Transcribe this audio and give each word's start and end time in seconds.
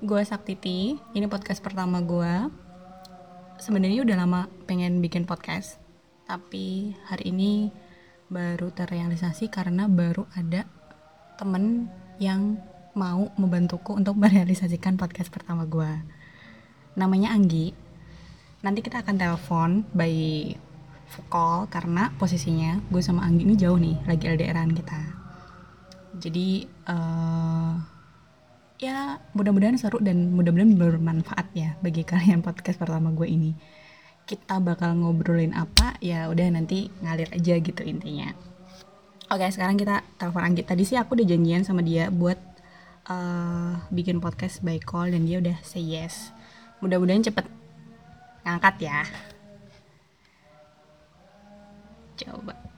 gue 0.00 0.24
Saktiti. 0.24 0.96
Ini 1.12 1.28
podcast 1.28 1.60
pertama 1.60 2.00
gue. 2.00 2.48
Sebenarnya 3.60 4.00
udah 4.00 4.16
lama 4.16 4.40
pengen 4.64 5.04
bikin 5.04 5.28
podcast, 5.28 5.76
tapi 6.24 6.96
hari 7.04 7.36
ini 7.36 7.68
baru 8.32 8.72
terrealisasi 8.72 9.52
karena 9.52 9.92
baru 9.92 10.24
ada 10.32 10.64
temen 11.36 11.92
yang 12.16 12.56
mau 12.96 13.28
membantuku 13.36 13.92
untuk 13.92 14.16
merealisasikan 14.24 14.96
podcast 14.96 15.28
pertama 15.28 15.68
gue. 15.68 15.92
Namanya 16.96 17.36
Anggi. 17.36 17.76
Nanti 18.64 18.80
kita 18.80 19.04
akan 19.04 19.20
telepon 19.20 19.84
by 19.92 20.16
call 21.28 21.68
karena 21.68 22.08
posisinya 22.16 22.80
gue 22.88 23.04
sama 23.04 23.20
Anggi 23.28 23.44
ini 23.44 23.52
jauh 23.52 23.76
nih, 23.76 24.00
lagi 24.08 24.24
LDRan 24.32 24.72
kita. 24.72 25.00
Jadi 26.16 26.64
eh 26.88 27.99
ya 28.80 29.20
mudah-mudahan 29.36 29.76
seru 29.76 30.00
dan 30.00 30.32
mudah-mudahan 30.32 30.72
bermanfaat 30.80 31.52
ya 31.52 31.76
bagi 31.84 32.00
kalian 32.00 32.40
podcast 32.40 32.80
pertama 32.80 33.12
gue 33.12 33.28
ini. 33.28 33.52
Kita 34.24 34.56
bakal 34.56 34.96
ngobrolin 34.96 35.52
apa? 35.52 36.00
Ya 36.00 36.32
udah 36.32 36.48
nanti 36.48 36.88
ngalir 37.04 37.28
aja 37.28 37.60
gitu 37.60 37.82
intinya. 37.84 38.32
Oke 39.30 39.46
sekarang 39.52 39.76
kita 39.76 40.02
telepon 40.16 40.42
Anggit 40.42 40.66
tadi 40.66 40.82
sih 40.88 40.96
aku 40.96 41.14
udah 41.14 41.28
janjian 41.28 41.62
sama 41.62 41.84
dia 41.84 42.08
buat 42.08 42.40
uh, 43.06 43.84
bikin 43.92 44.18
podcast 44.18 44.64
by 44.64 44.80
call 44.80 45.12
dan 45.12 45.28
dia 45.28 45.44
udah 45.44 45.60
say 45.60 45.84
yes. 45.84 46.32
Mudah-mudahan 46.80 47.20
cepet 47.20 47.44
ngangkat 48.48 48.74
ya. 48.80 49.04
Coba 52.16 52.69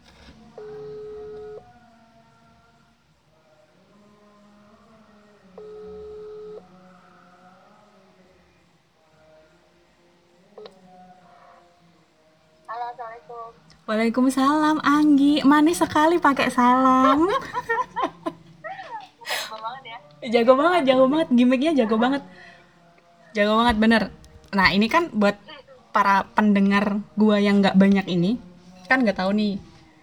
Assalamualaikum. 12.92 13.48
Waalaikumsalam 13.88 14.76
Anggi. 14.84 15.40
Manis 15.48 15.80
sekali 15.80 16.20
pakai 16.20 16.52
salam. 16.52 17.24
Jago 17.24 17.32
banget 19.64 19.82
ya. 19.88 19.96
jago 20.28 20.52
banget 20.60 20.92
jago 20.92 21.08
banget. 21.08 21.28
Gimmicknya 21.32 21.72
jago 21.72 21.96
banget. 21.96 22.20
Jago 23.32 23.64
banget 23.64 23.76
bener. 23.80 24.12
Nah 24.52 24.76
ini 24.76 24.92
kan 24.92 25.08
buat 25.08 25.40
para 25.96 26.28
pendengar 26.36 27.00
gua 27.16 27.40
yang 27.40 27.64
nggak 27.64 27.80
banyak 27.80 28.04
ini 28.12 28.36
kan 28.92 29.00
nggak 29.00 29.24
tahu 29.24 29.40
nih 29.40 29.56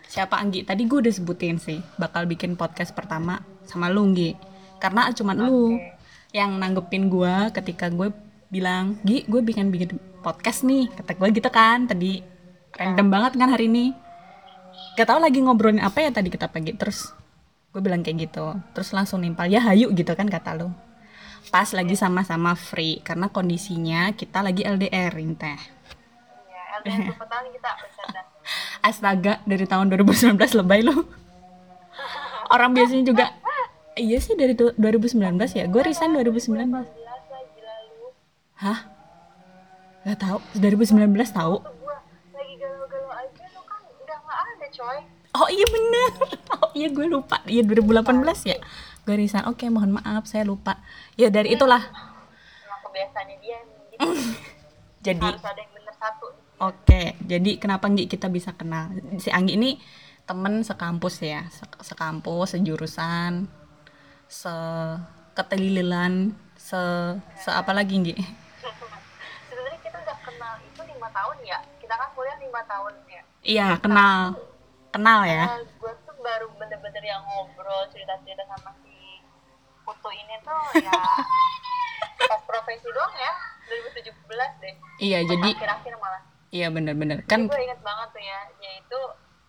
siapa 0.10 0.42
Anggi. 0.42 0.66
Tadi 0.66 0.90
gue 0.90 1.06
udah 1.06 1.14
sebutin 1.14 1.62
sih 1.62 1.78
bakal 2.02 2.26
bikin 2.26 2.58
podcast 2.58 2.98
pertama 2.98 3.46
sama 3.70 3.94
lu 3.94 4.02
Nggi 4.10 4.34
karena 4.82 5.14
cuman 5.14 5.46
lu 5.46 5.78
yang 6.34 6.58
nanggepin 6.58 7.06
gua 7.06 7.54
ketika 7.54 7.94
gue 7.94 8.10
bilang 8.50 8.98
Gi 9.06 9.30
gue 9.30 9.46
bikin 9.46 9.70
bikin 9.70 10.02
podcast 10.26 10.66
nih 10.66 10.90
kata 10.90 11.14
gue 11.14 11.30
gitu 11.38 11.54
kan 11.54 11.86
tadi 11.86 12.39
random 12.80 13.08
banget 13.10 13.34
kan 13.36 13.50
hari 13.52 13.68
ini. 13.68 13.92
Gak 14.96 15.08
tau 15.08 15.20
lagi 15.20 15.40
ngobrolin 15.40 15.80
apa 15.80 16.00
ya 16.00 16.10
tadi 16.10 16.28
kita 16.28 16.48
pagi. 16.48 16.72
Terus 16.74 17.12
gue 17.70 17.80
bilang 17.80 18.00
kayak 18.00 18.32
gitu. 18.32 18.56
Terus 18.72 18.90
langsung 18.90 19.20
nimpal 19.20 19.46
ya 19.46 19.60
hayu 19.62 19.92
gitu 19.92 20.12
kan 20.14 20.26
kata 20.26 20.56
lo 20.56 20.72
pas 21.50 21.66
lagi 21.74 21.98
sama-sama 21.98 22.54
free 22.54 23.02
karena 23.02 23.26
kondisinya 23.26 24.14
kita 24.14 24.46
lagi 24.46 24.62
LDR 24.62 25.10
teh 25.34 25.58
Iya, 26.38 26.62
LDR 26.78 27.16
tahun 27.18 27.48
kita 27.50 27.70
bercanda. 27.74 28.22
astaga 28.86 29.34
dari 29.44 29.66
tahun 29.66 29.90
2019 29.90 30.36
lebay 30.36 30.86
lo 30.86 31.10
orang 32.50 32.76
biasanya 32.76 33.02
juga 33.02 33.26
iya 33.96 34.20
sih 34.20 34.38
dari 34.38 34.54
tu- 34.54 34.76
2019 34.78 35.18
ya. 35.50 35.66
Gue 35.66 35.82
resign 35.82 36.14
2019 36.14 36.54
Biasa 36.70 36.86
gila 37.50 37.76
lu. 37.88 38.06
hah? 38.56 38.80
Gak 40.06 40.18
tahu. 40.20 40.38
2019 40.54 41.02
tahu 41.30 41.56
Tuh 41.60 41.74
gua 41.82 41.98
lagi 42.32 42.54
galau-galau 42.56 43.12
aja 43.12 43.44
lu 43.48 43.62
kan 43.64 43.82
udah 43.86 44.18
nggak 44.20 44.40
ada 44.46 44.68
coy. 44.70 44.98
Oh 45.40 45.48
iya 45.48 45.64
bener 45.66 46.12
oh 46.60 46.70
iya 46.76 46.92
gue 46.92 47.08
lupa 47.08 47.40
iya 47.48 47.64
2018 47.64 48.52
ya 48.52 48.58
gue 49.08 49.16
resign 49.16 49.48
oke 49.48 49.64
mohon 49.72 49.96
maaf 49.96 50.28
saya 50.28 50.44
lupa 50.44 50.84
ya 51.16 51.32
dari 51.32 51.56
itulah 51.56 51.88
kebiasaannya 52.90 53.38
dia 53.40 53.60
gitu. 53.94 54.10
jadi 55.08 55.24
harus 55.24 55.46
ada 55.46 55.62
yang 55.62 55.72
bener 55.78 55.94
satu. 55.96 56.28
Oke, 56.60 57.16
jadi 57.24 57.56
kenapa 57.56 57.88
Nggi 57.88 58.12
kita 58.12 58.28
bisa 58.28 58.52
kenal? 58.52 58.92
Si 59.16 59.32
Anggi 59.32 59.56
ini 59.56 59.80
temen 60.28 60.60
sekampus 60.60 61.24
ya, 61.24 61.48
se- 61.48 61.64
sekampus, 61.80 62.52
sejurusan, 62.52 63.48
seketelilan, 64.28 66.36
se, 66.60 66.82
se 67.40 67.48
apa 67.48 67.72
lagi 67.72 67.96
Nggi? 67.96 68.12
Sebenarnya 69.48 69.80
kita 69.80 70.04
udah 70.04 70.20
kenal 70.20 70.60
itu 70.60 70.84
lima 70.84 71.08
tahun 71.16 71.38
ya. 71.48 71.64
Kita 71.80 71.96
kan 71.96 72.12
kuliah 72.12 72.36
lima 72.44 72.60
tahun 72.68 72.92
ya. 73.08 73.24
Iya, 73.40 73.80
kenal, 73.80 74.36
kenal 75.00 75.24
ya. 75.24 75.44
Nah, 75.48 75.64
gue 75.64 75.94
tuh 76.04 76.16
baru 76.20 76.48
bener-bener 76.60 77.04
yang 77.08 77.24
ngobrol 77.24 77.88
cerita-cerita 77.88 78.44
sama 78.52 78.76
si 78.84 79.24
Putu 79.88 80.12
ini 80.12 80.36
tuh 80.44 80.60
ya 80.84 80.92
pas 82.30 82.42
profesi 82.44 82.84
doang 82.92 83.16
ya 83.16 83.34
2017 83.96 84.12
deh. 84.60 84.76
Iya, 85.00 85.24
Pas 85.24 85.30
jadi 85.32 85.50
akhir-akhir 85.56 85.94
malah. 86.04 86.22
Iya 86.52 86.68
bener-bener. 86.68 87.24
Kan 87.32 87.48
gue 87.48 87.62
inget 87.64 87.80
banget 87.80 88.12
tuh 88.12 88.20
ya 88.20 88.40
yaitu 88.60 89.00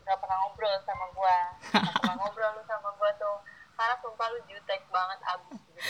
gak 0.06 0.18
pernah 0.22 0.38
ngobrol 0.46 0.74
sama 0.86 1.06
gue 1.10 1.36
gak 1.82 1.94
pernah 1.98 2.16
ngobrol 2.22 2.50
lu 2.54 2.62
sama 2.70 2.88
gue 2.94 3.10
tuh. 3.18 3.36
Karena 3.74 3.94
sumpah 3.98 4.26
lu 4.30 4.38
jutek 4.46 4.80
banget 4.94 5.18
abis 5.34 5.58
gitu. 5.66 5.80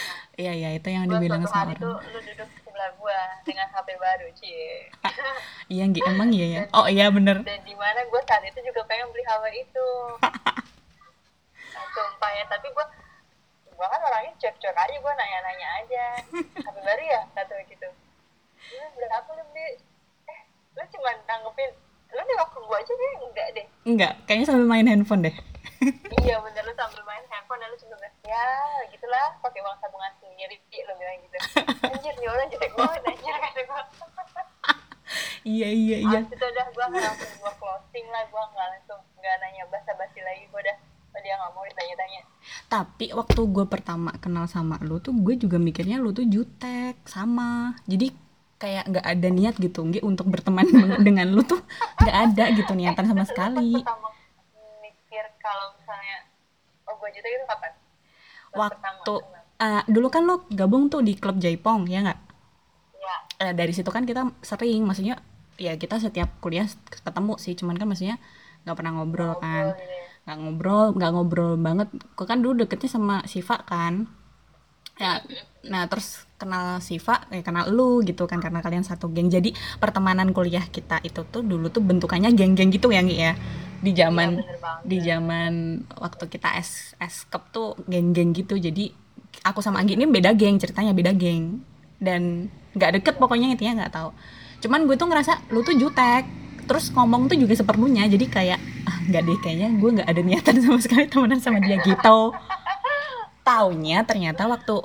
Iya 0.40 0.52
iya 0.56 0.68
itu 0.72 0.88
yang 0.88 1.04
gue 1.04 1.20
dibilang 1.20 1.44
suatu 1.44 1.52
sama 1.52 1.60
hari 1.68 1.74
tuh 1.76 1.92
orang. 2.00 2.08
lu 2.16 2.18
duduk 2.24 2.48
sebelah 2.80 2.96
gue 2.96 3.20
dengan 3.44 3.68
HP 3.76 3.88
baru 4.00 4.28
cie. 4.40 4.88
Iya 5.70 5.84
Nggi, 5.86 6.00
emang 6.02 6.32
iya 6.32 6.46
ya. 6.48 6.62
Oh 6.72 6.88
iya 6.88 7.12
bener. 7.12 7.44
dan 7.44 7.60
di 7.62 7.76
mana 7.76 8.00
gue 8.08 8.20
saat 8.24 8.40
itu 8.40 8.56
juga 8.64 8.80
pengen 8.88 9.12
beli 9.12 9.20
HP 9.28 9.44
itu. 9.68 9.88
Nah, 11.70 11.86
sumpah 11.94 12.30
ya 12.34 12.44
tapi 12.50 12.66
gue 12.66 12.86
gue 13.70 13.86
kan 13.86 14.00
orangnya 14.02 14.32
cek-cek 14.42 14.74
aja 14.74 14.96
gue 14.96 15.12
nanya-nanya 15.12 15.68
aja. 15.84 16.04
HP 16.66 16.76
baru 16.80 17.02
ya? 17.04 17.20
Kata 17.36 17.52
gitu. 17.68 17.86
Lu 18.74 18.86
berapa 18.96 19.28
lu 19.36 19.44
beli? 19.52 19.78
Eh 20.26 20.40
lu 20.74 20.82
cuma 20.88 21.10
nanggepin 21.28 21.70
lu 22.10 22.20
nengok 22.26 22.48
ke 22.48 22.58
gue 22.64 22.76
aja 22.80 22.92
deh 22.96 23.12
enggak 23.22 23.48
deh. 23.54 23.66
Enggak, 23.86 24.12
kayaknya 24.24 24.46
sambil 24.48 24.66
main 24.66 24.88
handphone 24.88 25.22
deh. 25.28 25.36
iya 26.24 26.40
bener 26.40 26.62
lu 26.64 26.72
sambil 26.74 27.04
main 27.04 27.24
handphone 27.28 27.60
dan 27.60 27.68
lu 27.70 27.76
cuma 27.76 27.96
ya 28.24 28.46
gitulah 28.88 29.36
pakai 29.44 29.60
uang 29.60 29.76
tabungan 29.84 30.12
sendiri 30.40 30.80
lu 30.88 30.92
bilang 30.96 31.18
gitu 31.20 31.36
anjir 31.84 32.14
nih 32.16 32.28
orang 32.32 32.48
jelek 32.48 32.72
banget 32.72 33.02
anjir 33.12 33.34
kata 33.36 33.60
gue 33.60 33.82
iya 35.44 35.68
iya 35.68 35.96
iya. 36.00 36.20
Abis 36.24 36.32
itu 36.32 36.46
udah 36.48 36.66
gue 36.72 36.86
langsung 36.96 37.32
gue 37.44 37.52
closing 37.60 38.06
lah 38.08 38.22
gue 38.24 38.42
nggak 38.56 38.68
langsung 38.72 39.00
nggak 39.20 39.34
nanya 39.44 39.62
basa-basi 39.68 40.20
lagi 40.24 40.44
gue 40.48 40.60
udah 40.64 40.76
oh, 41.12 41.20
dia 41.20 41.34
nggak 41.36 41.52
mau 41.52 41.64
ditanya-tanya 41.68 42.20
Tapi 42.70 43.06
waktu 43.12 43.40
gue 43.52 43.64
pertama 43.68 44.10
kenal 44.16 44.46
sama 44.48 44.80
lu 44.80 44.96
tuh 45.02 45.12
gue 45.12 45.36
juga 45.36 45.60
mikirnya 45.60 46.00
lu 46.00 46.14
tuh 46.14 46.24
jutek 46.24 47.02
sama. 47.04 47.76
Jadi 47.84 48.14
kayak 48.60 48.84
nggak 48.92 49.06
ada 49.08 49.28
niat 49.32 49.54
gitu 49.58 49.82
Nggi 49.84 50.00
untuk 50.06 50.30
berteman 50.30 50.64
dengan 51.06 51.28
lu 51.34 51.42
tuh 51.44 51.60
nggak 52.00 52.16
ada 52.32 52.44
gitu 52.56 52.72
niatan 52.72 53.04
sama 53.10 53.24
sekali. 53.28 53.76
pertama 53.82 54.08
mikir 54.80 55.24
kalau 55.42 55.74
misalnya 55.76 56.16
oh 56.88 56.94
gue 56.96 57.08
juta 57.12 57.28
itu 57.28 57.46
kapan 57.48 57.72
Pas 58.50 58.68
pertama 58.70 58.98
Waktu 59.02 59.14
kenal. 59.20 59.39
Eh, 59.64 59.82
dulu 59.94 60.08
kan 60.14 60.22
lu 60.28 60.34
gabung 60.58 60.84
tuh 60.92 61.00
di 61.06 61.12
klub 61.22 61.36
Jaipong 61.44 61.80
ya 61.92 61.98
nggak? 62.04 62.18
ya 63.00 63.16
Eh, 63.40 63.52
dari 63.56 63.72
situ 63.76 63.88
kan 63.88 64.04
kita 64.04 64.22
sering, 64.44 64.80
maksudnya 64.84 65.16
ya 65.56 65.72
kita 65.82 65.96
setiap 66.04 66.28
kuliah 66.44 66.66
ketemu 67.04 67.34
sih, 67.44 67.52
cuman 67.58 67.76
kan 67.80 67.86
maksudnya 67.88 68.16
nggak 68.64 68.76
pernah 68.78 68.92
ngobrol 68.96 69.32
kan. 69.44 69.64
ngobrol 69.64 69.80
gitu 69.80 69.94
ya. 69.96 70.04
nggak 70.24 70.36
ngobrol 70.40 70.86
nggak 70.96 71.10
ngobrol 71.16 71.52
banget 71.66 71.88
kok 72.16 72.26
kan 72.30 72.38
dulu 72.44 72.54
deketnya 72.64 72.90
sama 72.96 73.16
Siva 73.32 73.56
kan 73.64 73.94
ya 75.00 75.24
nah 75.72 75.82
terus 75.90 76.28
kenal 76.40 76.80
Siva 76.84 77.24
eh 77.32 77.40
kenal 77.46 77.68
lu 77.72 78.00
gitu 78.04 78.24
kan 78.30 78.40
karena 78.44 78.60
kalian 78.64 78.84
satu 78.84 79.08
geng 79.12 79.28
jadi 79.32 79.50
pertemanan 79.80 80.28
kuliah 80.36 80.64
kita 80.76 81.00
itu 81.08 81.20
tuh 81.32 81.40
dulu 81.44 81.72
tuh 81.72 81.80
bentukannya 81.84 82.30
geng-geng 82.36 82.68
gitu 82.72 82.92
ya 82.92 83.00
Ngi 83.04 83.16
ya 83.16 83.32
di 83.80 83.92
zaman 83.96 84.30
Iya, 84.40 84.56
banget. 84.60 84.84
di 84.84 84.96
zaman 85.08 85.52
waktu 86.04 86.24
kita 86.32 86.48
es 86.60 86.92
es 87.00 87.24
cup 87.32 87.48
tuh 87.54 87.76
geng-geng 87.88 88.32
gitu 88.36 88.56
jadi 88.60 88.92
aku 89.44 89.60
sama 89.64 89.80
Anggi 89.80 89.96
ini 89.96 90.06
beda 90.08 90.32
geng 90.36 90.60
ceritanya 90.60 90.92
beda 90.92 91.12
geng. 91.16 91.62
Dan 92.00 92.48
nggak 92.76 93.00
deket 93.00 93.14
pokoknya 93.20 93.52
intinya 93.52 93.84
nggak 93.84 93.92
tahu. 93.92 94.10
Cuman 94.64 94.84
gue 94.84 94.96
tuh 94.96 95.08
ngerasa 95.08 95.52
lu 95.52 95.60
tuh 95.64 95.76
jutek. 95.76 96.24
Terus 96.68 96.94
ngomong 96.94 97.26
tuh 97.26 97.34
juga 97.34 97.58
seperlunya 97.58 98.06
jadi 98.06 98.26
kayak 98.30 98.60
ah 98.86 98.96
nggak 99.10 99.22
deh 99.26 99.38
kayaknya 99.42 99.68
gue 99.74 99.90
nggak 100.00 100.08
ada 100.08 100.22
niatan 100.22 100.56
sama 100.62 100.78
sekali 100.78 101.04
temenan 101.10 101.40
sama 101.42 101.58
dia 101.58 101.82
gitu. 101.82 102.32
Taunya 103.42 104.06
ternyata 104.06 104.46
waktu 104.46 104.76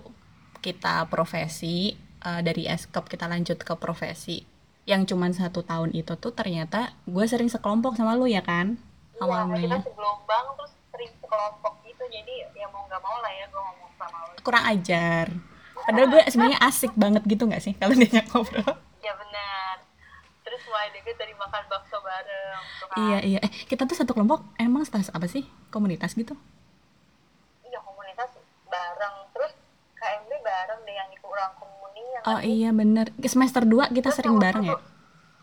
kita 0.66 1.06
profesi 1.14 1.94
eh, 2.26 2.42
dari 2.42 2.66
eskop 2.66 3.06
kita 3.06 3.30
lanjut 3.30 3.62
ke 3.62 3.74
profesi 3.78 4.42
yang 4.86 5.06
cuman 5.06 5.34
satu 5.34 5.66
tahun 5.66 5.94
itu 5.98 6.14
tuh 6.18 6.34
ternyata 6.34 6.94
gue 7.10 7.26
sering 7.26 7.50
sekelompok 7.50 7.98
sama 7.98 8.14
lu 8.14 8.30
ya 8.30 8.46
kan? 8.46 8.78
Iya, 9.18 9.22
kita 9.22 9.26
awalnya. 9.26 9.78
segelombang 9.82 10.46
terus 10.58 10.72
sering 10.96 11.12
sekelompok 11.20 11.74
gitu 11.84 12.04
jadi 12.08 12.34
ya 12.52 12.68
mau 12.72 12.88
nggak 12.88 13.02
mau 13.04 13.20
lah 13.20 13.30
ya 13.30 13.46
gue 13.46 13.60
ngomong 13.60 13.92
sama 13.94 14.18
lo 14.24 14.32
kurang 14.40 14.64
ajar. 14.66 15.28
Padahal 15.76 16.08
gue 16.08 16.22
sebenarnya 16.26 16.60
asik 16.64 16.94
banget 16.96 17.22
gitu 17.26 17.44
nggak 17.46 17.60
sih 17.60 17.74
kalau 17.76 17.92
diajak 17.94 18.24
ngobrol? 18.32 18.74
Ya 19.02 19.12
benar. 19.14 19.76
Terus 20.42 20.62
mulai 20.66 20.88
deket 20.90 21.14
dari 21.16 21.36
makan 21.36 21.64
bakso 21.68 21.98
bareng 22.00 22.62
tuh 22.80 22.88
kan. 22.88 22.98
iya 23.04 23.20
iya. 23.20 23.40
Eh 23.44 23.52
kita 23.68 23.84
tuh 23.84 23.94
satu 23.94 24.16
kelompok 24.16 24.46
emang 24.56 24.82
stas 24.82 25.12
apa 25.12 25.28
sih? 25.28 25.44
Komunitas 25.68 26.16
gitu? 26.16 26.34
Iya 27.62 27.82
komunitas 27.82 28.32
bareng. 28.66 29.16
Terus 29.30 29.52
KMB 29.96 30.32
bareng 30.40 30.80
deh 30.82 30.96
yang 30.96 31.10
ikut 31.12 31.28
orang 31.28 31.52
komuni 31.58 32.02
yang 32.08 32.24
oh 32.24 32.40
iya 32.40 32.70
bener. 32.72 33.06
Semester 33.22 33.62
2 33.62 33.92
kita 33.92 34.10
Terus 34.10 34.16
sering 34.16 34.38
bareng 34.38 34.64
ya? 34.64 34.78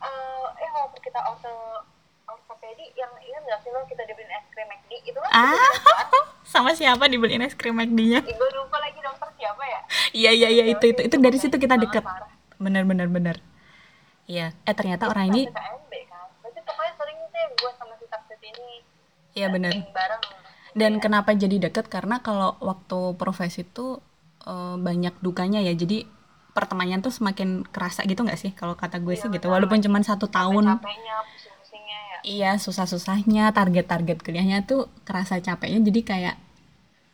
eh 0.01 0.47
eh 0.59 0.71
waktu 0.73 0.99
kita 0.99 1.21
auto 1.21 1.85
ortopedi 2.25 2.91
yang 2.95 3.13
ingat 3.21 3.43
nggak 3.45 3.61
sih 3.61 3.71
lo 3.71 3.85
kita 3.85 4.03
dibeliin 4.03 4.33
es 4.33 4.47
krim 4.49 4.67
McD 4.67 4.91
itu 5.03 5.13
kan 5.13 5.21
Ah. 5.33 5.57
sama 6.53 6.77
siapa 6.77 7.09
dibeliin 7.09 7.41
es 7.41 7.57
krim 7.57 7.73
McD-nya 7.73 8.21
gue 8.21 8.49
lupa 8.53 8.77
lagi 8.77 9.01
dokter 9.01 9.25
siapa 9.41 9.65
ya? 9.65 9.81
Iya 10.13 10.31
iya 10.37 10.49
iya 10.53 10.65
itu 10.69 10.85
itu 10.85 11.01
itu 11.01 11.17
dari 11.17 11.39
situ 11.41 11.57
kita 11.57 11.81
deket. 11.81 12.05
bener 12.61 12.85
bener 12.85 13.09
bener. 13.09 13.37
Iya. 14.29 14.53
Eh 14.63 14.75
ternyata 14.77 15.09
orang 15.09 15.33
ini 15.33 15.49
kan. 15.49 15.81
Ini 18.43 18.85
iya 19.33 19.49
bener. 19.49 19.73
dan 20.77 21.01
kenapa 21.01 21.33
jadi 21.33 21.57
deket? 21.69 21.89
Karena 21.89 22.21
kalau 22.21 22.61
waktu 22.61 23.17
profesi 23.17 23.65
tuh 23.65 24.05
eh, 24.45 24.77
banyak 24.77 25.25
dukanya 25.25 25.65
ya. 25.65 25.73
Jadi 25.73 26.05
pertemanan 26.53 27.01
tuh 27.01 27.09
semakin 27.09 27.65
kerasa 27.65 28.05
gitu 28.05 28.29
nggak 28.29 28.37
sih? 28.37 28.53
Kalau 28.53 28.77
kata 28.77 29.01
gue 29.01 29.17
Iya, 29.17 29.25
sih 29.25 29.29
gitu. 29.33 29.49
walaupun 29.49 29.81
cuma 29.81 30.05
satu 30.05 30.29
tahun. 30.29 30.77
capeknya 30.77 31.17
ya 31.17 31.19
iya 32.23 32.59
susah-susahnya 32.59 33.51
target-target 33.53 34.23
kuliahnya 34.23 34.65
tuh 34.67 34.91
kerasa 35.03 35.39
capeknya 35.43 35.91
jadi 35.91 36.01
kayak 36.03 36.37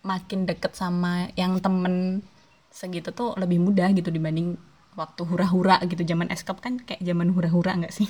makin 0.05 0.47
deket 0.47 0.73
sama 0.79 1.29
yang 1.35 1.59
temen 1.59 2.25
segitu 2.69 3.11
tuh 3.11 3.35
lebih 3.35 3.59
mudah 3.59 3.91
gitu 3.93 4.09
dibanding 4.13 4.55
waktu 4.95 5.23
hura-hura 5.27 5.79
gitu. 5.87 6.03
Zaman 6.03 6.31
eskap 6.31 6.59
kan 6.59 6.79
kayak 6.83 7.03
zaman 7.03 7.31
hura-hura 7.35 7.75
nggak 7.79 7.95
sih? 7.95 8.09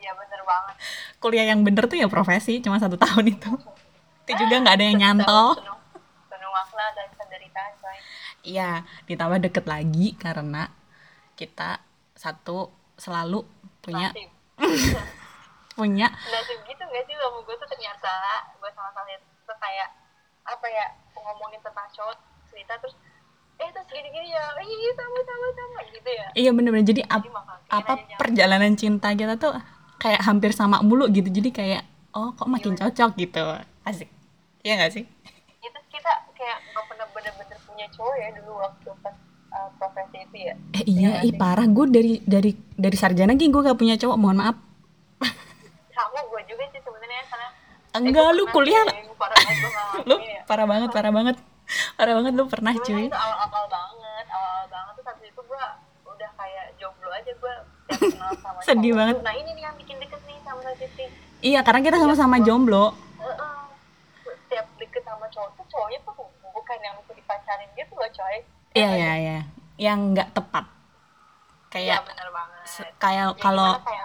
Iya 0.00 0.12
bener 0.16 0.40
banget. 0.44 0.74
Kuliah 1.20 1.46
yang 1.48 1.60
bener 1.64 1.84
tuh 1.88 2.00
ya 2.00 2.08
profesi 2.08 2.60
cuma 2.64 2.80
satu 2.80 2.96
tahun 2.96 3.34
itu. 3.34 3.52
Itu 4.24 4.32
juga 4.36 4.54
nggak 4.64 4.74
ada 4.76 4.84
yang 4.84 4.98
nyantol. 5.00 5.56
penuh 5.56 5.78
penuh 6.28 6.50
makna 6.52 6.84
dan 6.96 7.08
penderitaan 7.16 7.72
coy. 7.80 7.98
Iya, 8.44 8.70
ditambah 9.08 9.38
deket 9.44 9.64
lagi 9.68 10.16
karena 10.16 10.72
kita 11.36 11.80
satu 12.16 12.72
selalu 12.98 13.46
punya 13.84 14.10
punya. 15.78 16.10
Nasib 16.10 16.58
gitu 16.66 16.82
gak 16.82 17.04
sih? 17.06 17.14
Sama 17.14 17.38
gue 17.38 17.54
tuh 17.54 17.68
ternyata 17.70 18.12
gue 18.58 18.70
sama 18.74 18.90
Salih 18.90 19.14
tuh 19.46 19.56
kayak 19.56 19.88
apa 20.42 20.66
ya 20.66 20.86
ngomongin 21.14 21.60
tentang 21.62 21.86
cowok 21.94 22.16
cerita 22.48 22.74
terus 22.82 22.98
eh 23.58 23.68
terus 23.70 23.86
gini-gini 23.86 24.28
ya. 24.28 24.44
Eh 24.58 24.66
iya 24.66 24.90
sama 24.92 25.18
sama 25.22 25.46
sama 25.54 25.78
gitu 25.88 26.10
ya. 26.10 26.26
Iya 26.34 26.50
bener-bener. 26.50 26.82
Jadi 26.84 27.02
ap- 27.06 27.22
Jadi 27.22 27.30
apa 27.70 27.92
perjalanan 28.16 28.74
cinta 28.74 29.14
kita 29.14 29.38
tuh 29.38 29.54
kayak 29.96 30.26
hampir 30.26 30.50
sama 30.50 30.82
mulu 30.82 31.06
gitu. 31.08 31.30
Jadi 31.30 31.50
kayak 31.54 31.82
oh 32.10 32.34
kok 32.34 32.48
makin 32.48 32.74
Iya, 32.74 32.90
cocok 32.90 33.10
gitu. 33.14 33.44
Asik. 33.84 34.08
Iya 34.62 34.74
gak 34.74 34.92
sih? 34.92 35.04
Ya, 35.58 35.68
terus 35.70 35.86
kita 35.86 36.12
kayak 36.34 36.58
gak 36.74 36.84
pernah 36.86 37.06
bener-bener 37.12 37.58
punya 37.62 37.86
cowok 37.94 38.14
ya 38.16 38.28
dulu 38.34 38.52
waktu 38.58 38.88
pas 39.02 39.14
uh, 39.50 39.68
profesi 39.76 40.18
itu 40.22 40.36
ya. 40.38 40.54
Eh 40.74 40.84
iya 40.86 41.08
Iya 41.20 41.26
ih 41.26 41.34
parah. 41.34 41.66
Gue 41.66 41.86
dari 41.86 42.18
dari 42.24 42.50
dari 42.74 42.96
sarjana 42.96 43.34
gini 43.34 43.50
gue 43.50 43.62
gak 43.62 43.78
punya 43.78 43.94
cowok. 43.94 44.16
Mohon 44.16 44.38
maaf 44.42 44.56
sama 45.90 46.20
gue 46.22 46.40
juga 46.46 46.62
sih 46.70 46.78
sebenarnya 46.78 47.22
karena 47.26 47.48
enggak 48.00 48.28
lu 48.34 48.44
kuliah 48.54 48.84
parah 49.18 49.38
gue 49.38 49.70
gak 49.70 50.06
lu 50.06 50.16
ya 50.22 50.40
parah 50.46 50.66
banget 50.66 50.88
parah 50.94 51.12
banget. 51.12 51.36
Parah 52.00 52.16
banget 52.16 52.32
lu 52.32 52.48
pernah 52.48 52.72
cuy. 52.72 53.12
itu 53.12 53.12
awal-awal 53.12 53.64
banget 53.68 54.26
awal-awal 54.32 54.66
banget. 54.72 54.92
Tuh 54.96 55.04
saat 55.04 55.20
itu 55.20 55.40
gue 55.44 55.64
udah 56.08 56.30
kayak 56.40 56.66
jomblo 56.80 57.10
aja 57.12 57.28
tiap 57.28 57.60
kenal 57.92 58.32
sama 58.40 58.58
Sedih 58.64 58.92
banget. 58.96 59.16
nah 59.20 59.34
ini 59.36 59.50
nih 59.52 59.62
yang 59.68 59.76
bikin 59.76 59.96
deket 60.00 60.20
nih 60.24 60.38
sama 60.48 60.64
Titi 60.80 61.04
iya 61.44 61.60
karena 61.60 61.80
kita 61.84 61.96
sama-sama 62.00 62.36
jomblo. 62.40 62.96
Heeh. 63.20 63.60
setiap 64.24 64.66
deket 64.80 65.02
sama 65.04 65.28
cowok 65.28 65.50
tuh 65.60 65.66
cowoknya 65.68 65.98
tuh 66.08 66.14
bukan 66.56 66.78
yang 66.80 66.94
bisa 67.04 67.12
dipacarin 67.12 67.68
gitu 67.76 67.92
loh 67.92 68.10
coy. 68.16 68.36
Iya 68.72 68.90
iya 68.96 69.12
iya 69.20 69.38
yang 69.76 70.16
nggak 70.16 70.32
tepat. 70.32 70.64
Iya 71.76 72.00
kayak 72.00 72.00
bener 72.08 72.28
banget. 72.32 72.62
kayak 72.96 73.26
Ya, 73.28 73.36
kalau 73.36 73.70
kayak 73.84 74.04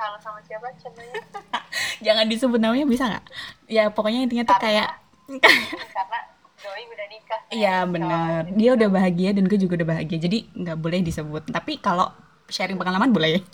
kalau 0.00 0.16
sama 0.24 0.40
siapa 0.48 0.72
namanya 0.72 1.20
jangan 2.06 2.24
disebut 2.24 2.56
namanya 2.56 2.86
bisa 2.88 3.04
nggak? 3.04 3.24
Ya 3.68 3.92
pokoknya 3.92 4.24
intinya 4.24 4.48
tuh 4.48 4.56
kayak 4.56 4.88
karena 5.96 6.18
doi 6.60 6.82
udah 6.88 7.06
nikah 7.08 7.40
iya 7.52 7.84
kan, 7.84 7.92
bener 7.92 8.42
coy. 8.44 8.56
dia 8.56 8.70
udah 8.76 8.88
bahagia 8.88 9.30
dan 9.36 9.44
gue 9.48 9.58
juga 9.60 9.80
udah 9.80 9.88
bahagia 9.96 10.16
jadi 10.16 10.38
nggak 10.56 10.78
boleh 10.80 11.04
disebut. 11.04 11.52
Tapi 11.52 11.76
kalau 11.84 12.08
sharing 12.48 12.80
pengalaman 12.80 13.12
boleh. 13.12 13.44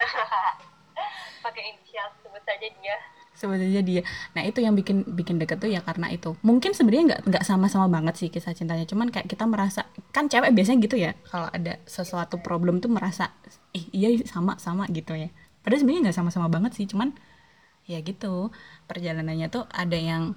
Pakai 1.44 1.62
inisial 1.76 2.08
sebut 2.24 2.42
saja 2.42 2.66
dia 2.66 2.96
sebut 3.36 3.60
aja 3.60 3.82
dia. 3.84 4.02
Nah 4.32 4.42
itu 4.42 4.64
yang 4.64 4.72
bikin 4.72 5.04
bikin 5.04 5.36
deket 5.36 5.60
tuh 5.60 5.70
ya 5.70 5.84
karena 5.84 6.08
itu. 6.10 6.34
Mungkin 6.40 6.72
sebenarnya 6.72 7.04
nggak 7.14 7.20
nggak 7.28 7.44
sama-sama 7.44 7.86
banget 7.86 8.16
sih 8.16 8.28
kisah 8.32 8.56
cintanya. 8.56 8.88
Cuman 8.88 9.12
kayak 9.12 9.28
kita 9.28 9.44
merasa 9.44 9.84
kan 10.10 10.26
cewek 10.26 10.56
biasanya 10.56 10.78
gitu 10.80 10.96
ya 10.96 11.12
kalau 11.28 11.52
ada 11.52 11.76
sesuatu 11.84 12.40
problem 12.40 12.80
tuh 12.80 12.88
merasa 12.88 13.30
ih 13.76 13.86
iya 13.92 14.08
sama 14.24 14.56
sama 14.56 14.88
gitu 14.88 15.12
ya. 15.12 15.28
Padahal 15.60 15.80
sebenarnya 15.84 16.02
nggak 16.10 16.18
sama-sama 16.18 16.48
banget 16.48 16.72
sih 16.74 16.88
cuman 16.88 17.12
ya 17.84 18.00
gitu. 18.00 18.50
Perjalanannya 18.88 19.46
tuh 19.52 19.68
ada 19.70 19.94
yang 19.94 20.34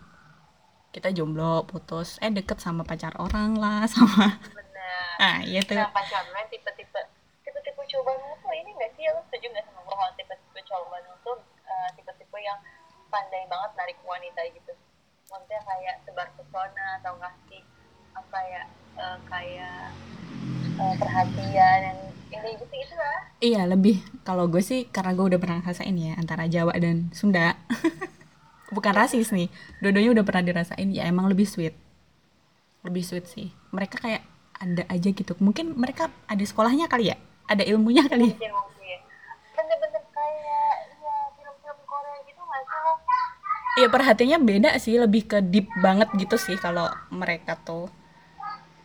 kita 0.90 1.14
jomblo 1.14 1.70
putus 1.70 2.18
eh 2.18 2.34
deket 2.34 2.58
sama 2.58 2.82
pacar 2.82 3.14
orang 3.22 3.54
lah 3.54 3.86
sama 3.94 4.42
bener 4.42 5.06
ah 5.22 5.38
iya 5.46 5.62
tuh. 5.62 5.78
Nah 5.78 5.94
pacar 5.94 6.26
lo 6.26 6.34
yang 6.34 6.50
tipe-tipe 6.50 7.02
tipe-tipe 7.46 7.82
cowok 7.94 8.16
tuh 8.42 8.54
ini 8.54 8.74
gak 8.78 8.92
sih? 8.98 9.06
Lo 9.14 9.22
setuju 9.30 9.54
gak 9.54 9.66
sama 9.70 9.80
gue 9.86 9.96
kalau 9.96 10.14
tipe-tipe 10.18 10.60
cowok 10.66 10.86
Bandung 10.90 11.20
tuh 11.22 11.38
eh, 11.70 11.90
tipe-tipe 11.94 12.38
yang 12.42 12.58
pandai 13.10 13.44
banget 13.50 13.72
narik 13.76 14.00
wanita 14.06 14.42
gitu. 14.54 14.74
Maksudnya 15.30 15.62
kayak 15.62 15.96
sebar 16.06 16.30
pesona 16.34 16.88
atau 17.02 17.14
ngasih 17.18 17.62
apa 18.18 18.40
ya 18.46 18.64
eh, 18.98 19.18
kayak 19.30 19.84
eh, 20.78 20.96
perhatian 20.98 21.80
yang 21.82 22.00
ini 22.30 22.50
gitu 22.62 22.74
gitu 22.74 22.96
lah. 22.96 23.20
Iya 23.42 23.62
lebih. 23.66 24.02
Kalau 24.22 24.46
gue 24.46 24.62
sih 24.62 24.86
karena 24.90 25.18
gue 25.18 25.26
udah 25.36 25.40
pernah 25.42 25.58
ngerasain 25.66 25.98
ya 25.98 26.14
antara 26.18 26.46
Jawa 26.46 26.74
dan 26.78 27.10
Sunda. 27.12 27.58
Bukan 28.76 28.94
rasis 28.94 29.34
nih. 29.34 29.50
Dua-duanya 29.82 30.22
udah 30.22 30.26
pernah 30.26 30.44
dirasain. 30.46 30.90
Ya 30.94 31.10
emang 31.10 31.26
lebih 31.26 31.50
sweet. 31.50 31.74
Lebih 32.86 33.02
sweet 33.02 33.26
sih. 33.26 33.50
Mereka 33.74 33.98
kayak 33.98 34.22
ada 34.62 34.86
aja 34.94 35.10
gitu. 35.10 35.34
Mungkin 35.42 35.74
mereka 35.74 36.14
ada 36.30 36.44
sekolahnya 36.46 36.86
kali 36.86 37.10
ya? 37.10 37.18
Ada 37.50 37.66
ilmunya 37.66 38.06
kali 38.06 38.30
ya? 38.30 38.38
Mungkin 38.38 38.54
mungkin 38.54 39.00
bener-bener 39.58 40.04
kayak 40.14 40.74
ya 41.02 41.16
film-film 41.34 41.80
Korea 41.90 42.18
gitu 42.30 42.42
nggak 42.46 42.62
sih 42.62 42.80
lo 42.86 42.94
Iya 43.80 43.88
perhatiannya 43.88 44.40
beda 44.44 44.70
sih 44.84 45.00
lebih 45.00 45.24
ke 45.32 45.38
deep 45.40 45.68
banget 45.80 46.12
gitu 46.20 46.36
sih 46.36 46.60
kalau 46.60 46.92
mereka 47.12 47.56
tuh. 47.64 47.88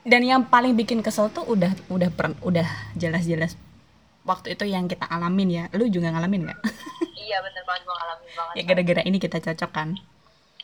Dan 0.04 0.22
yang 0.22 0.46
paling 0.46 0.76
bikin 0.76 1.00
kesel 1.00 1.32
tuh 1.32 1.42
udah 1.48 1.72
udah 1.88 2.10
per- 2.12 2.38
udah 2.44 2.68
jelas-jelas 2.94 3.56
waktu 4.22 4.54
itu 4.54 4.64
yang 4.68 4.86
kita 4.86 5.08
alamin 5.08 5.48
ya. 5.50 5.64
Lu 5.74 5.88
juga 5.90 6.14
ngalamin 6.14 6.42
nggak? 6.50 6.60
Iya 7.24 7.40
bener 7.40 7.64
banget 7.64 7.82
gue 7.88 7.94
ngalamin 7.96 8.30
banget. 8.36 8.54
Ya 8.54 8.62
gara-gara 8.68 9.02
ini 9.08 9.16
kita 9.16 9.36
cocok 9.40 9.70
kan? 9.72 9.88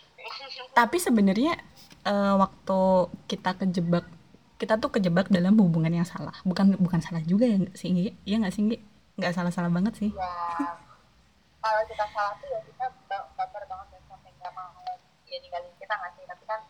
Tapi 0.78 0.96
sebenarnya 1.00 1.56
eh, 2.04 2.34
waktu 2.36 2.80
kita 3.26 3.50
kejebak 3.64 4.04
kita 4.60 4.76
tuh 4.76 4.92
kejebak 4.92 5.32
dalam 5.32 5.56
hubungan 5.56 5.88
yang 5.90 6.04
salah. 6.04 6.36
Bukan 6.44 6.76
bukan 6.76 7.00
salah 7.00 7.24
juga 7.24 7.48
ya 7.48 7.56
sih 7.72 8.12
iya 8.28 8.36
nggak 8.38 8.52
sih 8.52 8.76
nggak 9.16 9.32
salah 9.32 9.48
salah 9.48 9.72
banget 9.72 9.96
sih. 9.96 10.10
Ya 10.12 10.76
kalau 11.64 11.82
kita 11.88 12.04
salah 12.12 12.32
tuh 12.40 12.48
ya 12.52 12.60
kita 12.68 12.86
ya 15.30 15.38
ninggalin 15.40 15.72
kita 15.78 15.94
nggak 15.94 16.10
sih? 16.18 16.24
Tapi 16.26 16.44
kan 16.44 16.60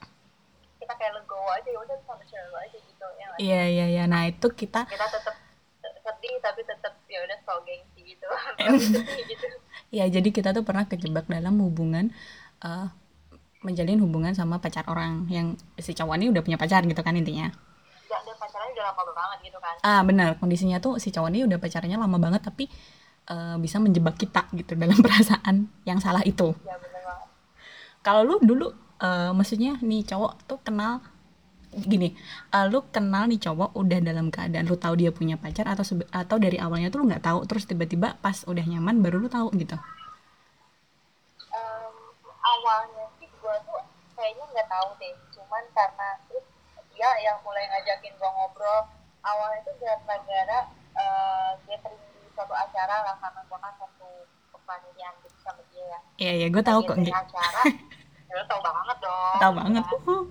kita 0.80 0.92
kayak 0.96 1.12
legowo 1.20 1.48
aja 1.52 1.68
ya 1.68 1.78
udah 1.78 1.96
sama 2.08 2.24
cewek 2.24 2.48
lo 2.48 2.56
aja 2.56 2.78
gitu 2.80 3.06
ya 3.20 3.26
iya 3.36 3.62
iya 3.68 3.86
iya. 3.92 4.04
Nah 4.08 4.24
itu 4.26 4.48
kita 4.48 4.88
kita 4.88 5.06
tetap 5.12 5.36
sedih 6.00 6.34
tapi 6.40 6.60
tetap 6.64 6.94
ya 7.06 7.20
udah 7.28 7.38
so 7.44 7.54
gengsi 7.62 8.00
gitu. 8.16 8.26
Gitu. 9.30 9.46
Ya 9.92 10.04
jadi 10.08 10.28
kita 10.32 10.56
tuh 10.56 10.64
pernah 10.64 10.88
kejebak 10.88 11.28
dalam 11.28 11.60
hubungan 11.60 12.10
eh, 12.64 12.86
menjalin 13.60 14.00
hubungan 14.00 14.32
sama 14.32 14.56
pacar 14.58 14.88
orang 14.88 15.28
yang 15.28 15.54
si 15.76 15.92
cowok 15.92 16.16
ini 16.16 16.26
udah 16.32 16.42
punya 16.42 16.56
pacar 16.56 16.82
gitu 16.88 17.00
kan 17.04 17.12
intinya? 17.14 17.52
Ya 18.08 18.18
dan 18.24 18.36
pacarannya 18.40 18.72
udah 18.74 18.84
lama 18.90 19.12
banget 19.12 19.38
gitu 19.52 19.58
kan. 19.60 19.74
Ah 19.84 20.00
benar 20.02 20.40
kondisinya 20.40 20.80
tuh 20.80 20.96
si 20.96 21.12
cowok 21.12 21.28
ini 21.30 21.44
udah 21.44 21.58
pacarnya 21.60 22.00
lama 22.00 22.16
banget 22.16 22.42
tapi 22.42 22.66
eh, 23.28 23.56
bisa 23.60 23.76
menjebak 23.78 24.16
kita 24.16 24.48
gitu 24.56 24.72
dalam 24.74 24.98
perasaan 25.04 25.68
yang 25.84 26.00
salah 26.00 26.24
itu. 26.24 26.56
Ya 26.64 26.74
bener 26.80 26.89
kalau 28.00 28.22
lu 28.24 28.36
dulu 28.40 28.66
eh, 29.00 29.30
maksudnya 29.36 29.76
nih 29.80 30.04
cowok 30.08 30.32
tuh 30.48 30.58
kenal 30.64 31.00
gini 31.70 32.18
eh, 32.50 32.66
lu 32.66 32.82
kenal 32.90 33.30
nih 33.30 33.38
cowok 33.38 33.78
udah 33.78 33.98
dalam 34.02 34.32
keadaan 34.34 34.66
lu 34.66 34.74
tahu 34.74 34.98
dia 34.98 35.14
punya 35.14 35.38
pacar 35.38 35.70
atau 35.70 35.84
atau 36.10 36.36
dari 36.42 36.58
awalnya 36.58 36.90
tuh 36.90 37.04
lu 37.04 37.06
nggak 37.06 37.22
tahu 37.22 37.46
terus 37.46 37.64
tiba-tiba 37.68 38.18
pas 38.18 38.42
udah 38.48 38.64
nyaman 38.66 38.98
baru 39.04 39.22
lu 39.22 39.28
tahu 39.30 39.54
gitu? 39.54 39.78
Em, 41.54 41.94
awalnya 42.42 43.06
sih 43.22 43.30
gue 43.30 43.54
tuh 43.68 43.82
kayaknya 44.18 44.44
nggak 44.50 44.68
tahu 44.68 44.88
deh. 44.98 45.14
Cuman 45.38 45.64
karena 45.76 46.08
terus 46.26 46.46
dia 46.90 47.10
yang 47.22 47.38
mulai 47.46 47.64
ngajakin 47.70 48.12
gue 48.18 48.30
ngobrol. 48.34 48.80
Awalnya 49.20 49.60
itu 49.62 49.72
gara-gara 49.84 50.60
uh, 50.96 51.52
gathering 51.68 52.00
di 52.24 52.28
suatu 52.32 52.54
acara 52.56 53.04
lah 53.04 53.16
karena 53.20 53.40
gue 53.46 53.58
kan 53.60 53.74
satu 53.78 54.10
gitu 54.78 55.38
sama 55.42 55.62
dia 55.70 55.84
ya. 55.84 55.98
Iya 56.20 56.32
iya 56.36 56.46
gue 56.48 56.62
tahu 56.62 56.80
kok. 56.84 56.96
nggak 56.96 57.18
acara. 57.26 57.62
Ya 58.30 58.38
lo 58.38 58.44
tau 58.46 58.62
banget 58.62 58.96
dong 59.02 59.38
tahu 59.42 59.50
gitu 59.50 59.58
banget. 59.58 59.82
kan. 59.82 60.22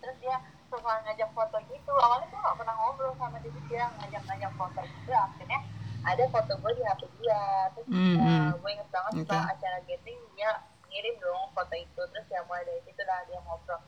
terus 0.00 0.16
dia 0.24 0.36
suka 0.72 0.92
ngajak 1.04 1.28
foto 1.36 1.56
gitu. 1.68 1.92
Awalnya 1.92 2.26
tuh 2.32 2.38
gak 2.40 2.56
pernah 2.56 2.74
ngobrol 2.80 3.12
sama 3.20 3.36
dia. 3.44 3.52
Dia 3.68 3.84
ngajak-ngajak 4.00 4.52
foto 4.56 4.80
gitu 4.80 5.10
akhirnya 5.12 5.60
ada 6.02 6.24
foto 6.32 6.52
gue 6.56 6.72
di 6.72 6.82
HP 6.88 7.02
dia. 7.20 7.42
Terus 7.76 7.86
Hmm, 7.92 8.16
uh, 8.16 8.24
hmm. 8.24 8.48
gue 8.56 8.70
inget 8.72 8.88
banget 8.88 9.12
Oke. 9.12 9.20
setelah 9.28 9.44
acara 9.52 9.78
gathering 9.84 10.20
dia 10.32 10.50
ngirim 10.88 11.14
dong 11.20 11.44
foto 11.52 11.74
itu. 11.76 12.00
Terus 12.00 12.26
ya 12.32 12.40
mulai 12.48 12.64
dari 12.64 12.80
situ 12.88 13.02
lah 13.04 13.20
dia 13.28 13.38
ngobrol. 13.44 13.80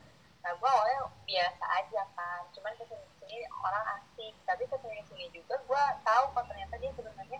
Nah 0.45 0.51
gue 0.53 0.69
awalnya 0.69 0.99
biasa 1.25 1.65
aja 1.81 2.01
kan. 2.13 2.41
Cuman 2.53 2.71
ke 2.77 2.85
sini 2.85 3.05
sini 3.25 3.37
orang 3.57 3.85
asik. 3.97 4.33
Tapi 4.45 4.63
ke 4.69 4.77
sini 4.85 5.01
sini 5.09 5.25
juga 5.33 5.57
gue 5.65 5.83
tahu 6.05 6.23
kok 6.29 6.45
ternyata 6.45 6.77
dia 6.77 6.93
sebenarnya 6.93 7.39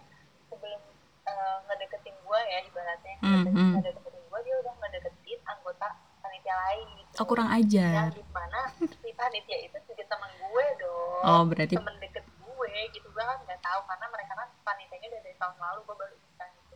sebelum 0.49 0.81
uh, 1.25 1.57
ngedeketin 1.69 2.15
gue 2.15 2.39
ya 2.49 2.59
ibaratnya. 2.65 3.15
Hmm, 3.21 3.43
ngedeketin, 3.43 3.55
hmm. 3.57 3.73
ngedeketin 3.79 4.23
gue 4.25 4.39
dia 4.45 4.55
udah 4.61 4.73
ngedeketin 4.81 5.39
anggota 5.45 5.87
panitia 6.21 6.55
lain 6.55 6.87
gitu. 7.01 7.13
Oh 7.21 7.25
kurang 7.27 7.49
yang 7.49 7.57
ajar 7.61 8.09
di 8.13 8.23
mana 8.33 8.59
si 8.79 9.09
panitia 9.13 9.57
itu 9.65 9.77
juga 9.89 10.03
teman 10.09 10.31
gue 10.37 10.65
dong. 10.81 11.21
Oh 11.25 11.43
berarti 11.45 11.75
temen 11.77 11.95
deket 12.01 12.25
gue 12.25 12.73
gitu 12.93 13.07
gue 13.09 13.23
kan 13.23 13.37
nggak 13.45 13.61
tahu. 13.61 13.79
Karena 13.85 14.05
mereka 14.09 14.33
kan 14.33 14.49
panitianya 14.65 15.07
udah 15.13 15.21
dari 15.21 15.37
tahun 15.37 15.55
lalu 15.57 15.79
gue 15.85 15.95
baru 15.95 16.13
ikutan 16.13 16.49
gitu. 16.57 16.75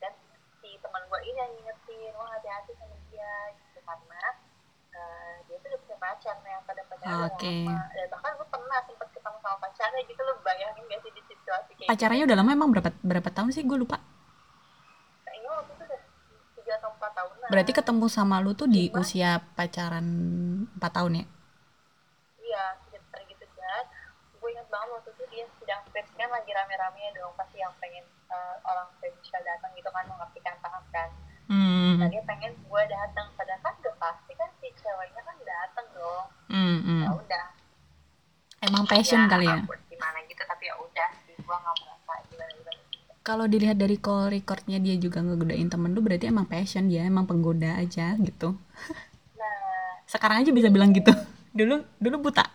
Dan 0.00 0.12
si 0.60 0.70
teman 0.80 1.02
gue 1.08 1.20
ini 1.24 1.38
yang 1.38 1.52
ngingetin 1.56 2.12
wah 2.16 2.28
hati-hati 2.36 2.72
sama 2.76 2.96
dia 3.08 3.32
gitu. 3.56 3.78
Karena 3.84 4.22
eh, 4.96 5.34
dia 5.44 5.56
tuh 5.60 5.68
udah 5.68 5.80
punya 5.84 5.98
pacar 6.00 6.36
yang 6.40 6.62
pada 6.64 6.82
pacaran 6.88 7.28
Oke. 7.28 7.56
lama. 7.68 7.84
Dan 7.92 8.06
bahkan 8.08 8.30
gue 8.34 8.48
pernah 8.48 8.78
sempet 8.82 9.08
ketemu 9.12 9.38
sama 9.38 9.56
pacarnya 9.60 10.00
gitu 10.08 10.20
lo 10.22 10.32
bayangin 10.40 10.82
gak 10.88 11.00
sih 11.04 11.12
di 11.12 11.22
situasi 11.22 11.70
kayak 11.76 11.88
pacarannya 11.92 12.24
udah 12.24 12.36
lama 12.40 12.50
emang 12.50 12.70
berapa 12.72 12.90
berapa 13.04 13.28
tahun 13.30 13.50
sih? 13.52 13.62
Gue 13.62 13.78
lupa. 13.78 14.00
Gitu 14.00 15.20
kayaknya 15.22 15.50
waktu 15.52 15.72
itu 15.72 15.84
udah 15.84 16.00
tiga 16.56 16.72
atau 16.80 16.90
empat 16.96 17.12
tahunan. 17.12 17.48
Berarti 17.52 17.72
ketemu 17.72 18.06
sama 18.08 18.36
lu 18.40 18.52
tuh 18.52 18.66
di 18.66 18.88
Cuma- 18.88 19.04
usia 19.04 19.30
pacaran 19.52 20.06
4 20.74 20.90
tahun 20.90 21.12
ya? 21.20 21.24
Iya 22.38 22.64
sekitar 22.80 23.20
gitu 23.26 23.44
kan 23.52 23.84
gue 24.36 24.48
ingat 24.48 24.68
banget 24.70 24.88
waktu 24.94 25.10
itu 25.10 25.24
dia 25.28 25.44
sedang 25.58 25.80
skripsi 25.84 26.14
kan 26.14 26.30
lagi 26.30 26.50
rame-rame 26.54 27.02
dong 27.12 27.34
pasti 27.34 27.58
yang 27.58 27.74
pengen 27.76 28.04
eh, 28.26 28.56
orang 28.62 28.86
spesial 28.94 29.42
datang 29.42 29.74
gitu 29.74 29.90
kan 29.90 30.06
mengapikan 30.06 30.54
tahap 30.62 30.84
kan. 30.88 31.10
Hmm, 31.46 31.98
nah 31.98 32.06
dia 32.06 32.22
pengen 32.22 32.54
gue 32.54 32.82
datang 32.86 33.30
padahal 33.34 33.60
kan 33.62 33.74
udah 33.78 33.94
pasti 33.98 34.32
kan 34.34 34.50
si 34.58 34.66
ceweknya 34.74 35.22
kan 35.22 35.36
datang 35.42 35.86
hmm, 36.56 37.02
ya 37.04 37.10
udah. 37.12 37.44
Emang 38.64 38.84
passion 38.88 39.28
kali 39.28 39.46
ya? 39.46 39.60
gimana 39.92 40.18
gitu 40.28 40.42
tapi 40.44 40.68
ya 40.68 40.74
udah 40.76 41.08
sih 41.24 41.34
gue 41.36 41.56
nggak 41.56 41.74
merasa 41.80 42.12
gimana 42.28 42.52
gimana 42.52 42.80
kalau 43.26 43.50
dilihat 43.50 43.74
dari 43.74 43.98
call 43.98 44.30
recordnya 44.30 44.78
dia 44.78 44.94
juga 45.00 45.18
ngegodain 45.18 45.66
temen 45.66 45.90
lu 45.90 45.98
berarti 45.98 46.30
emang 46.30 46.46
passion 46.46 46.86
dia 46.86 47.02
emang 47.02 47.26
penggoda 47.26 47.74
aja 47.74 48.14
gitu. 48.22 48.54
Nah. 49.34 49.98
Sekarang 50.06 50.46
aja 50.46 50.54
bisa 50.54 50.70
bilang 50.70 50.94
gitu. 50.94 51.10
Dulu 51.50 51.82
dulu 51.98 52.30
buta. 52.30 52.46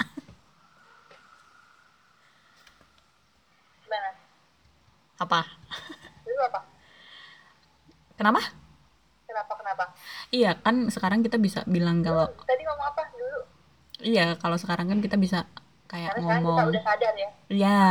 Apa? 5.22 5.46
Dulu 6.24 6.42
apa? 6.50 6.60
Kenapa? 8.16 8.42
Kenapa 9.28 9.54
kenapa? 9.60 9.84
Iya 10.32 10.56
kan 10.56 10.88
sekarang 10.88 11.20
kita 11.20 11.36
bisa 11.36 11.68
bilang 11.68 12.00
kalau 12.00 12.32
tadi 12.48 12.64
ngomong 12.64 12.88
apa 12.96 13.01
iya 14.02 14.36
kalau 14.38 14.58
sekarang 14.58 14.90
kan 14.90 15.00
kita 15.00 15.16
bisa 15.18 15.48
kayak 15.90 16.16
karena 16.16 16.24
sekarang 16.24 16.44
kita 16.44 16.52
ngomong. 16.52 16.72
udah 16.72 16.84
sadar 16.84 17.14
ya. 17.16 17.30
Ya 17.52 17.82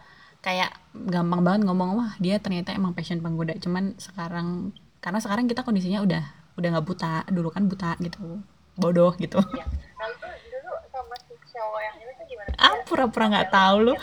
kayak 0.46 0.70
gampang 0.96 1.44
banget 1.44 1.62
ngomong 1.68 1.90
wah 2.00 2.12
dia 2.16 2.40
ternyata 2.40 2.72
emang 2.72 2.96
passion 2.96 3.20
penggoda. 3.20 3.56
Cuman 3.60 3.96
sekarang 4.00 4.72
karena 5.00 5.18
sekarang 5.20 5.44
kita 5.48 5.64
kondisinya 5.64 6.00
udah 6.04 6.24
udah 6.60 6.68
nggak 6.76 6.86
buta 6.86 7.24
dulu 7.32 7.48
kan 7.48 7.68
buta 7.68 7.96
gitu 8.00 8.40
bodoh 8.76 9.12
gitu. 9.20 9.40
Iya. 9.40 9.64
Nah 10.00 10.06
lu 10.08 10.14
tuh 10.16 10.32
dulu 10.32 10.72
sama 10.88 11.14
si 11.28 11.34
cowok 11.52 11.80
yang 11.84 11.96
ini 12.00 12.12
tuh 12.16 12.26
gimana? 12.28 12.50
ah 12.56 12.76
pura-pura 12.88 13.24
nggak 13.28 13.50
tahu 13.52 13.76
lu. 13.92 13.94
Uh, 13.94 13.98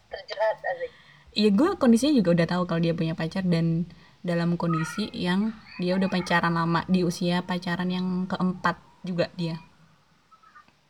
terjerat 0.12 0.58
asik. 0.60 0.90
Iya 1.36 1.50
gue 1.52 1.68
kondisinya 1.76 2.16
juga 2.16 2.30
udah 2.40 2.46
tahu 2.48 2.62
kalau 2.64 2.80
dia 2.80 2.96
punya 2.96 3.12
pacar 3.12 3.44
dan 3.44 3.84
dalam 4.24 4.56
kondisi 4.56 5.12
yang 5.12 5.52
dia 5.76 5.94
udah 5.94 6.08
pacaran 6.08 6.56
lama 6.56 6.82
di 6.88 7.04
usia 7.04 7.44
pacaran 7.44 7.92
yang 7.92 8.24
keempat 8.24 8.80
juga 9.06 9.30
dia. 9.38 9.54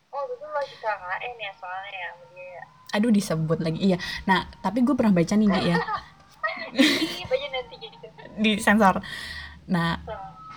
Oh 0.08 0.24
dulu 0.24 0.48
lagi 0.50 0.72
KKN 0.80 1.34
ya 1.36 1.52
soalnya 1.60 1.92
ya 1.92 2.08
dia. 2.32 2.46
ya. 2.56 2.62
Aduh 2.96 3.12
disebut 3.12 3.58
lagi 3.60 3.78
iya. 3.78 3.98
Nah 4.24 4.48
tapi 4.64 4.80
gue 4.80 4.96
pernah 4.96 5.12
baca 5.12 5.36
nih 5.36 5.48
ya 5.52 5.76
Ih, 6.72 7.24
baca 7.28 7.46
nanti 7.52 7.74
gitu. 7.76 8.06
di 8.40 8.50
sensor. 8.56 9.04
Nah 9.68 10.00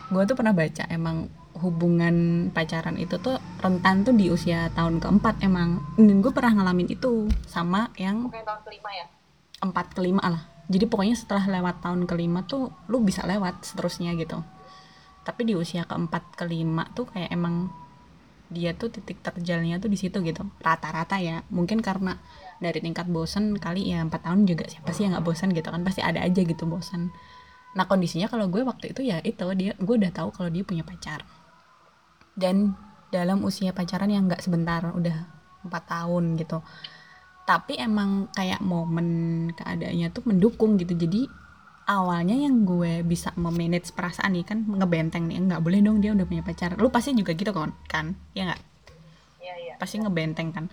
gue 0.08 0.24
tuh 0.24 0.36
pernah 0.39 0.56
baca 0.56 0.88
emang 0.88 1.28
hubungan 1.60 2.48
pacaran 2.56 2.96
itu 2.96 3.20
tuh 3.20 3.36
rentan 3.60 4.08
tuh 4.08 4.16
di 4.16 4.32
usia 4.32 4.72
tahun 4.72 5.04
keempat 5.04 5.44
emang. 5.44 5.84
Dan 6.00 6.24
gue 6.24 6.32
pernah 6.32 6.56
ngalamin 6.63 6.88
itu 6.88 7.28
sama 7.44 7.92
yang 8.00 8.32
Bukan 8.32 8.48
tahun 8.48 8.62
kelima 8.63 8.89
ya? 8.96 9.06
empat 9.60 9.92
kelima 9.92 10.24
lah 10.24 10.48
jadi 10.72 10.88
pokoknya 10.88 11.20
setelah 11.20 11.44
lewat 11.60 11.84
tahun 11.84 12.08
kelima 12.08 12.48
tuh 12.48 12.72
lu 12.88 13.04
bisa 13.04 13.28
lewat 13.28 13.60
seterusnya 13.66 14.16
gitu 14.16 14.39
tapi 15.27 15.47
di 15.47 15.53
usia 15.53 15.85
keempat 15.85 16.35
kelima 16.39 16.88
tuh 16.95 17.07
kayak 17.11 17.29
emang 17.33 17.69
dia 18.49 18.73
tuh 18.73 18.89
titik 18.89 19.21
terjalnya 19.21 19.77
tuh 19.77 19.93
di 19.93 19.97
situ 19.99 20.25
gitu. 20.25 20.41
Rata-rata 20.57 21.21
ya. 21.21 21.45
Mungkin 21.53 21.85
karena 21.85 22.17
dari 22.57 22.81
tingkat 22.81 23.05
bosen 23.05 23.53
kali 23.61 23.93
ya 23.93 24.01
empat 24.01 24.25
tahun 24.25 24.49
juga 24.49 24.65
siapa 24.65 24.89
sih 24.89 25.05
yang 25.05 25.13
nggak 25.13 25.25
bosan 25.25 25.53
gitu 25.53 25.69
kan? 25.69 25.85
Pasti 25.85 26.01
ada 26.01 26.25
aja 26.25 26.41
gitu 26.41 26.65
bosan 26.65 27.13
nah 27.77 27.85
kondisinya 27.85 28.25
kalau 28.25 28.49
gue 28.49 28.65
waktu 28.65 28.97
itu 28.97 29.05
ya 29.05 29.21
itu 29.21 29.45
dia 29.53 29.77
gue 29.77 29.95
udah 30.01 30.09
tahu 30.09 30.33
kalau 30.33 30.49
dia 30.49 30.65
punya 30.65 30.81
pacar. 30.81 31.21
Dan 32.33 32.73
dalam 33.13 33.43
usia 33.45 33.75
pacaran 33.75 34.09
yang 34.09 34.25
nggak 34.25 34.41
sebentar 34.41 34.81
udah 34.89 35.17
empat 35.65 35.83
tahun 35.85 36.39
gitu. 36.39 36.63
Tapi 37.45 37.81
emang 37.81 38.29
kayak 38.33 38.61
momen 38.61 39.49
keadaannya 39.57 40.07
tuh 40.13 40.23
mendukung 40.29 40.77
gitu. 40.77 40.93
Jadi 40.93 41.25
awalnya 41.89 42.38
yang 42.38 42.69
gue 42.69 43.01
bisa 43.01 43.34
memanage 43.34 43.89
perasaan 43.98 44.38
nih 44.38 44.46
kan 44.46 44.62
ngebenteng 44.62 45.25
nih 45.25 45.41
nggak 45.41 45.62
boleh 45.65 45.81
dong 45.81 45.98
dia 45.98 46.13
udah 46.13 46.29
punya 46.29 46.46
pacar. 46.46 46.77
Lu 46.77 46.93
pasti 46.93 47.17
juga 47.17 47.34
gitu 47.34 47.50
kan 47.50 47.74
kan? 47.89 48.13
Ya 48.38 48.53
nggak? 48.53 48.62
Iya 49.41 49.53
iya. 49.58 49.74
pasti 49.81 49.98
ngebenteng 49.98 50.53
kan? 50.53 50.65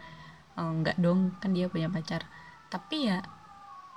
Oh, 0.60 0.68
nggak 0.84 1.00
dong 1.00 1.32
kan 1.40 1.56
dia 1.56 1.72
punya 1.72 1.88
pacar. 1.88 2.28
Tapi 2.68 3.08
ya 3.08 3.24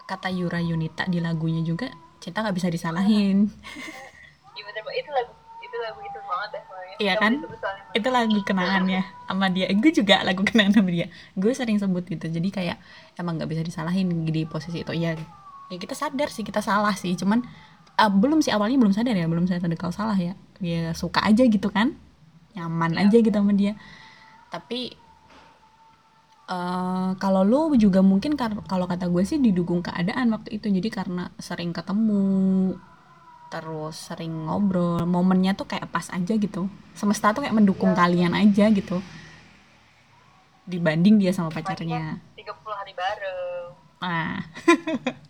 kata 0.07 0.31
Yura 0.31 0.63
Yunita 0.63 1.11
di 1.11 1.19
lagunya 1.19 1.59
juga 1.59 1.91
cinta 2.23 2.39
nggak 2.39 2.55
bisa 2.55 2.71
disalahin. 2.71 3.45
Iya 4.59 4.67
bener 4.67 4.83
itu 4.91 5.11
lagu 5.15 5.31
itu 5.63 5.77
lagu 5.79 5.99
itu 6.03 6.19
banget 6.27 6.49
deh 6.51 6.63
soalnya. 6.67 6.95
Iya 6.99 7.13
kan? 7.15 7.33
itu 7.95 8.09
lagu 8.11 8.37
kenangannya 8.43 9.07
sama 9.23 9.47
dia. 9.47 9.71
Gue 9.71 9.91
juga 9.95 10.19
lagu 10.19 10.43
kenangan 10.43 10.83
sama 10.83 10.91
dia. 10.91 11.07
Gue 11.39 11.55
sering 11.55 11.79
sebut 11.79 12.03
gitu. 12.03 12.27
Jadi 12.27 12.51
kayak 12.51 12.75
emang 13.15 13.39
nggak 13.39 13.47
bisa 13.47 13.63
disalahin 13.63 14.27
di 14.27 14.43
posisi 14.43 14.83
itu. 14.83 14.91
Ya 14.99 15.15
ya 15.69 15.77
kita 15.77 15.93
sadar 15.93 16.29
sih 16.29 16.41
kita 16.41 16.59
salah 16.59 16.93
sih. 16.93 17.13
Cuman 17.13 17.45
ah, 17.95 18.09
belum 18.09 18.41
sih 18.41 18.49
awalnya 18.49 18.77
belum 18.77 18.91
sadar 18.91 19.13
ya 19.13 19.25
belum 19.25 19.45
sadar 19.45 19.69
kalau 19.73 19.93
salah 19.93 20.17
ya. 20.17 20.33
Dia 20.59 20.91
suka 20.93 21.21
aja 21.21 21.41
gitu 21.41 21.69
kan. 21.69 21.95
Nyaman 22.53 22.97
Iya. 22.97 23.07
aja 23.07 23.17
gitu 23.21 23.33
sama 23.33 23.53
dia. 23.53 23.73
Tapi 24.49 24.97
eh 26.49 27.09
kalau 27.15 27.45
lu 27.45 27.77
juga 27.77 28.01
mungkin 28.01 28.33
kalau 28.65 28.85
kata 28.85 29.05
gue 29.05 29.21
sih 29.21 29.37
didukung 29.37 29.79
keadaan 29.79 30.33
waktu 30.33 30.57
itu. 30.57 30.65
Jadi 30.67 30.89
karena 30.89 31.29
sering 31.37 31.69
ketemu 31.69 32.73
terus 33.49 33.97
sering 34.09 34.45
ngobrol 34.45 35.01
momennya 35.05 35.53
tuh 35.53 35.65
kayak 35.65 35.89
pas 35.89 36.09
aja 36.09 36.33
gitu. 36.33 36.65
Semesta 36.93 37.29
tuh 37.31 37.45
kayak 37.45 37.53
mendukung 37.53 37.93
Iya. 37.93 37.97
kalian 37.97 38.33
aja 38.33 38.65
gitu. 38.69 38.97
Dibanding 40.65 41.17
dia 41.17 41.33
sama 41.33 41.49
pacarnya. 41.49 42.17
30 42.33 42.73
hari 42.73 42.93
bareng. 42.93 43.65
ah 43.99 44.39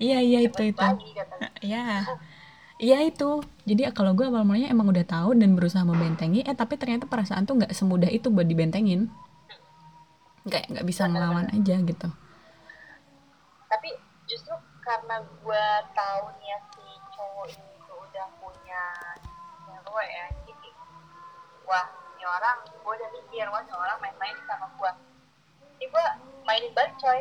iya 0.00 0.18
iya 0.22 0.44
itu 0.44 0.62
itu 0.72 0.88
iya 1.68 2.04
iya 2.78 2.98
itu 3.04 3.42
jadi 3.68 3.90
kalau 3.92 4.14
gue 4.14 4.26
awal 4.26 4.46
mulanya 4.46 4.70
emang 4.70 4.88
udah 4.90 5.04
tahu 5.04 5.34
dan 5.34 5.54
berusaha 5.58 5.82
membentengi 5.82 6.46
eh 6.46 6.54
tapi 6.54 6.78
ternyata 6.78 7.10
perasaan 7.10 7.44
tuh 7.44 7.58
nggak 7.62 7.72
semudah 7.74 8.08
itu 8.08 8.30
buat 8.30 8.46
dibentengin 8.46 9.10
nggak 10.48 10.64
nggak 10.72 10.86
bisa 10.86 11.04
melawan 11.10 11.48
aja 11.52 11.76
gitu 11.82 12.08
Tapi 13.68 13.92
justru 14.24 14.56
karena 14.80 15.20
gue 15.20 15.66
tahu 15.92 16.24
nih 16.40 16.48
ya 16.48 16.58
si 16.72 16.86
cowok 17.12 17.52
ini 17.52 17.76
tuh 17.84 18.00
udah 18.00 18.26
punya 18.40 18.82
cewek 19.98 20.08
ya. 20.14 20.26
Jadi 20.46 20.70
wah 21.66 21.86
ini 22.14 22.24
orang 22.24 22.56
gue 22.70 22.92
udah 22.94 23.10
mikir 23.18 23.46
wah 23.50 23.62
ini 23.66 23.74
orang 23.74 23.98
main-main 23.98 24.36
sama 24.46 24.70
gue. 24.78 24.90
Ini 25.78 25.84
gue 25.90 26.06
mainin 26.46 26.72
balik 26.72 26.94
coy. 27.02 27.20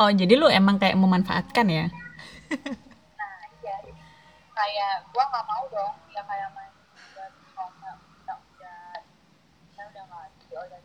Oh 0.00 0.10
jadi 0.10 0.32
lu 0.40 0.48
emang 0.48 0.80
kayak 0.80 0.96
memanfaatkan 0.96 1.66
ya? 1.68 1.86
Nah 3.20 3.40
iya. 3.60 3.76
Kayak 4.56 4.92
gue 5.12 5.24
nggak 5.24 5.46
mau 5.46 5.64
dong. 5.68 5.94
Ya 6.08 6.24
kayak 6.24 6.48
main 6.56 6.72
balik 7.12 7.36
karena 7.52 7.92
kita 10.40 10.56
udah 10.64 10.80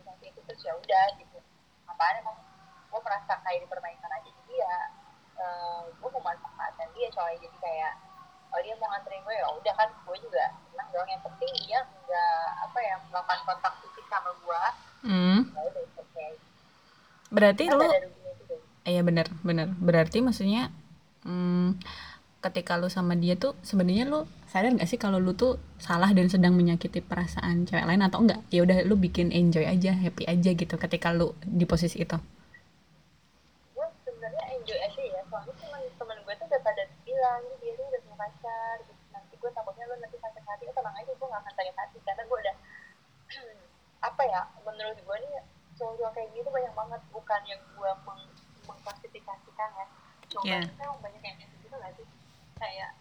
kita 0.52 0.72
udah 0.76 1.04
apaan 1.88 2.16
emang? 2.20 2.38
Gue 2.92 3.00
merasa 3.00 3.34
kayak 3.42 3.64
dipermainkan 3.64 4.12
aja. 4.12 4.30
Jadi 4.30 4.54
ya 4.60 4.76
uh, 5.40 5.82
gue 5.96 6.10
memanfaatkan 6.12 6.88
dia 6.92 7.08
coy. 7.16 7.34
Jadi 7.40 7.58
kayak 7.64 7.94
oh 8.52 8.60
dia 8.60 8.76
mau 8.78 8.92
nganterin 8.92 9.24
gue 9.24 9.36
ya 9.36 9.48
udah 9.48 9.74
kan 9.80 9.90
gue 9.96 10.18
juga 10.20 10.44
senang 10.76 10.90
dong. 10.92 11.08
Yang 11.08 11.24
penting 11.24 11.52
dia 11.64 11.80
nggak 12.04 12.44
apa 12.68 12.80
ya 12.84 12.96
melakukan 13.08 13.40
kontak 13.48 13.74
fisik 13.80 14.06
sama 14.12 14.32
gue 14.36 14.62
hmm. 15.08 15.40
ya 15.52 15.62
udah 15.66 15.84
oke 15.84 16.04
okay. 16.06 16.32
berarti 17.34 17.64
Kan 17.68 17.80
lu. 17.80 17.88
Iya 18.86 19.02
bener 19.02 19.28
bener 19.42 19.74
berarti 19.82 20.22
maksudnya 20.22 20.70
hmm, 21.26 21.82
ketika 22.46 22.78
lu 22.78 22.86
sama 22.94 23.18
dia 23.18 23.34
tuh 23.34 23.58
sebenarnya 23.66 24.06
lu 24.06 24.30
sadar 24.46 24.70
nggak 24.78 24.86
sih 24.86 25.02
kalau 25.02 25.18
lu 25.18 25.34
tuh 25.34 25.58
salah 25.82 26.14
dan 26.14 26.30
sedang 26.30 26.54
menyakiti 26.54 27.02
perasaan 27.02 27.66
cewek 27.66 27.82
lain 27.82 28.06
atau 28.06 28.22
enggak 28.22 28.40
ya 28.54 28.62
udah 28.62 28.86
lu 28.86 28.94
bikin 28.94 29.34
enjoy 29.34 29.66
aja 29.66 29.98
happy 29.98 30.30
aja 30.30 30.54
gitu 30.54 30.76
ketika 30.78 31.10
lu 31.10 31.34
di 31.42 31.66
posisi 31.66 32.06
itu. 32.06 32.16
Gak 33.76 34.32
apa 44.08 44.22
ya 44.30 44.42
menurut 44.62 44.98
gue 45.02 45.18
nih 45.18 45.42
cowok-cowok 45.76 46.12
kayak 46.14 46.30
gitu 46.38 46.50
banyak 46.54 46.74
banget. 46.78 47.02
Bukan 47.10 47.42
yang 47.50 47.62
gue 47.74 47.92
mengklasifikasikan 48.86 49.70
ya. 49.74 49.86
Cowok 50.30 50.46
Yeah. 50.46 50.64
emang 50.78 51.02
banyak 51.02 51.22
yang 51.26 51.36
gitu 51.42 51.74
gak 51.74 51.92
sih? 51.98 52.06
Kayak 52.62 52.92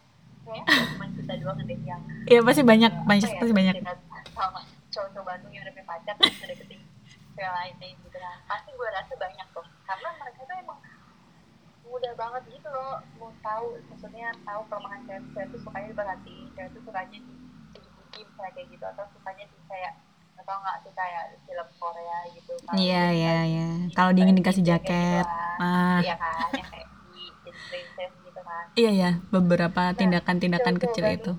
cuma 0.93 1.05
kita 1.09 1.33
doang 1.41 1.57
deh 1.61 1.79
yang 1.85 2.01
Iya 2.25 2.39
pasti 2.41 2.61
banyak 2.61 2.91
eh, 2.93 3.05
banyak 3.05 3.29
ya, 3.29 3.37
pasti 3.41 3.53
banyak. 3.53 3.75
sama 4.33 4.61
cowok-cowok 4.93 5.25
Bandung 5.25 5.53
yang 5.53 5.63
udah 5.65 5.85
pacar 5.85 6.13
terus 6.17 6.37
deketin 6.41 6.81
cewek 7.33 7.51
lain 7.53 7.73
gitu. 7.81 8.17
Kan 8.17 8.37
pasti 8.49 8.69
gue 8.73 8.89
rasa 8.89 9.13
banyak 9.13 9.47
tuh 9.53 9.65
karena 9.85 10.09
mereka 10.17 10.41
tuh 10.45 10.55
emang 10.57 10.79
mudah 11.85 12.13
banget 12.17 12.43
gitu 12.49 12.67
loh 12.67 12.97
mau 13.21 13.29
tahu 13.45 13.77
maksudnya 13.89 14.33
tahu 14.41 14.61
kelemahan 14.69 15.01
cewek 15.05 15.21
cewek 15.33 15.47
tuh 15.53 15.59
sukanya 15.61 15.87
diperhatiin 15.93 16.45
cewek 16.57 16.69
tuh 16.73 16.81
sukanya 16.81 17.17
di 17.21 17.33
dipuji 17.77 18.19
misalnya 18.25 18.51
kayak 18.57 18.67
gitu 18.73 18.85
atau 18.85 19.05
sukanya 19.13 19.45
di 19.45 19.57
kayak 19.69 19.93
atau 20.35 20.55
nggak 20.55 20.75
sih 20.81 20.91
kayak 20.91 21.23
film 21.43 21.67
Korea 21.75 22.17
gitu 22.31 22.53
Kalau 22.61 22.75
Iya, 22.75 23.03
iya, 23.11 23.35
iya. 23.45 23.67
Kalau 23.91 24.11
dingin 24.11 24.35
dikasih 24.35 24.63
jaket. 24.63 25.23
gitu 25.23 25.33
Ah. 25.55 25.57
kan. 25.57 26.01
iya 26.01 26.15
kan 26.15 26.47
yang 26.51 26.67
kayak 26.67 26.87
di 27.45 27.51
princess 27.63 28.11
gitu 28.19 28.41
kan 28.41 28.65
iya 28.75 28.91
ya 28.93 29.11
beberapa 29.29 29.81
Nah, 29.83 29.95
tindakan-tindakan 29.95 30.75
cowok-cowok 30.75 30.91
kecil 30.91 31.05
itu 31.09 31.31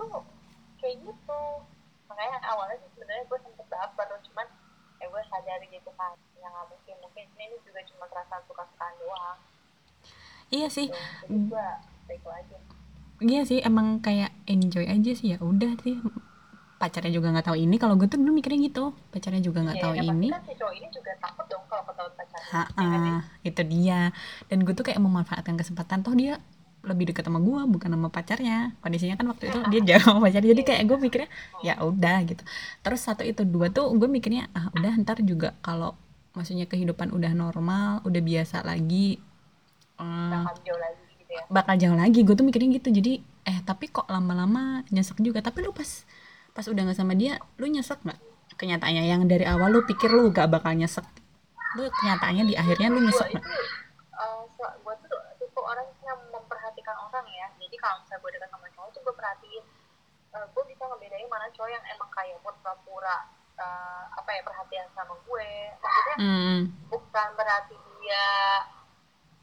kayak 0.78 0.96
gitu 1.02 1.40
makanya 2.06 2.38
awalnya 2.46 2.76
sih 2.78 2.88
sebenarnya 2.90 3.24
gue 3.26 3.38
sempet 3.42 3.66
baper 3.66 4.06
cuman 4.24 4.46
ya 4.96 5.06
gue 5.06 5.22
sadar 5.26 5.60
gitu 5.62 5.90
kan 5.92 6.14
ya 6.34 6.46
nggak 6.46 6.66
mungkin 6.66 6.94
mungkin 6.98 7.24
ini 7.36 7.56
juga 7.60 7.80
cuma 7.84 8.04
perasaan 8.06 8.42
suka-sukaan 8.46 8.94
doang 8.96 9.38
iya 10.48 10.66
sih 10.66 10.88
gitu. 10.88 11.50
gue 11.50 11.66
baik 12.06 12.22
aja 12.24 12.56
iya 13.20 13.40
sih 13.42 13.58
emang 13.60 13.98
kayak 13.98 14.32
enjoy 14.46 14.86
aja 14.86 15.12
sih 15.12 15.34
ya 15.34 15.38
udah 15.38 15.74
sih 15.82 16.00
pacarnya 16.76 17.08
juga 17.10 17.32
nggak 17.32 17.46
tahu 17.48 17.56
ini 17.56 17.76
kalau 17.76 17.94
gue 17.96 18.04
tuh 18.06 18.20
dulu 18.20 18.36
mikirnya 18.36 18.60
gitu 18.68 18.84
pacarnya 19.08 19.40
juga 19.40 19.64
nggak 19.64 19.76
Iya, 19.76 19.84
tahu 19.84 19.92
ya 19.96 20.02
pasti 20.04 20.12
ini. 20.14 20.28
kan 20.28 20.40
si 20.44 20.52
cowok 20.54 20.74
ini 20.76 20.88
juga 20.92 21.10
takut 21.18 21.46
dong 21.48 21.64
kalau 21.66 21.82
ketahuan 21.88 22.14
pacarnya 22.14 22.50
ha 22.52 22.62
ya 22.74 22.86
kan, 22.92 23.00
Din? 23.00 23.16
itu 23.42 23.62
dia. 23.64 24.00
Dan 24.46 24.58
gue 24.62 24.74
tuh 24.76 24.84
kayak 24.84 25.00
memanfaatkan 25.00 25.54
kesempatan 25.56 25.98
toh 26.00 26.12
dia 26.12 26.36
lebih 26.86 27.10
dekat 27.10 27.26
sama 27.26 27.40
gue 27.42 27.60
bukan 27.66 27.88
sama 27.90 28.08
pacarnya. 28.12 28.56
Kondisinya 28.78 29.16
kan 29.16 29.26
waktu 29.32 29.44
itu 29.50 29.58
dia 29.72 29.80
jauh 29.96 30.04
sama 30.06 30.20
pacarnya 30.22 30.48
jadi 30.54 30.62
kayak 30.62 30.82
gue 30.84 30.98
mikirnya 31.00 31.28
ya 31.60 31.74
udah 31.80 32.16
gitu. 32.24 32.42
Terus 32.80 33.00
satu 33.02 33.22
itu 33.24 33.42
dua 33.42 33.72
tuh 33.72 33.88
gue 33.92 34.06
mikirnya 34.06 34.46
ah 34.52 34.68
udah 34.70 34.92
ntar 35.02 35.18
juga 35.24 35.56
kalau 35.60 35.96
maksudnya 36.36 36.68
kehidupan 36.68 37.08
udah 37.10 37.32
normal 37.32 38.04
udah 38.04 38.20
biasa 38.20 38.60
lagi 38.62 39.16
eh, 39.98 40.30
bakal 40.30 40.54
jauh 40.62 40.80
lagi 40.80 41.02
gitu 41.16 41.32
ya. 41.32 41.42
bakal 41.48 41.74
jauh 41.74 41.96
lagi. 41.96 42.20
Gue 42.22 42.34
tuh 42.36 42.44
mikirnya 42.44 42.68
gitu 42.76 42.88
jadi 42.92 43.12
eh 43.46 43.58
tapi 43.64 43.88
kok 43.88 44.06
lama-lama 44.06 44.84
nyesek 44.92 45.18
juga. 45.18 45.40
Tapi 45.40 45.64
lu 45.64 45.72
pas 45.72 46.04
pas 46.56 46.64
udah 46.64 46.82
nggak 46.88 46.96
sama 46.96 47.12
dia 47.12 47.36
lu 47.60 47.68
nyesek 47.68 48.00
nggak? 48.00 48.16
Kenyataannya 48.56 49.04
yang 49.04 49.28
dari 49.28 49.44
awal 49.44 49.68
lu 49.68 49.84
pikir 49.84 50.08
lu 50.08 50.32
gak 50.32 50.48
bakal 50.48 50.72
nyesek. 50.72 51.04
Lu 51.76 51.84
kenyataannya 51.84 52.48
di 52.48 52.54
akhirnya 52.56 52.88
lu 52.88 53.04
nyesek 53.04 53.36
nggak? 53.36 53.44
Uh, 54.16 54.48
gue 54.56 54.94
tuh 55.04 55.20
tipe 55.36 55.60
orang 55.60 55.84
yang 56.00 56.16
memperhatikan 56.32 56.96
orang 56.96 57.28
ya. 57.28 57.52
Jadi 57.60 57.76
kalau 57.76 58.00
misalnya 58.00 58.24
gue 58.24 58.30
dekat 58.32 58.48
sama 58.48 58.66
cowok 58.72 58.88
tuh 58.96 59.00
gue 59.04 59.14
perhatiin. 59.20 59.64
Uh, 60.32 60.46
gue 60.56 60.64
bisa 60.72 60.82
ngebedain 60.88 61.28
mana 61.28 61.52
cowok 61.52 61.68
yang 61.68 61.84
emang 61.92 62.08
kayak 62.16 62.40
buat 62.40 62.56
pura-pura 62.64 63.28
uh, 63.60 64.02
apa 64.16 64.30
ya 64.32 64.40
perhatian 64.40 64.88
sama 64.96 65.12
gue. 65.20 65.50
Maksudnya 65.76 66.16
hmm, 66.16 66.58
bukan 66.88 67.28
berarti 67.36 67.76
dia 68.00 68.24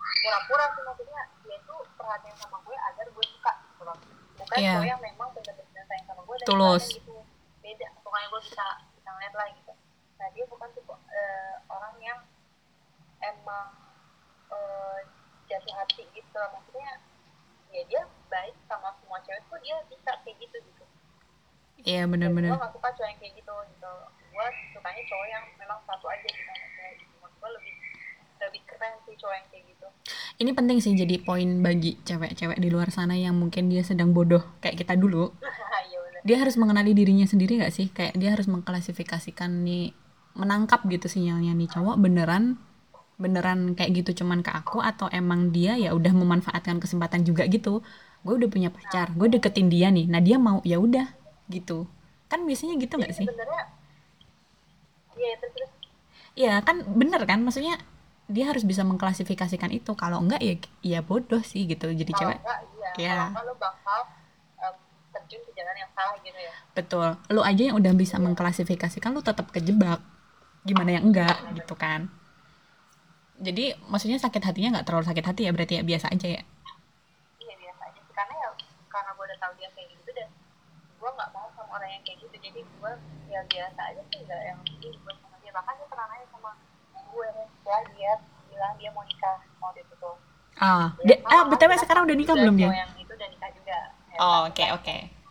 pura-pura 0.01 0.65
sih 0.73 0.83
maksudnya 0.89 1.21
dia 1.45 1.57
tuh 1.69 1.85
perhatian 1.93 2.35
sama 2.41 2.57
gue 2.65 2.73
agar 2.73 3.05
gue 3.05 3.25
suka 3.29 3.53
gitu 3.69 3.81
loh. 3.85 3.97
Bukan 4.41 4.57
Iya. 4.57 4.73
cowok 4.81 4.87
yang 4.89 5.01
memang 5.05 5.29
benar-benar 5.37 5.62
gue 6.33 6.49
Tulus. 6.49 6.85
sukanya 6.89 6.97
gitu. 6.97 7.15
Beda 7.61 7.87
pokoknya 8.01 8.27
gue 8.33 8.41
bisa 8.41 8.65
bisa 8.97 9.09
ngeliat 9.13 9.33
lah 9.37 9.47
gitu. 9.53 9.73
Nah 10.17 10.27
dia 10.33 10.43
bukan 10.49 10.69
tipe 10.73 10.93
eh, 10.97 11.53
orang 11.69 11.95
yang 12.01 12.19
emang 13.21 13.69
eh, 14.49 14.99
jatuh 15.45 15.73
hati 15.77 16.03
gitu. 16.09 16.41
Maksudnya 16.41 16.91
ya 17.69 17.81
dia 17.85 18.01
baik 18.33 18.57
sama 18.65 18.89
semua 18.97 19.21
cewek 19.21 19.45
tuh 19.45 19.61
dia 19.61 19.77
bisa 19.85 20.11
kayak 20.25 20.37
gitu 20.41 20.57
gitu. 20.57 20.83
Iya 21.85 22.07
gue 22.07 22.11
bener-bener. 22.17 22.49
gak 22.57 22.73
suka 22.73 22.89
cowok 22.97 23.09
yang 23.13 23.19
kayak 23.21 23.33
gitu 23.37 23.53
gitu. 23.69 23.93
Gue 24.33 24.47
sukanya 24.73 25.03
cowok 25.05 25.27
yang 25.29 25.43
memang 25.61 25.79
satu 25.85 26.05
aja 26.09 26.27
gitu. 26.33 26.51
Gitu. 26.97 27.15
Gue 27.21 27.49
lebih 27.53 27.73
lebih 28.41 28.61
keren 28.65 28.93
sih 29.05 29.15
cowok 29.21 29.35
yang 29.37 29.47
kayak 29.53 29.63
gitu. 29.69 29.87
Ini 30.33 30.51
penting 30.57 30.77
sih 30.81 30.97
jadi 30.97 31.15
poin 31.21 31.61
bagi 31.61 32.01
cewek-cewek 32.01 32.57
di 32.57 32.73
luar 32.73 32.89
sana 32.89 33.13
yang 33.13 33.37
mungkin 33.37 33.69
dia 33.69 33.85
sedang 33.85 34.11
bodoh 34.17 34.41
kayak 34.59 34.81
kita 34.81 34.97
dulu 34.97 35.29
dia 36.23 36.37
harus 36.41 36.55
mengenali 36.55 36.91
dirinya 36.95 37.27
sendiri 37.27 37.59
gak 37.63 37.73
sih? 37.75 37.87
Kayak 37.91 38.13
dia 38.19 38.29
harus 38.35 38.47
mengklasifikasikan 38.47 39.51
nih 39.67 39.91
menangkap 40.33 40.81
gitu 40.89 41.05
sinyalnya 41.05 41.53
nih 41.53 41.69
cowok 41.69 41.95
beneran 42.01 42.57
beneran 43.21 43.77
kayak 43.77 44.01
gitu 44.01 44.25
cuman 44.25 44.41
ke 44.41 44.49
aku 44.49 44.81
atau 44.81 45.05
emang 45.13 45.53
dia 45.53 45.77
ya 45.77 45.93
udah 45.93 46.09
memanfaatkan 46.15 46.81
kesempatan 46.83 47.21
juga 47.27 47.45
gitu? 47.45 47.83
Gue 48.25 48.33
udah 48.39 48.49
punya 48.49 48.69
pacar 48.73 49.11
gue 49.13 49.27
deketin 49.29 49.67
dia 49.69 49.87
nih 49.93 50.05
nah 50.09 50.19
dia 50.23 50.37
mau 50.41 50.59
ya 50.65 50.79
udah 50.81 51.07
gitu. 51.51 51.85
Kan 52.31 52.47
biasanya 52.49 52.73
gitu 52.81 52.93
nggak 52.97 53.13
Jadi 53.13 53.19
sih? 53.19 53.25
sebenarnya 53.29 53.63
ya 55.13 55.33
terus 55.39 55.71
Iya 56.33 56.53
kan 56.65 56.81
bener 56.97 57.21
kan? 57.29 57.45
Maksudnya 57.45 57.77
dia 58.25 58.49
harus 58.49 58.65
bisa 58.65 58.81
mengklasifikasikan 58.81 59.69
itu. 59.69 59.93
Kalau 59.93 60.17
enggak 60.23 60.41
ya 60.41 60.55
ya 60.81 60.99
bodoh 61.05 61.43
sih 61.45 61.69
gitu 61.69 61.93
jadi 61.93 62.09
kalau 62.09 62.33
cewek. 62.33 62.37
enggak 62.41 62.59
iya. 62.73 62.89
Iya. 62.97 63.21
kalau 63.37 63.53
bakal 63.61 63.99
terjun 65.33 65.49
ke 65.49 65.51
jalan 65.57 65.75
yang 65.81 65.91
salah 65.97 66.17
gitu 66.21 66.37
ya. 66.37 66.53
Betul. 66.77 67.07
Lu 67.33 67.41
aja 67.41 67.63
yang 67.65 67.77
udah 67.81 67.93
bisa 67.97 68.21
mengklasifikasikan 68.21 69.09
lu 69.17 69.25
tetap 69.25 69.49
kejebak. 69.49 69.97
Gimana 70.61 71.01
yang 71.01 71.09
enggak 71.09 71.41
gitu 71.57 71.73
kan? 71.73 72.07
Jadi 73.41 73.73
maksudnya 73.89 74.21
sakit 74.21 74.39
hatinya 74.45 74.77
nggak 74.77 74.85
terlalu 74.85 75.09
sakit 75.09 75.25
hati 75.25 75.41
ya 75.49 75.51
berarti 75.51 75.81
ya 75.81 75.83
biasa 75.83 76.13
aja 76.13 76.27
ya? 76.37 76.41
Iya 77.41 77.55
biasa 77.57 77.81
aja 77.89 77.99
sih. 77.99 78.13
Karena 78.13 78.33
ya 78.37 78.49
karena 78.87 79.09
gue 79.17 79.25
udah 79.25 79.39
tahu 79.41 79.51
dia 79.57 79.69
kayak 79.73 79.89
gitu 79.89 80.09
dan 80.13 80.29
gue 81.01 81.09
nggak 81.09 81.29
mau 81.33 81.49
sama 81.57 81.81
orang 81.81 81.89
yang 81.97 82.03
kayak 82.05 82.17
gitu. 82.21 82.35
Jadi 82.37 82.61
gue 82.61 82.91
ya 83.33 83.41
biasa 83.49 83.79
aja 83.89 84.01
sih 84.05 84.19
nggak 84.21 84.41
yang 84.45 84.59
ih 84.85 84.93
gue 84.93 85.13
sama 85.17 85.35
dia. 85.41 85.51
Bahkan 85.51 85.73
dia 85.81 85.87
pernah 85.89 86.05
nanya 86.13 86.27
sama 86.29 86.51
gue 86.93 87.27
ya 87.65 87.77
dia 87.97 88.13
bilang 88.53 88.73
dia 88.77 88.89
mau 88.93 89.03
nikah 89.03 89.37
mau 89.57 89.73
dia 89.73 89.83
tuh. 89.89 90.15
Ah 90.61 90.93
Ya, 91.01 91.17
dia, 91.17 91.27
ah 91.27 91.43
btw 91.49 91.73
kita 91.73 91.83
sekarang 91.83 92.05
udah 92.05 92.15
nikah 92.15 92.35
belum 92.37 92.55
dia? 92.55 92.69
yang 92.69 92.91
itu 93.01 93.11
udah 93.11 93.27
nikah 93.27 93.49
juga. 93.51 93.77
Ya, 94.13 94.17
oh 94.21 94.45
kan? 94.45 94.49
oke 94.53 94.65
oke. 94.77 94.97
nah 95.01 95.01
dia 95.01 95.09
pernah 95.09 95.22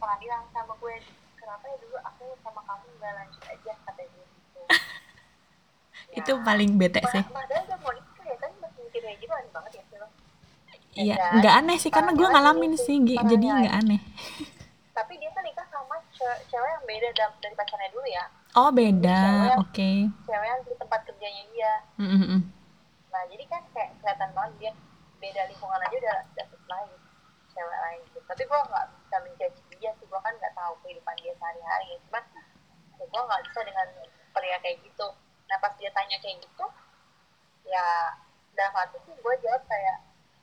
bilang 0.00 0.42
sama 0.52 0.72
gue 0.76 0.94
kenapa 1.36 1.64
ya 1.68 1.76
dulu 1.80 1.96
aku 2.00 2.24
sama 2.40 2.60
kamu 2.64 2.86
nggak 3.00 3.12
lanjut 3.16 3.42
aja 3.44 3.72
kata 3.84 4.02
dia 4.08 4.24
gitu. 4.24 4.60
Itu 6.18 6.32
paling 6.42 6.70
bete 6.80 7.00
sih. 7.12 7.22
Padahal 7.28 7.64
udah 7.68 7.78
mau 7.84 7.92
nikah 7.92 8.24
ya 8.24 8.36
kan 8.40 8.50
masih 8.60 8.80
mikir 8.88 9.00
kayak 9.04 9.18
gitu 9.20 9.32
aneh 9.32 9.52
banget 9.52 9.72
ya 9.76 9.82
sih 9.88 9.98
iya 10.98 11.14
kan? 11.16 11.38
nggak 11.38 11.54
aneh 11.62 11.76
sih 11.78 11.90
karena 11.94 12.10
gue 12.12 12.26
ngalamin 12.26 12.74
sih 12.74 12.96
jadi 13.06 13.46
nggak 13.46 13.76
aneh. 13.84 14.00
Tapi 14.98 15.12
dia 15.16 15.30
kan 15.32 15.42
nikah 15.46 15.66
sama 15.70 15.96
ce- 16.12 16.40
cewek 16.50 16.70
yang 16.76 16.84
beda 16.84 17.08
da- 17.16 17.38
dari 17.40 17.54
pacarnya 17.56 17.88
dulu 17.94 18.06
ya. 18.10 18.24
Oh 18.58 18.70
beda. 18.74 19.20
Oke. 19.62 20.10
cewek 20.26 20.46
yang 20.50 20.60
di 20.66 20.74
tempat 20.76 21.00
kerjanya 21.06 21.42
dia. 21.54 21.72
Mm, 21.96 22.08
mm, 22.10 22.24
mm. 22.26 22.40
nah 23.10 23.22
jadi 23.26 23.44
kan 23.50 23.62
kayak 23.74 23.90
kelihatan 24.02 24.30
banget 24.34 24.52
dia 24.60 24.72
beda 25.20 25.42
lingkungan 25.50 25.80
aja 25.82 25.96
udah 25.96 26.18
dapet 26.36 26.60
lain 26.68 26.90
cewek 27.54 27.78
lain 27.86 27.98
gitu. 28.10 28.18
Tapi 28.26 28.42
gue 28.44 28.58
nggak 28.70 28.84
bisa 28.90 29.16
menjudge 29.24 29.59
gue 30.10 30.20
kan 30.20 30.34
nggak 30.34 30.54
tahu 30.58 30.74
kehidupan 30.82 31.14
dia 31.22 31.32
sehari-hari. 31.38 31.94
Cuman 32.10 32.24
ya 32.98 33.04
gue 33.06 33.22
nggak 33.22 33.42
bisa 33.46 33.60
dengan 33.62 33.86
pria 34.34 34.56
kayak 34.58 34.78
gitu. 34.82 35.06
Nah 35.46 35.56
pas 35.62 35.72
dia 35.78 35.90
tanya 35.94 36.16
kayak 36.18 36.42
gitu 36.42 36.66
ya 37.64 37.86
dalam 38.58 38.74
hati 38.74 38.98
sih 39.06 39.14
gue 39.14 39.34
jawab 39.46 39.62
kayak 39.70 39.98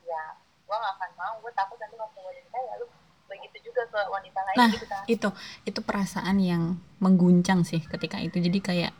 ya 0.08 0.22
gue 0.40 0.76
gak 0.76 0.94
akan 0.96 1.10
mau. 1.20 1.34
Gue 1.44 1.52
takut 1.52 1.76
nanti 1.76 1.96
waktu 1.96 2.18
gue 2.18 2.32
nikah 2.40 2.62
ya 2.64 2.74
lu 2.80 2.86
begitu 3.28 3.68
juga 3.68 3.84
ke 3.92 4.00
wanita 4.08 4.40
lain 4.40 4.56
nah 4.56 4.68
gitu 4.72 4.86
kan. 4.88 5.02
itu. 5.04 5.28
Itu 5.68 5.80
perasaan 5.84 6.36
yang 6.40 6.80
mengguncang 6.98 7.60
sih 7.68 7.84
ketika 7.84 8.16
itu. 8.18 8.40
Jadi 8.40 8.58
kayak 8.64 8.92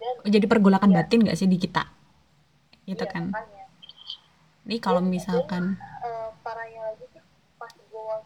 dan 0.00 0.16
jadi 0.28 0.46
pergolakan 0.48 0.92
Iya. 0.92 0.96
batin 1.04 1.20
gak 1.24 1.36
sih 1.36 1.48
di 1.48 1.56
kita? 1.60 1.84
Gitu 2.84 3.04
iya, 3.04 3.12
kan. 3.12 3.28
makanya. 3.32 3.64
Nih 4.64 4.80
kalau 4.80 5.00
misalkan 5.04 5.76
eh, 5.80 6.28
parahnya 6.40 6.92
lagi 6.92 7.04
tuh 7.12 7.24
pas 7.60 7.72
gue 7.72 8.16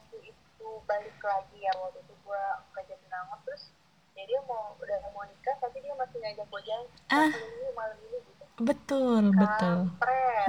balik 0.84 1.18
lagi 1.20 1.58
ya 1.58 1.72
waktu 1.76 1.98
itu 2.00 2.14
gue 2.16 2.42
ke 2.72 2.80
Jatinangor 2.84 3.38
terus 3.44 3.72
ya 4.12 4.24
dia 4.24 4.40
mau 4.44 4.74
udah 4.76 4.96
mau 5.12 5.24
nikah 5.24 5.56
tapi 5.58 5.78
dia 5.78 5.94
masih 5.94 6.18
ngajak 6.18 6.46
gue 6.46 6.60
jalan 6.66 6.86
Ah. 7.08 7.30
malam 7.30 7.48
ini 7.54 7.70
malam 7.72 7.98
ini 8.02 8.18
gitu. 8.18 8.44
Betul 8.58 9.22
betul. 9.32 9.76
kampret 9.94 10.46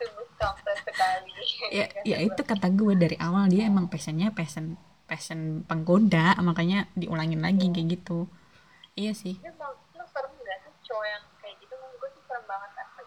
kampret 0.40 0.78
sekali. 0.80 1.32
Ya 1.68 1.84
ya 2.02 2.16
itu 2.22 2.40
kata 2.40 2.72
gue 2.72 2.94
dari 2.96 3.16
awal 3.20 3.52
dia 3.52 3.68
emang 3.68 3.92
passionnya 3.92 4.32
passion 4.32 4.80
passion 5.04 5.66
penggoda 5.66 6.38
makanya 6.40 6.88
diulangin 6.96 7.42
lagi 7.44 7.68
kayak 7.68 8.00
gitu. 8.00 8.24
Iya 8.96 9.12
sih. 9.12 9.36
Dia 9.36 9.52
mau 9.58 9.74
lu 9.74 10.04
serem 10.08 10.32
gak 10.40 10.58
sih 10.64 10.72
cowok 10.88 11.04
yang 11.04 11.24
kayak 11.42 11.56
gitu? 11.60 11.74
Gue 11.76 12.08
sih 12.14 12.22
serem 12.24 12.44
banget 12.46 12.70
asli 12.78 13.04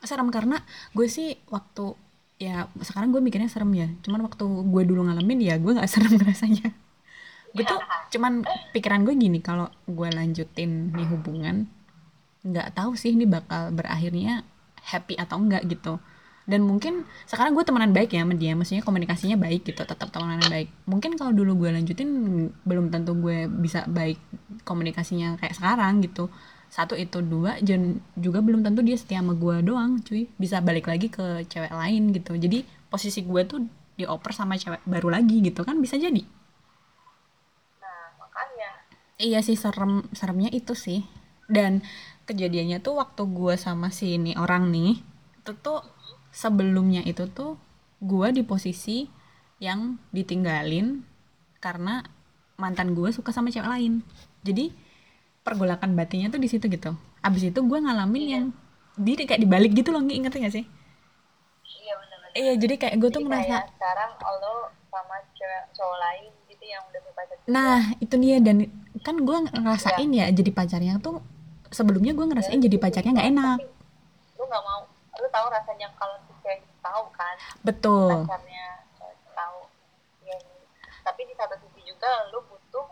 serem 0.00 0.28
karena 0.32 0.56
gue 0.96 1.06
sih 1.06 1.36
waktu 1.52 1.92
ya 2.40 2.72
sekarang 2.80 3.12
gue 3.12 3.20
mikirnya 3.20 3.52
serem 3.52 3.70
ya. 3.76 3.88
Cuman 4.00 4.24
waktu 4.24 4.42
gue 4.48 4.82
dulu 4.88 5.04
ngalamin 5.06 5.44
ya 5.44 5.54
gue 5.60 5.76
nggak 5.76 5.90
serem 5.92 6.16
rasanya. 6.16 6.72
Gue 7.52 7.62
tuh 7.68 7.78
cuman 8.16 8.42
pikiran 8.72 9.04
gue 9.04 9.14
gini 9.14 9.38
kalau 9.44 9.68
gue 9.84 10.08
lanjutin 10.08 10.90
nih 10.96 11.06
hubungan 11.12 11.68
nggak 12.40 12.72
tahu 12.72 12.96
sih 12.96 13.12
ini 13.12 13.28
bakal 13.28 13.68
berakhirnya 13.76 14.42
happy 14.80 15.20
atau 15.20 15.36
enggak 15.36 15.68
gitu. 15.68 16.00
Dan 16.48 16.66
mungkin 16.66 17.06
sekarang 17.28 17.54
gue 17.54 17.62
temenan 17.62 17.92
baik 17.94 18.16
ya 18.16 18.26
sama 18.26 18.34
dia 18.34 18.56
maksudnya 18.56 18.82
komunikasinya 18.82 19.36
baik 19.38 19.68
gitu 19.68 19.84
tetap 19.84 20.08
temenan 20.08 20.40
baik. 20.48 20.72
Mungkin 20.88 21.20
kalau 21.20 21.36
dulu 21.36 21.60
gue 21.60 21.76
lanjutin 21.76 22.08
belum 22.64 22.88
tentu 22.88 23.12
gue 23.20 23.46
bisa 23.46 23.84
baik 23.84 24.18
komunikasinya 24.64 25.36
kayak 25.36 25.54
sekarang 25.54 26.00
gitu 26.00 26.32
satu 26.70 26.94
itu. 26.94 27.20
Dua 27.20 27.58
dan 27.60 28.00
juga 28.16 28.40
belum 28.40 28.62
tentu 28.62 28.80
dia 28.80 28.96
setia 28.96 29.20
sama 29.20 29.34
gue 29.34 29.60
doang 29.66 29.98
cuy. 30.00 30.30
Bisa 30.38 30.62
balik 30.62 30.86
lagi 30.86 31.10
ke 31.10 31.44
cewek 31.50 31.74
lain 31.74 32.14
gitu. 32.14 32.38
Jadi 32.38 32.64
posisi 32.88 33.26
gue 33.26 33.42
tuh 33.44 33.66
dioper 33.98 34.32
sama 34.32 34.56
cewek 34.56 34.80
baru 34.88 35.12
lagi 35.12 35.44
gitu 35.44 35.66
kan 35.66 35.76
bisa 35.82 36.00
jadi. 36.00 36.22
Nah 37.82 38.16
makanya. 38.16 38.70
Iya 39.20 39.44
sih 39.44 39.58
serem 39.58 40.06
seremnya 40.14 40.48
itu 40.54 40.72
sih. 40.72 41.04
Dan 41.50 41.82
kejadiannya 42.30 42.78
tuh 42.78 43.02
waktu 43.02 43.26
gue 43.26 43.58
sama 43.58 43.90
si 43.90 44.14
ini 44.14 44.38
orang 44.38 44.70
nih, 44.70 45.02
itu 45.42 45.52
tuh 45.58 45.82
sebelumnya 46.30 47.02
itu 47.02 47.26
tuh 47.26 47.58
gue 47.98 48.28
di 48.30 48.46
posisi 48.46 49.10
yang 49.58 49.98
ditinggalin 50.14 51.02
karena 51.58 52.06
mantan 52.56 52.94
gue 52.94 53.10
suka 53.10 53.34
sama 53.34 53.50
cewek 53.50 53.66
lain. 53.66 54.06
Jadi 54.46 54.72
pergolakan 55.50 55.98
batinnya 55.98 56.30
tuh 56.30 56.38
di 56.38 56.46
situ 56.46 56.70
gitu. 56.70 56.94
Abis 57.20 57.50
itu 57.50 57.60
gue 57.60 57.78
ngalamin 57.82 58.24
yang 58.24 58.44
dia 58.94 59.14
kayak 59.26 59.42
dibalik 59.42 59.72
gitu 59.74 59.90
loh, 59.90 60.02
Ngi, 60.02 60.22
ngerti 60.22 60.38
gak 60.44 60.54
sih? 60.54 60.64
iya 61.80 61.94
benar-benar 61.96 62.30
Iya, 62.34 62.52
jadi 62.58 62.74
kayak 62.78 62.96
gue 62.98 63.10
tuh 63.10 63.22
Jadi 63.26 63.30
kayak 63.30 63.64
sekarang 63.74 64.10
lo 64.42 64.54
sama 64.90 65.16
cewek 65.34 65.62
cowok 65.74 65.98
lain 65.98 66.24
gitu 66.50 66.64
yang 66.66 66.82
udah 66.86 67.00
berpacar 67.06 67.36
juga. 67.38 67.50
Nah, 67.50 67.80
itu 67.98 68.14
dia 68.18 68.36
dan 68.42 68.56
kan 69.00 69.16
gue 69.16 69.38
ngerasain 69.54 70.10
ya 70.10 70.26
jadi 70.34 70.50
pacarnya 70.50 70.94
tuh 70.98 71.22
sebelumnya 71.70 72.12
gue 72.12 72.26
ngerasain 72.26 72.58
jadi 72.58 72.76
pacarnya 72.76 73.12
nggak 73.14 73.28
enak. 73.30 73.58
Tapi 73.62 73.66
lu 74.36 74.44
nggak 74.44 74.64
mau 74.66 74.80
lu 75.20 75.28
tahu 75.28 75.46
rasanya 75.52 75.86
kalau 75.94 76.16
si 76.26 76.32
cewek 76.42 76.60
tahu 76.80 77.04
kan 77.14 77.36
Betul. 77.62 78.24
pacarnya 78.26 78.66
cewek 78.98 79.14
itu 79.14 79.30
tahu 79.32 79.58
ya 80.26 80.36
tapi 81.00 81.20
di 81.28 81.34
satu 81.36 81.54
sisi 81.60 81.80
juga 81.86 82.10
lu 82.32 82.40
butuh 82.48 82.86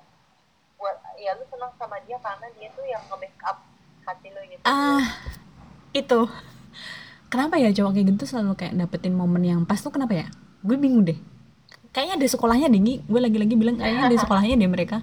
buat 0.79 0.97
ya 1.19 1.35
lu 1.35 1.45
senang 1.51 1.68
sama 1.79 1.97
dia 2.05 2.19
karena 2.19 2.47
dia 2.59 2.69
tuh 2.75 2.85
yang 2.85 3.03
nge-backup 3.07 3.57
hati 4.05 4.29
lu 4.29 4.41
gitu 4.51 4.63
Ah, 4.67 5.05
itu. 5.95 6.21
Kenapa 7.29 7.61
ya 7.61 7.71
cowok 7.71 7.93
kayak 7.93 8.07
gitu 8.17 8.25
selalu 8.25 8.57
kayak 8.57 8.75
dapetin 8.75 9.13
momen 9.13 9.45
yang 9.45 9.61
pas 9.63 9.79
tuh 9.79 9.93
kenapa 9.93 10.17
ya? 10.17 10.27
Gue 10.65 10.75
bingung 10.75 11.05
deh. 11.05 11.17
Kayaknya 11.93 12.17
di 12.19 12.27
sekolahnya 12.27 12.69
dingin. 12.69 13.05
Gue 13.05 13.21
lagi-lagi 13.21 13.55
bilang 13.55 13.77
kayaknya 13.77 14.09
di 14.09 14.19
sekolahnya 14.19 14.57
deh 14.57 14.71
mereka 14.71 14.99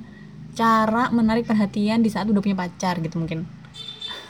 cara 0.55 1.11
menarik 1.11 1.43
perhatian 1.43 1.99
di 1.99 2.09
saat 2.09 2.25
udah 2.27 2.39
punya 2.39 2.57
pacar 2.57 2.97
gitu 2.99 3.19
mungkin. 3.19 3.45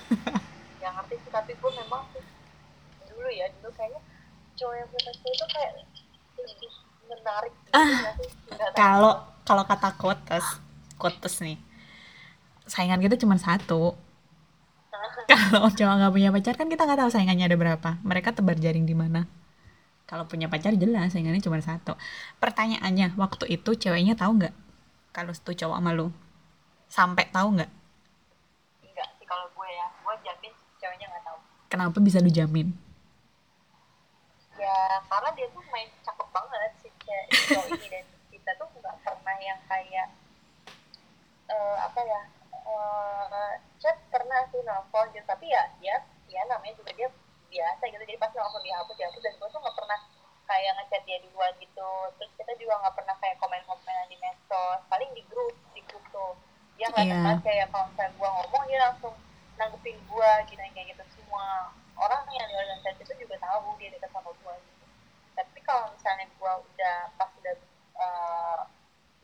yang 0.83 0.93
ngerti 0.97 1.15
sih 1.17 1.31
tapi 1.31 1.53
gue 1.55 1.71
memang 1.81 2.03
dulu 3.09 3.29
ya 3.31 3.49
dulu 3.57 3.69
kayaknya 3.73 4.01
cowok 4.53 4.75
yang 4.75 4.87
punya 4.89 5.03
pacar 5.07 5.29
itu 5.31 5.45
kayak 5.49 5.71
lebih 6.35 6.71
menarik 7.05 7.53
gitu 7.53 7.73
Ah, 7.73 7.89
tahu. 7.89 8.73
Kalau 8.75 9.13
kalau 9.45 9.63
kata 9.63 9.89
quotes, 9.95 10.45
quotes 10.97 11.35
nih. 11.39 11.57
Saingan 12.65 13.01
kita 13.01 13.15
cuma 13.23 13.37
satu. 13.37 13.95
Kalau 15.25 15.69
cowok 15.69 15.95
nggak 16.01 16.13
punya 16.13 16.29
pacar 16.33 16.53
kan 16.57 16.67
kita 16.69 16.85
nggak 16.85 16.99
tahu 17.05 17.09
saingannya 17.13 17.45
ada 17.49 17.57
berapa. 17.57 17.89
Mereka 18.01 18.33
tebar 18.35 18.57
jaring 18.57 18.85
di 18.85 18.93
mana. 18.97 19.25
Kalau 20.05 20.29
punya 20.29 20.45
pacar 20.49 20.73
jelas 20.77 21.13
saingannya 21.13 21.41
cuma 21.41 21.57
satu. 21.61 21.97
Pertanyaannya 22.37 23.17
waktu 23.17 23.49
itu 23.49 23.73
ceweknya 23.73 24.13
tahu 24.13 24.37
nggak 24.41 24.53
kalau 25.15 25.31
itu 25.31 25.51
cowok 25.63 25.77
sama 25.79 25.91
lu? 25.95 26.11
Sampai 26.91 27.25
tahu 27.31 27.55
nggak? 27.55 27.71
enggak 28.83 29.09
sih 29.15 29.25
kalau 29.27 29.47
gue 29.51 29.67
ya 29.71 29.87
gue 29.91 30.15
jamin 30.23 30.53
ceweknya 30.79 31.07
nggak 31.07 31.23
tahu 31.23 31.39
Kenapa 31.71 31.97
bisa 32.03 32.19
lu 32.19 32.27
jamin? 32.31 32.75
ya 34.55 35.03
karena 35.11 35.29
dia 35.35 35.47
tuh 35.51 35.63
main 35.67 35.87
cakep 35.99 36.27
banget 36.31 36.71
sih 36.79 36.91
cowok 36.95 37.65
ini 37.75 37.87
dan 37.91 38.05
kita 38.31 38.51
tuh 38.55 38.67
nggak 38.71 38.95
pernah 39.03 39.35
yang 39.43 39.59
kayak 39.67 40.07
eh, 41.51 41.75
apa 41.79 41.99
ya 42.01 42.21
eh, 42.65 43.53
chat 43.81 43.97
pernah 44.09 44.41
sih 44.49 44.61
nelfon 44.65 45.07
gitu 45.13 45.25
tapi 45.29 45.49
ya 45.49 45.63
dia 45.79 45.95
ya 46.29 46.41
namanya 46.49 46.73
juga 46.77 46.91
dia 46.97 47.07
biasa 47.49 47.83
gitu 47.87 48.03
jadi 48.03 48.19
pasti 48.19 48.37
langsung 48.41 48.63
dihapus 48.65 48.95
dihapus 48.97 49.21
dan 49.23 49.33
gue 49.37 49.47
tuh 49.47 49.61
nggak 49.61 49.77
pernah 49.77 49.99
kayak 50.45 50.71
ngechat 50.77 51.01
dia 51.05 51.17
duluan 51.25 51.53
gitu 51.57 51.91
terus 52.17 52.31
kita 52.37 52.51
juga 52.61 52.73
nggak 52.85 52.95
pernah 52.97 53.15
kayak 53.21 53.37
komen-komen 53.41 54.05
di 54.09 54.17
medsos 54.21 54.79
paling 54.89 55.09
di 55.17 55.23
grup 55.29 55.53
di 55.73 55.81
grup 55.89 56.03
tuh 56.13 56.33
dia 56.77 56.91
nggak 56.91 57.05
Iya. 57.07 57.17
yeah. 57.23 57.37
kayak 57.41 57.67
kalau 57.71 57.85
misalnya 57.89 58.13
gue 58.13 58.29
ngomong 58.29 58.63
dia 58.67 58.79
langsung 58.89 59.15
nanggepin 59.55 59.97
gue 59.97 60.31
gitu 60.51 60.61
kayak 60.61 60.87
gitu 60.91 61.03
semua 61.15 61.71
orang 61.95 62.21
yang 62.35 62.45
di 62.51 62.55
organisasi 62.59 63.01
itu 63.07 63.13
juga 63.23 63.35
tahu 63.39 63.79
dia 63.79 63.89
dekat 63.93 64.11
sama 64.11 64.29
gue 64.35 64.53
gitu. 64.59 64.85
tapi 65.33 65.59
kalau 65.63 65.87
misalnya 65.95 66.27
gue 66.27 66.51
udah 66.75 66.97
pas 67.15 67.29
udah 67.39 67.55
eh, 67.95 68.59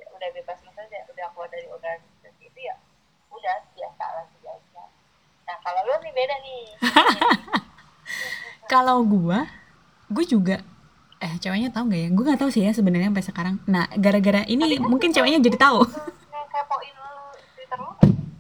udah 0.07 0.29
bebas 0.31 0.57
misalnya 0.63 1.03
udah 1.11 1.25
keluar 1.35 1.49
dari 1.51 1.67
organisasi 1.67 2.41
itu 2.47 2.59
ya 2.61 2.75
udah 3.41 3.57
biasa 3.73 4.03
lagi 4.13 4.37
aja 4.45 4.83
nah 5.43 5.57
kalau 5.59 5.81
lo 5.83 5.95
nih 5.99 6.13
beda 6.13 6.35
nih 6.39 6.61
Kalau 8.65 9.03
gua, 9.03 9.51
gue 10.07 10.23
juga 10.23 10.63
eh 11.19 11.35
ceweknya 11.37 11.75
tahu 11.75 11.91
nggak 11.91 12.01
ya? 12.01 12.09
Gue 12.15 12.23
nggak 12.23 12.39
tahu 12.39 12.49
sih 12.49 12.63
ya 12.63 12.71
sebenarnya 12.71 13.11
sampai 13.11 13.25
sekarang. 13.27 13.55
Nah, 13.67 13.83
gara-gara 13.99 14.47
ini 14.47 14.79
mungkin 14.79 15.11
ceweknya 15.11 15.43
jadi 15.43 15.57
tahu. 15.59 15.83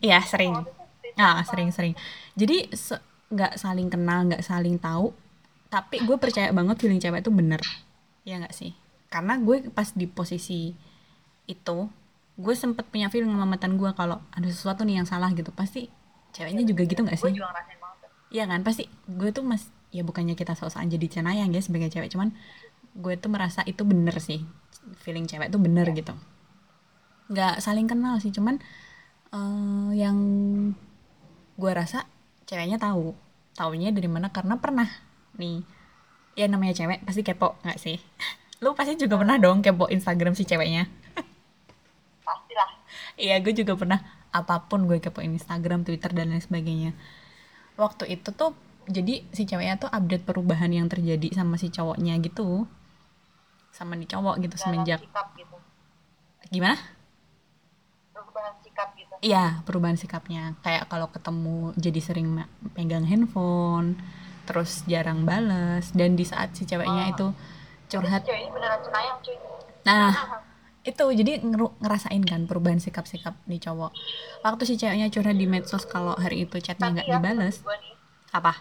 Iya, 0.01 0.17
sering. 0.25 0.55
Ah, 1.13 1.45
sering-sering. 1.45 1.93
Jadi 2.33 2.73
se- 2.73 3.03
nggak 3.29 3.53
saling 3.59 3.91
kenal, 3.91 4.25
nggak 4.25 4.41
saling 4.41 4.81
tahu, 4.81 5.13
tapi 5.69 6.01
gue 6.01 6.17
percaya 6.17 6.49
banget 6.49 6.81
feeling 6.81 6.97
cewek 6.97 7.21
itu 7.21 7.29
bener. 7.29 7.61
Ya 8.25 8.41
nggak 8.41 8.55
sih? 8.55 8.73
Karena 9.13 9.37
gue 9.37 9.69
pas 9.69 9.91
di 9.93 10.09
posisi 10.09 10.73
itu, 11.45 11.77
gue 12.37 12.55
sempet 12.55 12.87
punya 12.87 13.11
feeling 13.11 13.31
sama 13.31 13.47
mantan 13.47 13.75
gue 13.75 13.91
kalau 13.95 14.19
ada 14.31 14.47
sesuatu 14.47 14.87
nih 14.87 15.03
yang 15.03 15.07
salah 15.07 15.31
gitu. 15.35 15.51
Pasti 15.51 15.91
ceweknya 16.31 16.63
juga 16.63 16.87
gitu 16.87 17.01
nggak 17.03 17.19
gue 17.19 17.29
sih? 17.31 17.35
juga 17.35 17.51
ngerasain 17.51 17.79
banget 17.79 17.97
tuh. 17.99 18.09
Iya 18.31 18.43
kan? 18.47 18.59
Pasti 18.63 18.83
gue 19.09 19.29
tuh 19.35 19.43
mas, 19.43 19.63
ya 19.91 20.01
bukannya 20.05 20.35
kita 20.39 20.55
sok-sokan 20.55 20.87
jadi 20.87 21.07
cenayang 21.19 21.51
ya 21.51 21.61
sebagai 21.63 21.91
cewek, 21.91 22.11
cuman 22.13 22.31
gue 22.95 23.13
tuh 23.19 23.29
merasa 23.31 23.61
itu 23.67 23.83
bener 23.83 24.15
sih. 24.19 24.43
Feeling 25.03 25.27
cewek 25.27 25.51
tuh 25.51 25.59
bener 25.59 25.87
gitu. 25.91 26.15
Nggak 27.31 27.63
saling 27.63 27.87
kenal 27.87 28.19
sih, 28.19 28.31
cuman 28.31 28.59
eh, 29.31 29.89
yang 29.95 30.17
gue 31.59 31.71
rasa 31.71 32.09
ceweknya 32.49 32.81
tahu 32.81 33.15
taunya 33.55 33.93
dari 33.93 34.09
mana 34.09 34.31
karena 34.31 34.57
pernah 34.57 34.87
nih 35.37 35.63
ya 36.35 36.47
namanya 36.47 36.73
cewek 36.75 37.03
pasti 37.03 37.21
kepo 37.21 37.59
nggak 37.63 37.79
sih 37.79 37.99
lu 38.63 38.73
pasti 38.73 38.95
juga 38.97 39.19
pernah 39.19 39.37
dong 39.37 39.61
kepo 39.61 39.87
Instagram 39.91 40.33
si 40.33 40.47
ceweknya 40.47 40.87
iya 43.21 43.37
gue 43.37 43.53
juga 43.53 43.77
pernah 43.77 44.01
apa 44.33 44.65
pun 44.65 44.89
gue 44.89 44.97
kepoin 44.97 45.29
Instagram 45.29 45.85
Twitter 45.85 46.09
dan 46.09 46.33
lain 46.33 46.41
sebagainya. 46.41 46.91
Waktu 47.77 48.09
itu 48.09 48.33
tuh 48.33 48.57
jadi 48.89 49.21
si 49.29 49.45
ceweknya 49.45 49.77
tuh 49.77 49.89
update 49.93 50.25
perubahan 50.25 50.73
yang 50.73 50.89
terjadi 50.89 51.31
sama 51.37 51.55
si 51.55 51.69
cowoknya 51.69 52.17
gitu. 52.19 52.65
Sama 53.71 53.95
di 53.95 54.03
cowok 54.03 54.41
gitu 54.41 54.55
dalam 54.57 54.65
semenjak. 54.81 54.99
sikap 54.99 55.27
gitu. 55.37 55.55
Gimana? 56.49 56.75
Perubahan 58.11 58.53
sikap 58.59 58.89
gitu. 58.97 59.13
Iya, 59.21 59.61
perubahan 59.63 59.95
sikapnya. 59.95 60.57
Kayak 60.65 60.89
kalau 60.89 61.07
ketemu 61.07 61.71
jadi 61.77 61.99
sering 62.01 62.27
pegang 62.73 63.07
handphone, 63.07 63.95
terus 64.43 64.83
jarang 64.89 65.23
bales. 65.23 65.93
Dan 65.95 66.19
di 66.19 66.25
saat 66.27 66.51
si 66.57 66.67
ceweknya 66.67 67.07
Oh. 67.07 67.13
itu 67.13 67.27
curhat. 67.87 68.25
beneran 68.27 68.79
cenayang 68.83 69.19
cuy. 69.23 69.37
Nah, 69.87 70.11
itu 70.81 71.03
jadi 71.13 71.31
ngerasain 71.77 72.23
kan 72.25 72.49
perubahan 72.49 72.81
sikap-sikap 72.81 73.37
nih 73.45 73.61
cowok. 73.61 73.91
Waktu 74.41 74.63
si 74.65 74.73
ceweknya 74.75 75.13
curhat 75.13 75.37
di 75.37 75.45
medsos 75.45 75.85
kalau 75.85 76.17
hari 76.17 76.49
itu 76.49 76.57
chatnya 76.57 76.89
nggak 76.89 77.07
ya 77.07 77.17
dibales 77.17 77.61
gua 77.61 77.77
nih 77.77 77.93
apa? 78.33 78.53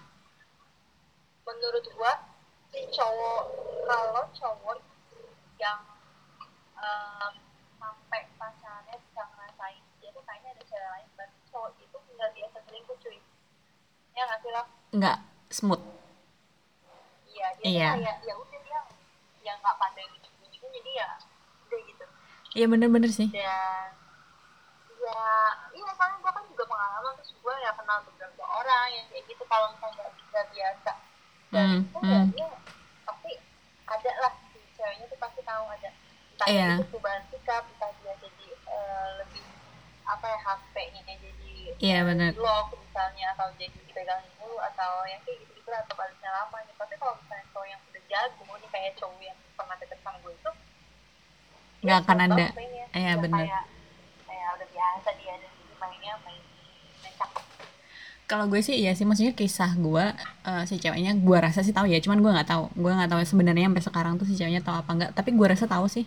menurut 1.47 1.83
gua 1.97 2.13
si 2.71 2.81
cowok 2.93 3.43
kalau 3.85 4.25
cowok 4.31 4.79
yang 5.59 5.81
em, 6.79 7.33
sampai 7.77 8.21
pacarnya 8.39 8.97
bisa 8.97 9.23
ngerasain 9.27 9.83
dia 9.99 10.11
tuh 10.13 10.23
kayaknya 10.23 10.51
ada 10.55 10.63
cewek 10.63 10.89
lain 10.95 11.09
berarti 11.17 11.39
cowok 11.51 11.71
itu 11.81 11.97
nggak 12.17 12.31
biasa 12.37 12.59
selingkuh 12.69 12.97
cuy. 13.01 13.19
Ya 14.15 14.23
nggak 14.25 14.39
sih 14.41 14.51
nggak 14.93 15.17
smooth. 15.51 15.83
Iya 17.31 17.47
dia 17.59 17.67
Iya. 17.67 17.89
kayak 17.97 18.17
ya 18.25 18.35
udah 18.37 18.61
dia 18.61 18.81
yang 19.43 19.57
nggak 19.59 19.77
pandai 19.81 20.05
lucu-lucunya 20.07 20.69
jadi 20.77 20.91
ya 20.95 21.09
udah 21.67 21.81
gitu 21.87 22.05
iya 22.55 22.67
bener-bener 22.67 23.11
sih. 23.11 23.29
Dan 23.31 23.41
ya 25.01 25.23
iya 25.75 25.91
soalnya 25.97 26.19
gue 26.23 26.33
kan 26.33 26.45
juga 26.51 26.65
pengalaman 26.69 27.13
terus 27.19 27.33
gue 27.35 27.55
ya 27.65 27.71
kenal 27.75 27.99
beberapa 28.07 28.43
orang 28.45 28.87
yang 28.95 29.05
kayak 29.11 29.25
gitu 29.27 29.43
kalau 29.49 29.67
misalnya 29.75 30.07
nggak 30.31 30.47
biasa. 30.55 30.93
Dan 31.51 31.69
Hmm, 31.99 32.31
itu 32.31 32.39
ya 32.39 32.47
hmm. 32.47 32.59
pasti 33.03 33.33
ada 33.87 34.11
lah 34.23 34.33
si 34.53 34.59
ceweknya 34.77 35.07
tuh 35.11 35.19
pasti 35.19 35.41
tahu 35.43 35.65
ada. 35.67 35.91
Entah 36.31 36.47
Iya. 36.47 36.69
itu 36.79 36.85
perubahan 36.89 37.23
sikap 37.29 37.63
entah 37.67 37.91
dia 38.01 38.13
jadi 38.23 38.47
eh, 38.55 39.09
lebih 39.21 39.43
apa 40.07 40.27
ya 40.27 40.39
HP-nya 40.41 41.01
jadi 41.07 41.29
di 41.39 41.55
lock 42.39 42.69
misalnya 42.75 43.27
atau 43.35 43.47
jadi 43.59 43.79
dipegangin 43.89 44.33
dulu 44.39 44.57
atau 44.63 45.07
yang 45.07 45.21
kayak 45.27 45.39
gitu 45.43 45.53
gitu 45.59 45.71
atau 45.71 45.95
balasnya 45.99 46.31
lama. 46.31 46.57
Tapi 46.79 46.95
kalau 46.97 47.15
misalnya 47.19 47.45
cowok 47.53 47.67
yang 47.67 47.81
udah 47.91 48.03
jago 48.11 48.43
nih 48.59 48.71
kayak 48.71 48.93
cowok 48.99 49.21
yang 49.23 49.39
pernah 49.59 49.77
deket 49.79 49.99
sama 50.03 50.19
gue 50.23 50.33
itu 50.35 50.51
Nggak 51.81 51.99
akan 52.05 52.19
ada. 52.29 52.47
Iya, 52.91 53.17
cakep 57.21 57.51
kalau 58.31 58.47
gue 58.47 58.63
sih 58.63 58.79
iya 58.79 58.95
sih 58.95 59.03
maksudnya 59.03 59.35
kisah 59.35 59.75
gue 59.75 60.05
eh, 60.47 60.63
si 60.71 60.79
ceweknya 60.79 61.19
gue 61.19 61.39
rasa 61.43 61.67
sih 61.67 61.75
tahu 61.75 61.91
ya 61.91 61.99
cuman 61.99 62.23
gue 62.23 62.31
nggak 62.31 62.47
tahu. 62.47 62.65
Gue 62.79 62.95
nggak 62.95 63.11
tahu 63.11 63.21
sebenarnya 63.27 63.67
sampai 63.67 63.83
sekarang 63.83 64.13
tuh 64.23 64.27
si 64.31 64.39
ceweknya 64.39 64.63
tahu 64.63 64.79
apa 64.79 64.91
enggak 64.95 65.11
tapi 65.19 65.35
gue 65.35 65.47
rasa 65.51 65.67
tahu 65.67 65.91
sih. 65.91 66.07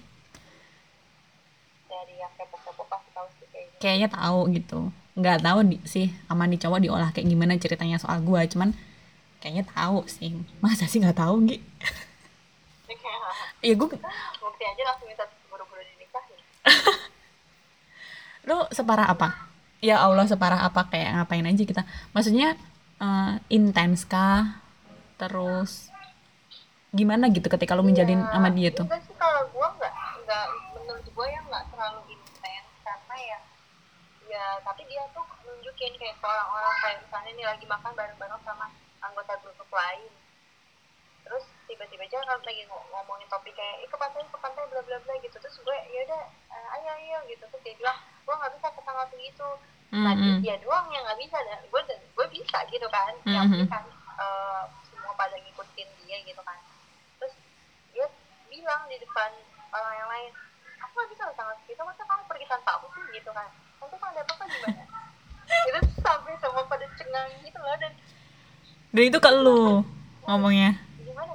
Dari 1.91 2.15
yang 2.15 2.31
kepo-kepo 2.39 2.87
pasti 2.87 3.11
tahu 3.11 3.27
sih 3.35 3.45
kayaknya 3.51 3.75
kayaknya 3.83 4.09
tahu 4.15 4.39
gitu. 4.55 4.79
Nggak 5.19 5.37
tahu 5.43 5.59
di, 5.67 5.77
sih 5.83 6.07
sama 6.31 6.47
nih 6.47 6.59
cowok 6.63 6.79
diolah 6.79 7.09
kayak 7.11 7.27
gimana 7.27 7.59
ceritanya 7.59 7.99
soal 7.99 8.23
gue 8.23 8.41
cuman 8.55 8.71
kayaknya 9.43 9.67
tahu 9.67 10.07
sih. 10.07 10.31
Masa 10.63 10.87
sih 10.87 11.03
nggak 11.03 11.19
tahu 11.19 11.43
Gi? 11.43 11.59
Jadi 12.87 12.95
kayak 13.03 13.19
iya 13.67 13.73
gue 13.75 13.87
bukti 14.39 14.63
aja 14.63 14.81
langsung 14.87 15.11
minta 15.11 15.27
lo 18.49 18.67
separah 18.71 19.07
apa? 19.13 19.27
Ya 19.83 19.99
Allah 19.99 20.25
separah 20.27 20.63
apa? 20.67 20.87
Kayak 20.91 21.09
ngapain 21.19 21.45
aja 21.47 21.63
kita? 21.63 21.83
Maksudnya 22.15 22.55
eh, 22.99 23.33
intens 23.51 24.03
kah? 24.07 24.59
Terus 25.19 25.91
gimana 26.93 27.25
gitu 27.33 27.49
ketika 27.49 27.73
lo 27.73 27.81
menjalin 27.81 28.21
Ya, 28.21 28.29
sama 28.31 28.49
dia 28.53 28.69
tuh? 28.69 28.85
sih 28.85 29.15
kalau 29.17 29.49
gua 29.49 29.67
nggak 29.81 29.93
nggak 30.23 30.45
menurut 30.77 31.07
gua 31.17 31.25
yang 31.25 31.45
nggak 31.49 31.65
terlalu 31.73 32.01
intens 32.13 32.67
karena 32.85 33.15
ya 33.17 33.39
ya 34.29 34.45
tapi 34.61 34.85
dia 34.85 35.01
tuh 35.13 35.25
nunjukin 35.45 35.93
kayak 35.97 36.15
ke 36.21 36.25
orang-orang 36.25 36.75
kayak 36.85 36.97
misalnya 37.01 37.31
nih 37.33 37.45
lagi 37.49 37.65
makan 37.65 37.91
bareng-bareng 37.97 38.41
sama 38.45 38.65
anggota 39.01 39.33
grup 39.41 39.57
lain. 39.73 40.05
Terus 41.25 41.45
tiba-tiba 41.65 42.03
aja 42.05 42.17
kan 42.21 42.39
lagi 42.45 42.61
ng- 42.67 42.87
ngomongin 42.93 43.27
topik 43.31 43.55
kayak 43.57 43.75
eh 43.83 43.89
ke 43.89 43.97
pantai 43.97 44.21
ke 44.29 44.37
pantai 44.37 44.63
bla 44.69 44.81
bla 44.85 44.97
bla 45.01 45.13
gitu. 45.17 45.35
Terus 45.39 45.57
gue 45.65 45.77
ya 45.93 45.99
udah 46.07 46.21
ayo 46.79 46.89
ayo 46.97 47.17
gitu. 47.29 47.43
Terus 47.45 47.63
dia 47.63 47.75
bilang 47.77 47.97
gue 48.23 48.33
nggak 48.33 48.53
bisa 48.57 48.67
ke 48.71 48.81
tanggal 48.81 49.05
segitu 49.11 49.49
nah 49.93 50.09
Mm-mm. 50.17 50.41
dia 50.41 50.57
doang 50.57 50.89
yang 50.89 51.05
nggak 51.05 51.21
bisa 51.21 51.37
dan 51.37 51.61
gue 51.69 51.81
dan 51.85 51.99
gue 52.01 52.27
bisa 52.33 52.57
gitu 52.73 52.87
kan. 52.89 53.13
Mhm. 53.23 53.33
yang 53.33 53.45
kan 53.69 53.83
eh, 54.17 54.63
semua 54.89 55.13
pada 55.13 55.37
ngikutin 55.37 55.87
dia 56.01 56.17
gitu 56.25 56.41
kan. 56.41 56.57
Terus 57.21 57.33
dia 57.93 58.05
bilang 58.49 58.81
di 58.89 58.97
depan 58.97 59.29
orang 59.69 59.93
yang 59.93 60.09
lain 60.09 60.31
aku 60.81 60.91
nggak 60.97 61.09
bisa 61.13 61.23
ke 61.29 61.33
tanggal 61.37 61.55
segitu 61.61 61.81
masa 61.85 62.01
kamu 62.09 62.23
pergi 62.25 62.45
tanpa 62.49 62.71
aku 62.81 62.89
sih? 62.97 63.05
Gitu 63.21 63.29
kan. 63.29 63.49
Nanti 63.77 63.95
kalau 64.01 64.11
ada 64.17 64.21
apa-apa 64.25 64.43
gimana? 64.49 64.83
Itu 65.69 65.79
sampai 66.01 66.33
semua 66.41 66.63
pada 66.65 66.85
cengang 66.97 67.29
gitu 67.45 67.59
loh 67.61 67.77
dan 67.77 67.93
dan 68.93 69.03
itu 69.09 69.17
ke 69.17 69.31
lu 69.41 69.81
ngomongnya? 70.25 70.77
Gimana? 71.01 71.33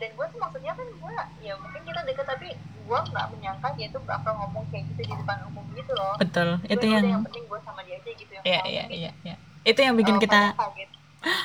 Dan 0.00 0.08
gue 0.16 0.26
tuh 0.32 0.38
maksudnya 0.40 0.72
kan 0.72 0.88
gue 0.88 1.14
ya 1.44 1.52
mungkin 1.60 1.80
kita 1.84 2.00
deket 2.08 2.26
tapi 2.26 2.48
gue 2.86 2.98
nggak 3.10 3.26
menyangka 3.34 3.68
dia 3.74 3.86
tuh 3.90 3.98
bakal 4.02 4.32
ngomong 4.36 4.62
kayak 4.70 4.86
gitu 4.88 5.02
di 5.02 5.14
depan 5.14 5.38
umum 5.44 5.66
gitu 5.74 5.92
loh. 5.92 6.14
Betul. 6.16 6.48
Gua 6.56 6.70
itu 6.70 6.84
ya 6.84 6.88
udah, 6.88 7.00
yang 7.02 7.06
yang 7.10 7.22
penting 7.26 7.44
gue 7.44 7.58
sama 7.60 7.80
dia 7.82 7.96
aja 7.96 8.10
gitu 8.12 8.30
yang 8.30 8.44
iya 8.44 8.60
iya 8.64 8.84
Tapi, 8.84 8.96
iya 8.96 9.10
iya. 9.22 9.36
Itu 9.62 9.80
yang 9.82 9.94
bikin 9.94 10.16
eh, 10.16 10.22
kita 10.22 10.40
kaget. 10.54 10.90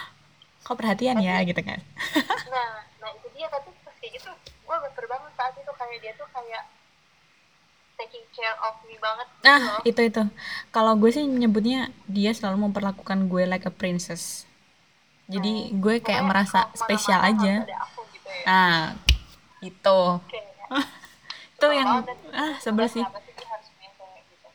Kok 0.66 0.76
perhatian 0.78 1.18
ya 1.18 1.36
Tapi- 1.36 1.50
gitu 1.50 1.62
kan? 1.62 1.80
Nah 2.54 2.70
nah 2.98 3.10
itu 3.10 3.28
dia 3.34 3.48
tapi 3.48 3.74
pas 3.82 3.96
kayak 3.98 4.12
gitu 4.16 4.30
gue 4.62 4.76
baper 4.78 5.06
banget 5.06 5.32
saat 5.34 5.54
itu 5.54 5.72
kayak 5.72 5.98
dia 6.00 6.14
tuh 6.14 6.30
kayak 6.30 6.64
taking 7.98 8.26
care 8.32 8.58
of 8.60 8.78
me 8.84 8.96
banget 8.96 9.28
gitu 9.28 9.44
nah 9.44 9.62
loh. 9.62 9.82
itu 9.84 10.02
itu. 10.04 10.24
Kalau 10.70 10.94
gue 10.96 11.10
sih 11.10 11.26
menyebutnya 11.26 11.80
dia 12.06 12.32
selalu 12.32 12.70
memperlakukan 12.70 13.26
gue 13.26 13.44
like 13.46 13.66
a 13.66 13.74
princess. 13.74 14.46
Jadi 15.26 15.72
gue 15.74 15.98
kayak 15.98 16.22
Pokoknya 16.22 16.30
merasa 16.30 16.60
spesial 16.74 17.20
aja. 17.20 17.66
aku 17.82 18.02
gitu 18.12 18.30
ya. 18.30 18.44
Nah 18.46 18.78
itu. 19.62 20.00
Kayak, 20.28 20.50
itu 21.62 21.68
yang 21.78 21.90
ah 22.34 22.58
sebel 22.58 22.90
sih. 22.90 23.06
sih 23.06 23.78
gitu? 23.78 24.48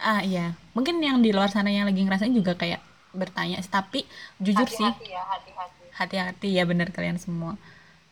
Ah 0.00 0.24
iya. 0.24 0.56
Mungkin 0.72 0.96
yang 1.04 1.20
di 1.20 1.28
luar 1.36 1.52
sana 1.52 1.68
yang 1.68 1.84
lagi 1.84 2.00
ngerasain 2.00 2.32
juga 2.32 2.56
kayak 2.56 2.80
bertanya 3.12 3.60
tapi 3.68 4.08
jujur 4.40 4.64
sih. 4.64 4.88
Hati-hati 4.88 5.12
ya 5.12 5.22
hati-hati. 5.28 5.82
Hati-hati 5.92 6.48
ya 6.56 6.64
bener 6.64 6.88
kalian 6.88 7.20
semua. 7.20 7.60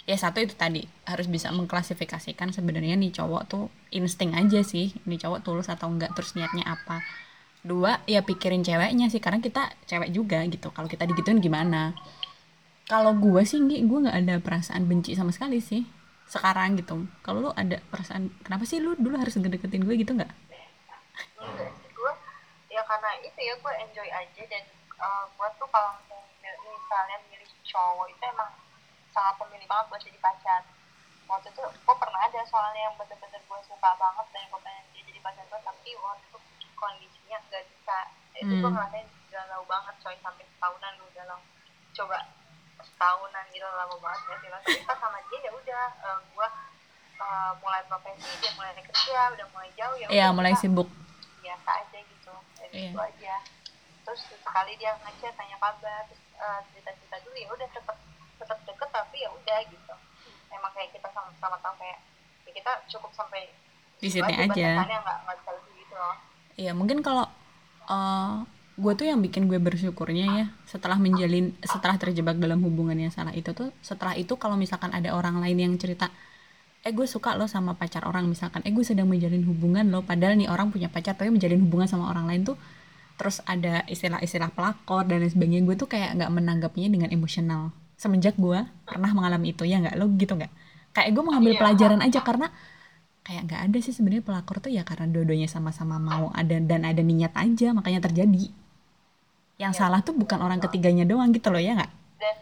Ya 0.04 0.18
satu 0.18 0.44
itu 0.44 0.52
tadi 0.52 0.84
harus 1.08 1.30
bisa 1.30 1.48
mengklasifikasikan 1.54 2.52
sebenarnya 2.52 2.98
nih 2.98 3.14
cowok 3.16 3.42
tuh 3.48 3.64
insting 3.88 4.36
aja 4.36 4.60
sih 4.60 4.92
nih 5.08 5.18
cowok 5.24 5.40
tulus 5.46 5.72
atau 5.72 5.88
enggak 5.88 6.12
terus 6.12 6.36
niatnya 6.36 6.68
apa. 6.68 7.00
Dua 7.64 8.04
ya 8.04 8.20
pikirin 8.20 8.66
ceweknya 8.66 9.08
sih 9.08 9.22
karena 9.22 9.40
kita 9.40 9.72
cewek 9.88 10.12
juga 10.12 10.44
gitu. 10.44 10.68
Kalau 10.74 10.92
kita 10.92 11.08
digituin 11.08 11.40
gimana? 11.40 11.96
Kalau 12.84 13.16
gue 13.16 13.42
sih 13.48 13.62
gue 13.62 13.98
nggak 14.04 14.18
ada 14.26 14.36
perasaan 14.42 14.84
benci 14.84 15.16
sama 15.16 15.32
sekali 15.32 15.62
sih 15.62 16.01
sekarang 16.32 16.80
gitu. 16.80 17.04
Kalau 17.20 17.38
lu 17.44 17.50
ada 17.52 17.76
perasaan 17.92 18.32
kenapa 18.40 18.64
sih 18.64 18.80
lu 18.80 18.96
dulu 18.96 19.20
harus 19.20 19.36
deketin 19.36 19.84
gue 19.84 19.94
gitu 20.00 20.16
nggak? 20.16 20.32
Enggak 21.36 21.70
sih 21.76 21.88
gue 21.92 22.12
ya 22.72 22.80
karena 22.88 23.10
itu 23.20 23.36
ya 23.36 23.54
gue 23.60 23.72
enjoy 23.84 24.08
aja 24.08 24.42
dan 24.48 24.64
uh, 24.96 25.28
gue 25.28 25.48
tuh 25.60 25.68
kalau 25.68 25.92
misalnya, 26.64 27.16
milih 27.28 27.48
cowok 27.68 28.06
itu 28.08 28.22
emang 28.24 28.52
sangat 29.12 29.34
pemilih 29.40 29.68
banget 29.68 29.86
buat 29.92 30.00
jadi 30.00 30.18
pacar. 30.24 30.62
Waktu 31.28 31.48
itu 31.52 31.62
gue 31.64 31.96
pernah 32.00 32.20
ada 32.24 32.40
soalnya 32.48 32.80
yang 32.88 32.94
bener-bener 32.96 33.40
gue 33.44 33.60
suka 33.68 33.90
banget 34.00 34.26
dan 34.32 34.44
gue 34.48 34.60
pengen 34.64 34.84
dia 34.96 35.02
jadi 35.08 35.20
pacar 35.20 35.44
gue 35.48 35.60
tapi 35.60 35.90
waktu 36.00 36.24
itu 36.24 36.68
kondisinya 36.76 37.36
nggak 37.48 37.64
bisa. 37.68 37.98
Itu 38.40 38.52
gue 38.56 38.64
Hmm. 38.64 38.72
ngerasain 38.72 39.08
galau 39.28 39.62
banget 39.68 39.94
coy 40.00 40.16
sampai 40.20 40.44
setahunan 40.48 40.92
gue 40.96 41.10
galau 41.16 41.40
coba 41.92 42.18
setahunan 43.02 43.44
gitu 43.50 43.66
lama 43.66 43.96
banget 43.98 44.22
ya 44.22 44.36
sih? 44.38 44.48
Tapi 44.54 44.86
pas 44.86 44.98
sama 45.02 45.18
dia 45.26 45.38
ya 45.42 45.50
udah 45.50 45.84
uh, 46.06 46.18
gue 46.22 46.48
uh, 47.18 47.52
mulai 47.58 47.82
profesi 47.90 48.30
dia 48.38 48.50
mulai 48.54 48.70
kerja 48.78 49.18
udah 49.34 49.46
mulai 49.50 49.70
jauh 49.74 49.96
ya 49.98 50.06
ya 50.06 50.26
udah, 50.30 50.30
mulai 50.30 50.54
sibuk. 50.54 50.86
biasa 51.42 51.70
aja 51.82 51.98
gitu 51.98 52.30
dan 52.54 52.68
Iya. 52.70 52.94
itu 52.94 53.00
aja. 53.02 53.34
Terus 54.06 54.20
sekali 54.30 54.72
dia 54.78 54.94
ngechat 54.94 55.34
tanya 55.34 55.58
kabar 55.58 56.06
terus 56.06 56.22
eh, 56.32 56.60
cerita-cerita 56.70 57.16
dulu 57.22 57.34
ya 57.34 57.48
udah 57.50 57.68
tetap 57.68 57.96
tetap 58.38 58.58
deket 58.62 58.88
tapi 58.88 59.16
ya 59.18 59.30
udah 59.34 59.58
gitu. 59.66 59.94
Emang 60.48 60.70
kayak 60.70 60.94
kita 60.94 61.10
sama-sama 61.10 61.58
tahu 61.58 61.74
kayak 61.82 61.98
ya 62.46 62.50
kita 62.54 62.70
cukup 62.88 63.10
sampai 63.10 63.50
Di 63.98 64.06
sini 64.06 64.30
aja. 64.30 64.86
nggak 64.86 65.18
nggak 65.26 65.36
bisa 65.42 65.50
lebih 65.50 65.74
gitu 65.82 65.94
loh. 65.98 66.14
Iya 66.54 66.72
mungkin 66.72 67.02
kalau 67.02 67.26
eh 67.82 68.34
gue 68.72 68.92
tuh 68.96 69.04
yang 69.04 69.20
bikin 69.20 69.52
gue 69.52 69.60
bersyukurnya 69.60 70.26
ya 70.32 70.46
setelah 70.64 70.96
menjalin 70.96 71.52
setelah 71.60 72.00
terjebak 72.00 72.40
dalam 72.40 72.64
hubungan 72.64 72.96
yang 72.96 73.12
salah 73.12 73.36
itu 73.36 73.52
tuh 73.52 73.68
setelah 73.84 74.16
itu 74.16 74.32
kalau 74.40 74.56
misalkan 74.56 74.88
ada 74.96 75.12
orang 75.12 75.36
lain 75.44 75.60
yang 75.60 75.72
cerita 75.76 76.08
eh 76.82 76.90
gue 76.90 77.04
suka 77.04 77.36
lo 77.36 77.44
sama 77.46 77.76
pacar 77.76 78.08
orang 78.08 78.26
misalkan 78.26 78.64
eh 78.64 78.72
gue 78.72 78.82
sedang 78.82 79.06
menjalin 79.06 79.44
hubungan 79.44 79.84
lo 79.92 80.00
padahal 80.02 80.34
nih 80.40 80.48
orang 80.48 80.72
punya 80.72 80.88
pacar 80.88 81.14
tapi 81.14 81.28
menjalin 81.28 81.60
hubungan 81.62 81.84
sama 81.86 82.08
orang 82.08 82.24
lain 82.26 82.42
tuh 82.48 82.56
terus 83.20 83.44
ada 83.44 83.84
istilah-istilah 83.86 84.50
pelakor 84.56 85.04
dan 85.06 85.20
lain 85.22 85.30
sebagainya 85.30 85.62
gue 85.68 85.76
tuh 85.78 85.86
kayak 85.86 86.16
nggak 86.18 86.30
menanggapinya 86.32 86.90
dengan 86.90 87.08
emosional. 87.12 87.70
Semenjak 87.94 88.34
gue 88.34 88.66
pernah 88.82 89.14
mengalami 89.14 89.54
itu 89.54 89.62
ya 89.62 89.78
nggak? 89.78 89.94
Lo 89.94 90.10
gitu 90.16 90.34
nggak? 90.34 90.50
Kayak 90.90 91.10
gue 91.14 91.22
mengambil 91.22 91.52
Iya. 91.54 91.60
pelajaran 91.60 92.00
aja 92.02 92.18
karena 92.24 92.50
kayak 93.22 93.42
nggak 93.46 93.60
ada 93.70 93.78
sih 93.78 93.94
sebenarnya 93.94 94.24
pelakor 94.26 94.58
tuh 94.58 94.72
ya 94.74 94.82
karena 94.82 95.06
dua-duanya 95.06 95.46
sama-sama 95.46 96.02
mau 96.02 96.34
ada 96.34 96.58
dan 96.58 96.82
ada 96.82 96.98
niat 96.98 97.30
aja 97.38 97.70
makanya 97.70 98.02
terjadi 98.02 98.50
yang 99.62 99.70
Iya, 99.70 99.78
salah 99.86 100.00
tuh 100.02 100.14
bukan 100.18 100.42
orang 100.42 100.58
ketiganya 100.58 101.06
doang 101.06 101.30
gitu 101.30 101.48
loh 101.54 101.62
ya 101.62 101.78
nggak? 101.78 101.92
Dan 102.18 102.36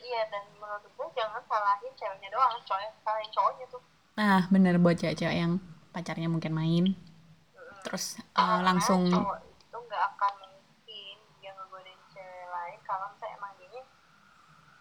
iya 0.00 0.24
dan 0.32 0.42
menurut 0.56 0.88
gue 0.88 1.08
jangan 1.12 1.42
salahin 1.44 1.92
ceweknya 1.92 2.28
doang 2.32 2.56
cowoknya 2.64 2.90
salahin 3.04 3.30
cowoknya 3.30 3.66
tuh. 3.68 3.82
Nah 4.16 4.40
bener 4.48 4.74
buat 4.80 4.96
cewek-cewek 4.96 5.36
yang 5.36 5.60
pacarnya 5.92 6.28
mungkin 6.32 6.56
main. 6.56 6.84
Mm-mm. 6.96 7.76
terus 7.84 8.16
Karena 8.32 8.64
langsung 8.64 9.12
cowok 9.12 9.38
itu 9.44 9.76
nggak 9.76 10.02
akan 10.16 10.32
mungkin 10.40 11.16
dia 11.38 11.52
ngegodain 11.52 12.00
cewek 12.08 12.46
lain 12.48 12.78
kalau 12.88 13.06
misalnya 13.12 13.36
emang 13.36 13.52
dia 13.60 13.82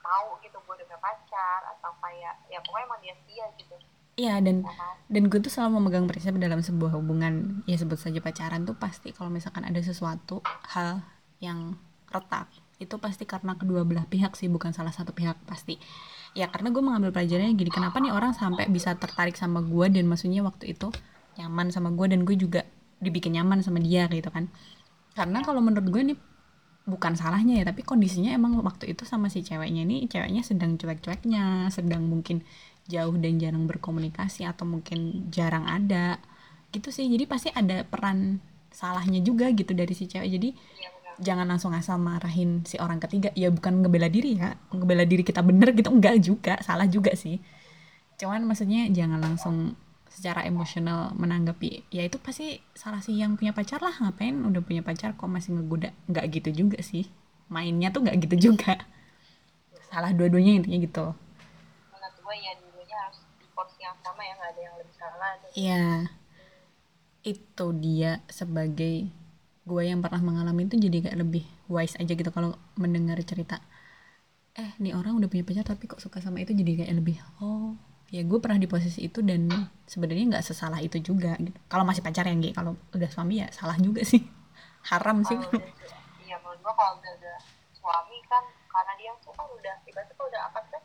tahu 0.04 0.28
gitu 0.40 0.58
gue 0.64 0.76
udah 0.88 1.00
pacar 1.00 1.60
atau 1.78 1.92
kayak 2.00 2.34
ya 2.48 2.60
pokoknya 2.64 2.86
emang 2.88 3.00
dia 3.04 3.14
setia 3.20 3.46
gitu. 3.60 3.76
Iya 4.14 4.38
dan 4.46 4.62
ya 4.62 4.70
kan? 4.78 4.96
dan 5.10 5.24
gue 5.26 5.40
tuh 5.42 5.50
selalu 5.50 5.82
memegang 5.82 6.06
prinsip 6.06 6.38
dalam 6.38 6.62
sebuah 6.62 6.94
hubungan 6.94 7.66
ya 7.66 7.82
sebut 7.82 7.98
saja 7.98 8.22
pacaran 8.22 8.62
tuh 8.62 8.78
pasti 8.78 9.10
kalau 9.10 9.34
misalkan 9.34 9.66
ada 9.66 9.82
sesuatu 9.82 10.46
hal 10.70 11.02
yang 11.44 11.76
retak 12.08 12.48
itu 12.80 12.96
pasti 13.00 13.24
karena 13.24 13.56
kedua 13.60 13.84
belah 13.88 14.08
pihak 14.08 14.36
sih 14.36 14.48
bukan 14.52 14.72
salah 14.72 14.92
satu 14.96 15.12
pihak 15.12 15.40
pasti. 15.48 15.80
Ya 16.34 16.50
karena 16.50 16.74
gue 16.74 16.82
mengambil 16.82 17.14
pelajarannya 17.14 17.54
gini 17.54 17.70
kenapa 17.70 18.02
nih 18.02 18.10
orang 18.10 18.34
sampai 18.34 18.66
bisa 18.72 18.98
tertarik 18.98 19.38
sama 19.38 19.62
gue 19.62 19.92
dan 19.94 20.10
maksudnya 20.10 20.42
waktu 20.42 20.74
itu 20.74 20.90
nyaman 21.38 21.70
sama 21.70 21.94
gue 21.94 22.08
dan 22.10 22.26
gue 22.26 22.36
juga 22.38 22.66
dibikin 22.98 23.38
nyaman 23.38 23.62
sama 23.62 23.78
dia 23.84 24.10
gitu 24.10 24.30
kan. 24.34 24.50
Karena 25.14 25.46
kalau 25.46 25.62
menurut 25.62 25.88
gue 25.88 26.04
nih 26.14 26.18
bukan 26.84 27.16
salahnya 27.16 27.64
ya 27.64 27.66
tapi 27.70 27.86
kondisinya 27.86 28.36
emang 28.36 28.60
waktu 28.60 28.92
itu 28.92 29.08
sama 29.08 29.32
si 29.32 29.40
ceweknya 29.40 29.88
ini 29.88 30.04
ceweknya 30.12 30.44
sedang 30.44 30.76
cuek-cueknya 30.76 31.72
sedang 31.72 32.04
mungkin 32.12 32.44
jauh 32.92 33.16
dan 33.16 33.40
jarang 33.40 33.64
berkomunikasi 33.64 34.44
atau 34.44 34.68
mungkin 34.68 35.32
jarang 35.32 35.64
ada 35.70 36.20
gitu 36.74 36.90
sih. 36.90 37.08
Jadi 37.08 37.24
pasti 37.30 37.50
ada 37.54 37.86
peran 37.88 38.42
salahnya 38.74 39.22
juga 39.22 39.54
gitu 39.54 39.72
dari 39.78 39.94
si 39.94 40.10
cewek. 40.10 40.28
Jadi 40.34 40.50
iya 40.82 40.93
jangan 41.20 41.46
langsung 41.46 41.76
asal 41.76 42.00
marahin 42.02 42.66
si 42.66 42.80
orang 42.82 42.98
ketiga. 42.98 43.30
Ya 43.38 43.54
bukan 43.54 43.84
ngebela 43.86 44.10
diri 44.10 44.38
ya. 44.38 44.58
Ngebela 44.74 45.06
diri 45.06 45.22
kita 45.22 45.42
bener 45.46 45.74
gitu 45.78 45.90
enggak 45.94 46.18
juga. 46.22 46.54
Salah 46.66 46.90
juga 46.90 47.14
sih. 47.14 47.42
Cuman 48.18 48.46
maksudnya 48.46 48.90
jangan 48.90 49.20
langsung 49.22 49.78
secara 50.14 50.46
emosional 50.46 51.10
menanggapi 51.18 51.90
ya 51.90 52.06
itu 52.06 52.22
pasti 52.22 52.62
salah 52.78 53.02
si 53.02 53.18
yang 53.18 53.34
punya 53.36 53.52
pacar 53.52 53.82
lah. 53.82 53.94
Ngapain 53.98 54.34
udah 54.34 54.62
punya 54.62 54.86
pacar 54.86 55.18
kok 55.18 55.30
masih 55.30 55.58
ngegoda? 55.58 55.94
Nggak 56.10 56.26
gitu 56.42 56.50
juga 56.66 56.80
sih. 56.86 57.10
Mainnya 57.50 57.90
tuh 57.90 58.06
nggak 58.06 58.18
gitu 58.30 58.54
juga. 58.54 58.78
Salah 59.90 60.14
dua-duanya 60.14 60.62
intinya 60.62 60.80
gitu. 60.82 61.06
Menurut 61.94 62.16
gue 62.18 62.36
ya 62.42 62.52
dulunya 62.58 62.98
harus 62.98 63.22
di 63.38 63.46
porsi 63.54 63.82
yang 63.82 63.98
sama 64.02 64.22
ya 64.26 64.34
nggak 64.38 64.52
ada 64.54 64.62
yang 64.62 64.76
lebih 64.78 64.96
salah. 64.98 65.32
Gitu. 65.38 65.54
Iya, 65.54 65.86
itu 67.24 67.68
dia 67.80 68.12
sebagai 68.28 69.23
gue 69.64 69.82
yang 69.88 70.00
pernah 70.04 70.20
mengalami 70.20 70.68
itu 70.68 70.76
jadi 70.76 70.98
kayak 71.10 71.18
lebih 71.24 71.44
wise 71.72 71.96
aja 72.02 72.14
gitu 72.20 72.30
kalau 72.36 72.56
mendengar 72.76 73.18
cerita. 73.24 73.64
Eh, 74.54 74.72
nih 74.84 74.94
orang 74.94 75.18
udah 75.18 75.30
punya 75.32 75.42
pacar 75.48 75.66
tapi 75.66 75.90
kok 75.90 75.98
suka 76.04 76.22
sama 76.22 76.38
itu 76.44 76.54
jadi 76.54 76.86
kayak 76.86 76.94
lebih 77.02 77.18
oh 77.42 77.74
ya 78.14 78.22
gue 78.22 78.38
pernah 78.38 78.62
di 78.62 78.70
posisi 78.70 79.02
itu 79.10 79.26
dan 79.26 79.50
sebenarnya 79.90 80.38
nggak 80.38 80.46
sesalah 80.46 80.78
itu 80.86 80.98
juga 81.02 81.34
gitu. 81.42 81.58
Kalau 81.72 81.82
masih 81.90 82.06
pacar 82.06 82.30
yang 82.30 82.38
gitu, 82.46 82.54
kalau 82.54 82.78
udah 82.94 83.10
suami 83.10 83.42
ya 83.42 83.48
salah 83.50 83.78
juga 83.82 84.06
sih. 84.06 84.22
Haram 84.94 85.26
sih. 85.26 85.40
kalau 85.40 85.50
udah 85.50 86.00
iya 86.22 86.36
menurut 86.44 86.60
gue 86.62 86.74
kalau 86.78 86.94
udah 87.02 87.12
ada 87.18 87.34
suami 87.74 88.18
kan 88.30 88.44
karena 88.70 88.94
dia 89.00 89.12
tuh 89.24 89.34
kan 89.34 89.46
udah 89.50 89.76
ibaratnya 89.90 90.14
tuh 90.20 90.28
udah 90.30 90.42
akad 90.52 90.66
kan 90.70 90.84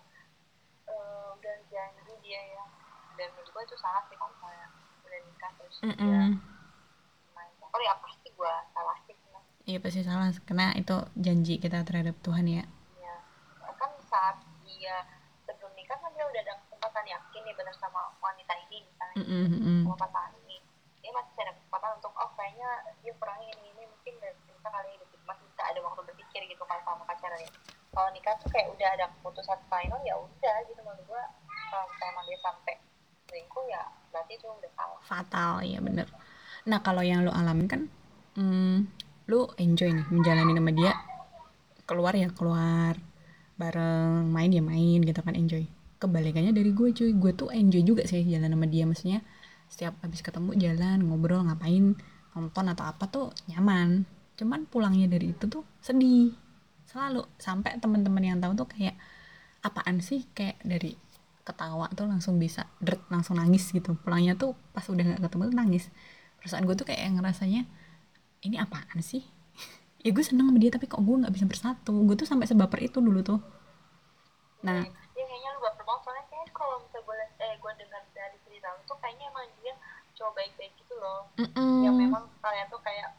eh, 0.88 1.28
udah 1.36 1.54
janji 1.68 2.14
dia 2.24 2.40
ya 2.56 2.64
dan 3.18 3.28
menurut 3.34 3.48
gue 3.52 3.62
itu 3.68 3.76
salah 3.76 4.02
sih 4.08 4.16
kalau 4.16 4.32
udah 5.04 5.20
nikah 5.26 5.50
terus 5.58 5.76
dia 5.82 5.90
Mm-mm. 5.96 6.40
main 7.36 7.52
oh 7.60 7.80
ya 7.82 7.94
pasti 8.02 8.28
gue 8.32 8.52
sih. 8.67 8.67
Iya 9.68 9.78
pasti 9.84 10.00
salah. 10.00 10.32
Karena 10.48 10.72
itu 10.80 10.96
janji 11.12 11.60
kita 11.60 11.84
terhadap 11.84 12.16
Tuhan 12.24 12.48
ya. 12.48 12.64
ya 13.04 13.14
kan 13.76 13.92
saat 14.08 14.40
dia 14.64 15.04
sebelum 15.44 15.68
nikah 15.76 16.00
kan 16.00 16.08
dia 16.16 16.24
udah 16.24 16.40
ada 16.40 16.56
kesempatan 16.64 17.04
yakin 17.04 17.40
nih 17.44 17.52
benar 17.52 17.76
sama 17.76 18.00
wanita 18.24 18.56
ini 18.64 18.88
misalnya. 18.88 19.16
Mm-mm, 19.20 19.44
mm-mm. 19.52 19.80
sama 19.84 19.96
pasangan 20.00 20.32
ini. 20.48 20.64
Dia 21.04 21.12
masih 21.12 21.44
ada 21.44 21.52
kesempatan 21.52 21.90
untuk 22.00 22.12
oh 22.16 22.30
kayaknya 22.32 22.70
dia 23.04 23.12
kurang 23.20 23.44
ini 23.44 23.52
ini 23.76 23.84
mungkin 23.84 24.14
dari 24.24 24.40
kita 24.48 24.68
kali 24.72 24.88
ini. 24.96 25.04
Masih 25.28 25.44
bisa 25.52 25.62
ada 25.68 25.80
waktu 25.84 26.00
berpikir 26.08 26.40
gitu 26.48 26.64
kalau 26.64 26.82
sama 26.88 27.04
pacaran 27.04 27.36
ya 27.44 27.52
kalau 27.92 28.08
nikah 28.14 28.34
tuh 28.40 28.48
kayak 28.48 28.68
udah 28.72 28.88
ada 28.94 29.04
keputusan 29.20 29.58
final 29.68 30.00
ya 30.00 30.16
udah 30.16 30.56
gitu. 30.64 30.80
Menurut 30.80 31.04
gua 31.04 31.28
kalau 31.68 31.84
misalnya 31.92 32.12
emang 32.16 32.24
dia 32.24 32.38
sampai 32.40 32.74
selingkuh 33.28 33.64
ya 33.68 33.82
berarti 34.16 34.32
itu 34.32 34.48
udah 34.48 34.72
salah. 34.72 35.00
Fatal 35.04 35.52
ya 35.60 35.78
bener. 35.84 36.08
Nah 36.64 36.80
kalau 36.80 37.04
yang 37.04 37.20
lu 37.20 37.32
alamin 37.36 37.68
kan 37.68 37.80
hmm, 38.40 38.88
lu 39.28 39.44
enjoy 39.60 39.92
nih 39.92 40.06
menjalani 40.08 40.56
sama 40.56 40.72
dia. 40.72 40.92
Keluar 41.84 42.16
ya 42.16 42.32
keluar 42.32 42.96
bareng 43.60 44.32
main 44.32 44.48
ya 44.48 44.64
main 44.64 45.04
gitu 45.04 45.20
kan 45.20 45.36
enjoy. 45.36 45.68
Kebalikannya 46.00 46.56
dari 46.56 46.72
gue 46.72 46.88
cuy. 46.96 47.12
Gue 47.12 47.36
tuh 47.36 47.52
enjoy 47.52 47.84
juga 47.84 48.08
sih 48.08 48.24
jalan 48.24 48.48
sama 48.48 48.66
dia. 48.66 48.88
Maksudnya 48.88 49.20
setiap 49.68 50.00
habis 50.00 50.24
ketemu 50.24 50.56
jalan 50.56 51.04
ngobrol 51.04 51.44
ngapain 51.44 51.92
nonton 52.32 52.64
atau 52.72 52.84
apa 52.88 53.04
tuh 53.12 53.28
nyaman. 53.52 54.08
Cuman 54.40 54.64
pulangnya 54.64 55.12
dari 55.12 55.36
itu 55.36 55.44
tuh 55.44 55.62
sedih. 55.84 56.32
Selalu. 56.88 57.28
Sampai 57.36 57.76
teman-teman 57.76 58.24
yang 58.24 58.40
tahu 58.40 58.56
tuh 58.64 58.68
kayak 58.72 58.96
apaan 59.60 60.00
sih? 60.00 60.24
Kayak 60.32 60.56
dari 60.64 60.96
ketawa 61.44 61.88
tuh 61.92 62.08
langsung 62.08 62.40
bisa 62.40 62.64
dret 62.80 63.04
langsung 63.12 63.36
nangis 63.36 63.68
gitu. 63.76 63.92
Pulangnya 64.00 64.40
tuh 64.40 64.56
pas 64.72 64.84
udah 64.88 65.04
nggak 65.04 65.20
ketemu 65.28 65.42
tuh 65.52 65.56
nangis. 65.56 65.84
Perasaan 66.40 66.64
gue 66.64 66.76
tuh 66.78 66.88
kayak 66.88 67.12
ngerasanya 67.12 67.68
ini 68.42 68.56
apaan 68.58 69.00
sih? 69.02 69.22
Ya 70.06 70.14
gue 70.14 70.22
seneng 70.22 70.46
sama 70.46 70.62
dia 70.62 70.70
tapi 70.70 70.86
kok 70.86 71.02
gue 71.02 71.10
nggak 71.10 71.34
bisa 71.34 71.42
bersatu? 71.42 71.90
Gue 72.06 72.14
tuh 72.14 72.22
sampai 72.22 72.46
sebaper 72.46 72.78
itu 72.86 73.02
dulu 73.02 73.18
tuh. 73.18 73.42
Nah. 74.62 74.86
Ya 74.86 75.24
kayaknya 75.26 75.48
lu 75.58 75.60
baper 75.66 75.82
banget. 75.82 76.02
Soalnya 76.06 76.24
kayak 76.30 76.48
kalau 76.54 76.78
misalnya 76.78 77.02
gue 77.02 77.16
eh 77.42 77.54
gue 77.58 77.72
dengar 77.82 78.02
dari 78.14 78.36
cerita 78.46 78.66
lu 78.78 78.80
tuh 78.86 78.98
kayaknya 79.02 79.26
emang 79.26 79.50
dia 79.58 79.74
cowok 80.14 80.32
baik-baik 80.38 80.72
gitu 80.78 80.94
loh. 81.02 81.20
Mm-mm, 81.34 81.82
yang 81.82 81.94
memang 81.98 82.30
kalian 82.38 82.66
tuh 82.70 82.78
kayak 82.78 83.10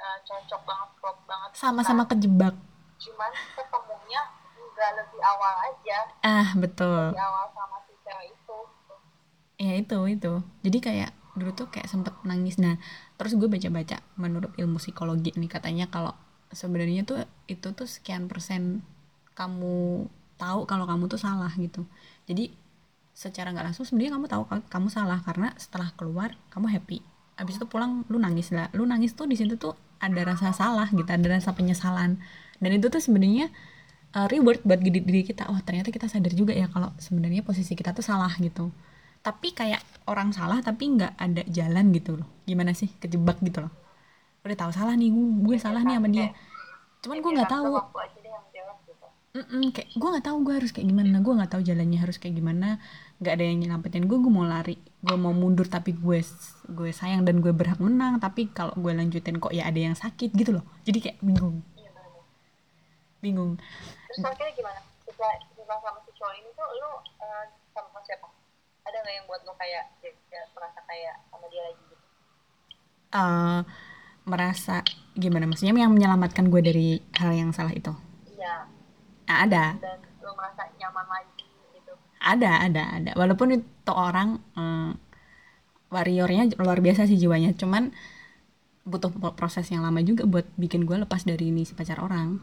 uh, 0.00 0.18
cocok 0.24 0.60
banget 0.64 0.88
klop 1.00 1.18
banget. 1.28 1.50
Sama-sama 1.52 2.02
kejebak. 2.08 2.56
cuman 2.94 3.32
ketemunya 3.52 4.22
nggak 4.56 4.90
lebih 5.04 5.20
awal 5.20 5.54
aja. 5.68 5.98
Ah 6.24 6.48
betul. 6.56 7.12
Di 7.12 7.20
awal 7.20 7.44
sama 7.52 7.76
si 7.84 7.92
cewek 8.00 8.32
itu. 8.32 8.58
Ya 9.60 9.72
itu 9.76 9.98
itu. 10.08 10.32
Jadi 10.64 10.78
kayak 10.80 11.10
dulu 11.34 11.50
tuh 11.54 11.66
kayak 11.70 11.90
sempet 11.90 12.14
nangis. 12.26 12.56
Nah 12.58 12.78
terus 13.18 13.34
gue 13.34 13.46
baca-baca 13.46 14.00
menurut 14.18 14.54
ilmu 14.58 14.78
psikologi 14.78 15.34
nih 15.34 15.50
katanya 15.50 15.86
kalau 15.90 16.14
sebenarnya 16.54 17.02
tuh 17.02 17.22
itu 17.50 17.74
tuh 17.74 17.86
sekian 17.86 18.30
persen 18.30 18.86
kamu 19.34 20.06
tahu 20.38 20.66
kalau 20.66 20.86
kamu 20.86 21.10
tuh 21.10 21.20
salah 21.20 21.50
gitu. 21.58 21.86
Jadi 22.30 22.54
secara 23.14 23.54
nggak 23.54 23.70
langsung 23.70 23.86
sebenarnya 23.86 24.18
kamu 24.18 24.26
tahu 24.26 24.42
kamu 24.70 24.88
salah 24.90 25.22
karena 25.22 25.54
setelah 25.58 25.90
keluar 25.94 26.34
kamu 26.50 26.70
happy. 26.70 26.98
Abis 27.34 27.58
itu 27.58 27.66
pulang 27.66 28.06
lu 28.06 28.18
nangis 28.22 28.54
lah. 28.54 28.70
Lu 28.74 28.86
nangis 28.86 29.14
tuh 29.14 29.26
di 29.26 29.34
situ 29.34 29.58
tuh 29.58 29.74
ada 29.98 30.20
rasa 30.22 30.50
salah 30.54 30.90
gitu 30.90 31.06
ada 31.06 31.26
rasa 31.26 31.54
penyesalan. 31.54 32.18
Dan 32.58 32.70
itu 32.74 32.86
tuh 32.90 33.02
sebenarnya 33.02 33.50
uh, 34.14 34.26
reward 34.30 34.62
buat 34.62 34.78
diri, 34.82 35.02
diri 35.02 35.22
kita. 35.26 35.50
Oh 35.50 35.58
ternyata 35.62 35.90
kita 35.90 36.06
sadar 36.06 36.34
juga 36.34 36.54
ya 36.54 36.70
kalau 36.70 36.94
sebenarnya 37.02 37.42
posisi 37.42 37.74
kita 37.74 37.94
tuh 37.94 38.06
salah 38.06 38.30
gitu. 38.38 38.70
Tapi 39.24 39.54
kayak 39.54 39.82
orang 40.04 40.30
salah 40.36 40.60
tapi 40.60 40.96
nggak 40.96 41.16
ada 41.16 41.42
jalan 41.48 41.90
gitu 41.96 42.20
loh. 42.20 42.28
Gimana 42.44 42.76
sih? 42.76 42.92
Kejebak 43.00 43.40
gitu 43.40 43.64
loh. 43.64 43.72
Udah 44.44 44.56
tahu 44.56 44.70
salah 44.76 44.92
nih 44.92 45.08
gue, 45.08 45.26
gue 45.40 45.56
salah 45.56 45.80
nih 45.80 45.96
sama 45.96 46.08
dia. 46.12 46.28
Cuman 47.00 47.16
gue 47.20 47.32
nggak 47.40 47.50
tahu. 47.50 47.72
Gitu 47.72 48.24
Mm-mm, 49.34 49.74
kayak 49.74 49.90
gue 49.98 50.08
nggak 50.14 50.26
tahu 50.30 50.38
gue 50.46 50.54
harus 50.54 50.70
kayak 50.70 50.86
gimana. 50.94 51.18
Gue 51.18 51.34
nggak 51.34 51.50
tahu 51.58 51.62
jalannya 51.66 51.98
harus 51.98 52.16
kayak 52.22 52.38
gimana. 52.38 52.78
Nggak 53.18 53.32
ada 53.34 53.44
yang 53.50 53.58
nyelamatin 53.66 54.04
gue 54.06 54.18
gue 54.20 54.32
mau 54.32 54.46
lari. 54.46 54.78
Gue 55.02 55.16
mau 55.18 55.34
mundur 55.34 55.66
tapi 55.66 55.96
gue 55.96 56.22
gue 56.70 56.90
sayang 56.94 57.26
dan 57.26 57.42
gue 57.42 57.50
berhak 57.50 57.82
menang. 57.82 58.22
Tapi 58.22 58.54
kalau 58.54 58.76
gue 58.78 58.92
lanjutin 58.94 59.42
kok 59.42 59.50
ya 59.50 59.66
ada 59.66 59.80
yang 59.80 59.98
sakit 59.98 60.30
gitu 60.38 60.60
loh. 60.60 60.64
Jadi 60.86 60.98
kayak 61.02 61.18
bingung. 61.18 61.66
Bingung. 63.18 63.58
Terus 64.12 64.22
akhirnya 64.22 64.54
gimana? 64.54 64.80
Setelah 65.02 65.34
setelah 65.50 65.78
sama 65.82 65.98
si 66.04 66.10
cowok 66.14 66.34
ini 66.38 66.48
tuh 66.54 66.68
lu 66.78 66.90
uh, 67.24 67.44
sama 67.74 67.98
siapa 68.06 68.28
ada 68.94 69.02
nggak 69.02 69.14
yang 69.18 69.26
buat 69.26 69.42
lu 69.42 69.50
kayak 69.58 69.84
ya, 70.06 70.10
ya, 70.30 70.42
merasa 70.54 70.78
kayak 70.86 71.14
sama 71.26 71.50
dia 71.50 71.62
lagi 71.66 71.82
gitu? 71.90 72.04
Eh, 73.10 73.60
merasa 74.22 74.86
gimana? 75.18 75.50
Maksudnya 75.50 75.74
yang 75.74 75.90
menyelamatkan 75.90 76.46
gue 76.46 76.62
dari 76.62 76.88
hal 77.18 77.34
yang 77.34 77.50
salah 77.50 77.74
itu? 77.74 77.90
Iya. 78.30 78.70
Nah, 79.26 79.36
ada. 79.50 79.64
Dan 79.82 79.98
lu 80.22 80.30
merasa 80.38 80.70
nyaman 80.78 81.06
lagi 81.10 81.42
gitu? 81.74 81.90
Ada 82.22 82.70
ada 82.70 82.82
ada. 83.02 83.10
Walaupun 83.18 83.58
itu 83.58 83.90
orang 83.90 84.38
mm, 84.54 84.90
warriornya 85.90 86.54
luar 86.62 86.78
biasa 86.78 87.10
sih 87.10 87.18
jiwanya. 87.18 87.50
Cuman 87.58 87.90
butuh 88.86 89.10
pro- 89.10 89.34
proses 89.34 89.66
yang 89.74 89.82
lama 89.82 89.98
juga 90.06 90.22
buat 90.22 90.46
bikin 90.54 90.86
gue 90.86 91.02
lepas 91.02 91.26
dari 91.26 91.50
ini 91.50 91.66
si 91.66 91.74
pacar 91.74 91.98
orang. 91.98 92.38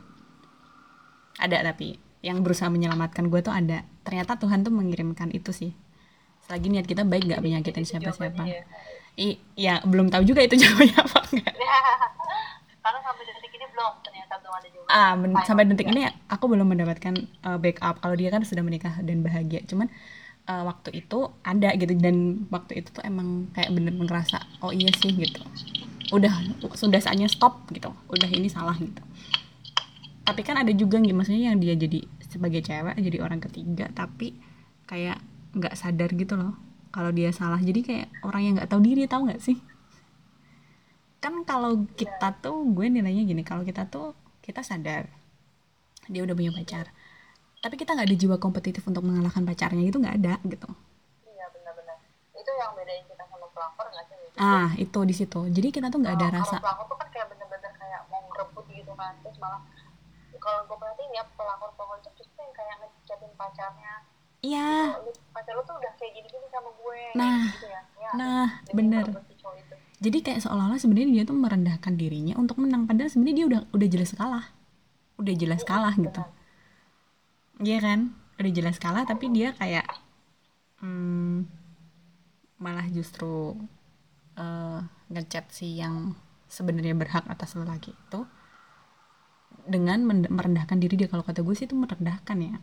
Ada 1.40 1.64
tapi 1.64 1.96
yang 2.20 2.44
berusaha 2.44 2.68
menyelamatkan 2.68 3.32
gue 3.32 3.40
tuh 3.40 3.56
ada. 3.56 3.88
Ternyata 4.04 4.36
Tuhan 4.36 4.68
tuh 4.68 4.76
mengirimkan 4.76 5.32
itu 5.32 5.56
sih 5.56 5.72
selagi 6.52 6.68
niat 6.68 6.84
kita 6.84 7.08
baik 7.08 7.32
gak 7.32 7.40
menyakitin 7.40 7.88
Itu 7.88 7.96
siapa-siapa? 7.96 8.44
jawabannya 8.44 8.60
ya. 8.60 8.64
I, 9.16 9.28
ya 9.56 9.76
belum 9.88 10.12
tahu 10.12 10.28
juga 10.28 10.44
itu 10.44 10.60
jawabannya 10.68 10.98
apa 11.00 11.20
enggak. 11.32 11.56
Karena 12.84 13.00
sampai 13.00 13.24
detik 13.24 13.52
ini 13.56 13.66
belum 13.72 13.92
ternyata 14.04 14.34
belum 14.36 14.54
ada 14.60 14.68
jawaban. 14.68 14.92
Ah 14.92 15.12
men- 15.16 15.48
sampai 15.48 15.64
detik 15.64 15.88
juga. 15.88 15.96
ini 15.96 16.02
aku 16.28 16.46
belum 16.52 16.68
mendapatkan 16.68 17.16
uh, 17.48 17.56
backup. 17.56 17.96
Kalau 18.04 18.16
dia 18.20 18.28
kan 18.28 18.44
sudah 18.44 18.64
menikah 18.68 19.00
dan 19.00 19.24
bahagia. 19.24 19.64
Cuman 19.64 19.88
eh, 20.50 20.64
waktu 20.68 20.90
itu 21.00 21.32
ada 21.46 21.72
gitu. 21.72 21.94
Dan 21.96 22.48
waktu 22.52 22.84
itu 22.84 22.92
tuh 22.92 23.04
emang 23.08 23.48
kayak 23.56 23.72
bener 23.72 23.96
ngerasa 23.96 24.44
oh 24.60 24.76
iya 24.76 24.92
sih 25.00 25.14
gitu. 25.16 25.40
Udah 26.12 26.34
sudah 26.76 27.00
saatnya 27.00 27.32
stop 27.32 27.72
gitu. 27.72 27.96
Udah 28.12 28.28
ini 28.28 28.52
salah 28.52 28.76
gitu. 28.76 29.00
Tapi 30.28 30.42
kan 30.44 30.60
ada 30.60 30.72
juga 30.76 31.00
gitu 31.00 31.16
maksudnya 31.16 31.54
yang 31.54 31.60
dia 31.62 31.76
jadi 31.80 32.04
sebagai 32.28 32.60
cewek 32.66 32.98
jadi 32.98 33.18
orang 33.22 33.40
ketiga. 33.40 33.88
Tapi 33.94 34.34
kayak 34.90 35.20
nggak 35.52 35.76
sadar 35.76 36.10
gitu 36.14 36.36
loh 36.36 36.56
kalau 36.90 37.12
dia 37.12 37.32
salah. 37.32 37.60
Jadi 37.60 37.80
kayak 37.82 38.08
orang 38.24 38.42
yang 38.44 38.54
nggak 38.60 38.70
tahu 38.72 38.82
diri 38.82 39.08
tahu 39.08 39.28
nggak 39.28 39.42
sih? 39.42 39.58
Kan 41.22 41.46
kalau 41.46 41.86
kita 41.94 42.34
tuh 42.42 42.66
gue 42.74 42.90
nilainya 42.90 43.24
gini 43.24 43.44
kalau 43.44 43.62
kita 43.62 43.86
tuh 43.86 44.18
kita 44.42 44.66
sadar 44.66 45.06
dia 46.10 46.26
udah 46.26 46.34
punya 46.34 46.50
pacar 46.50 46.90
tapi 47.62 47.78
kita 47.78 47.94
nggak 47.94 48.10
ada 48.10 48.18
jiwa 48.18 48.36
kompetitif 48.42 48.82
untuk 48.90 49.06
mengalahkan 49.06 49.46
pacarnya 49.46 49.86
itu 49.86 50.02
nggak 50.02 50.18
ada 50.18 50.34
gitu. 50.50 50.66
Iya 51.30 51.46
benar-benar. 51.54 51.94
Itu 52.34 52.52
yang 52.58 52.74
bedain 52.74 53.06
kita 53.06 53.22
sama 53.30 53.46
pelakor 53.54 53.86
nggak 53.86 54.06
sih? 54.10 54.18
Gitu. 54.18 54.36
ah 54.42 54.70
itu 54.82 55.00
di 55.06 55.14
situ. 55.14 55.42
Jadi 55.46 55.68
kita 55.70 55.94
tuh 55.94 56.02
nggak 56.02 56.16
ada 56.18 56.28
Kalau- 56.34 56.42
rasa. 56.42 56.58
pelakor 56.58 56.86
tuh 56.90 56.98
kan 56.98 57.08
kayak 57.14 57.28
bener-bener 57.30 57.72
kayak 57.78 58.02
mau 58.10 58.18
ngerebut 58.26 58.66
gitu 58.66 58.92
kan 58.98 59.14
terus 59.22 59.38
malah 59.38 59.62
kalau 60.42 60.66
gue 60.66 60.74
perhatiin 60.74 61.12
ya 61.14 61.24
pelakor 61.38 61.70
pelakor 61.78 61.98
itu 62.02 62.10
justru 62.18 62.40
yang 62.42 62.54
kayak 62.58 62.76
ngechatin 62.82 63.32
pacarnya 63.38 63.94
iya. 64.42 64.98
"Oh, 64.98 65.08
lu 65.08 65.12
pacar 65.32 65.54
lu 65.56 65.62
tuh 65.64 65.76
udah 65.78 65.92
kayak 65.98 66.12
gini-gini 66.18 66.48
sama 66.50 66.70
gue 66.74 67.02
Nah, 67.16 67.42
gitu 67.54 67.68
ya, 67.70 67.82
ya 68.02 68.10
nah 68.18 68.46
demi 68.68 68.76
bener. 68.92 69.06
jadi 70.02 70.18
kayak 70.26 70.40
seolah-olah 70.44 70.80
sebenarnya 70.82 71.10
dia 71.22 71.24
tuh 71.30 71.38
merendahkan 71.38 71.94
dirinya 71.94 72.34
untuk 72.42 72.58
menang 72.58 72.90
padahal 72.90 73.10
sebenarnya 73.14 73.38
dia 73.38 73.48
udah 73.48 73.62
udah 73.70 73.88
jelas 73.88 74.12
kalah. 74.18 74.46
Udah 75.22 75.34
jelas 75.38 75.62
kalah 75.62 75.94
gitu. 75.94 76.24
Iya 77.62 77.78
kan? 77.86 78.00
Udah 78.42 78.52
jelas 78.52 78.78
kalah 78.82 79.06
tapi 79.06 79.30
dia 79.30 79.54
kayak 79.54 79.86
hmm, 80.82 81.46
malah 82.58 82.90
justru 82.90 83.54
eh, 84.42 84.80
ngechat 85.14 85.54
si 85.54 85.78
yang 85.78 86.18
sebenarnya 86.50 86.98
berhak 86.98 87.30
atas 87.30 87.54
lelaki 87.54 87.94
itu 87.94 88.26
dengan 89.70 90.02
merendahkan 90.10 90.82
diri 90.82 90.98
dia. 90.98 91.06
Kalau 91.06 91.22
kata 91.22 91.46
gue 91.46 91.54
sih 91.54 91.70
itu 91.70 91.78
merendahkan 91.78 92.38
ya 92.42 92.58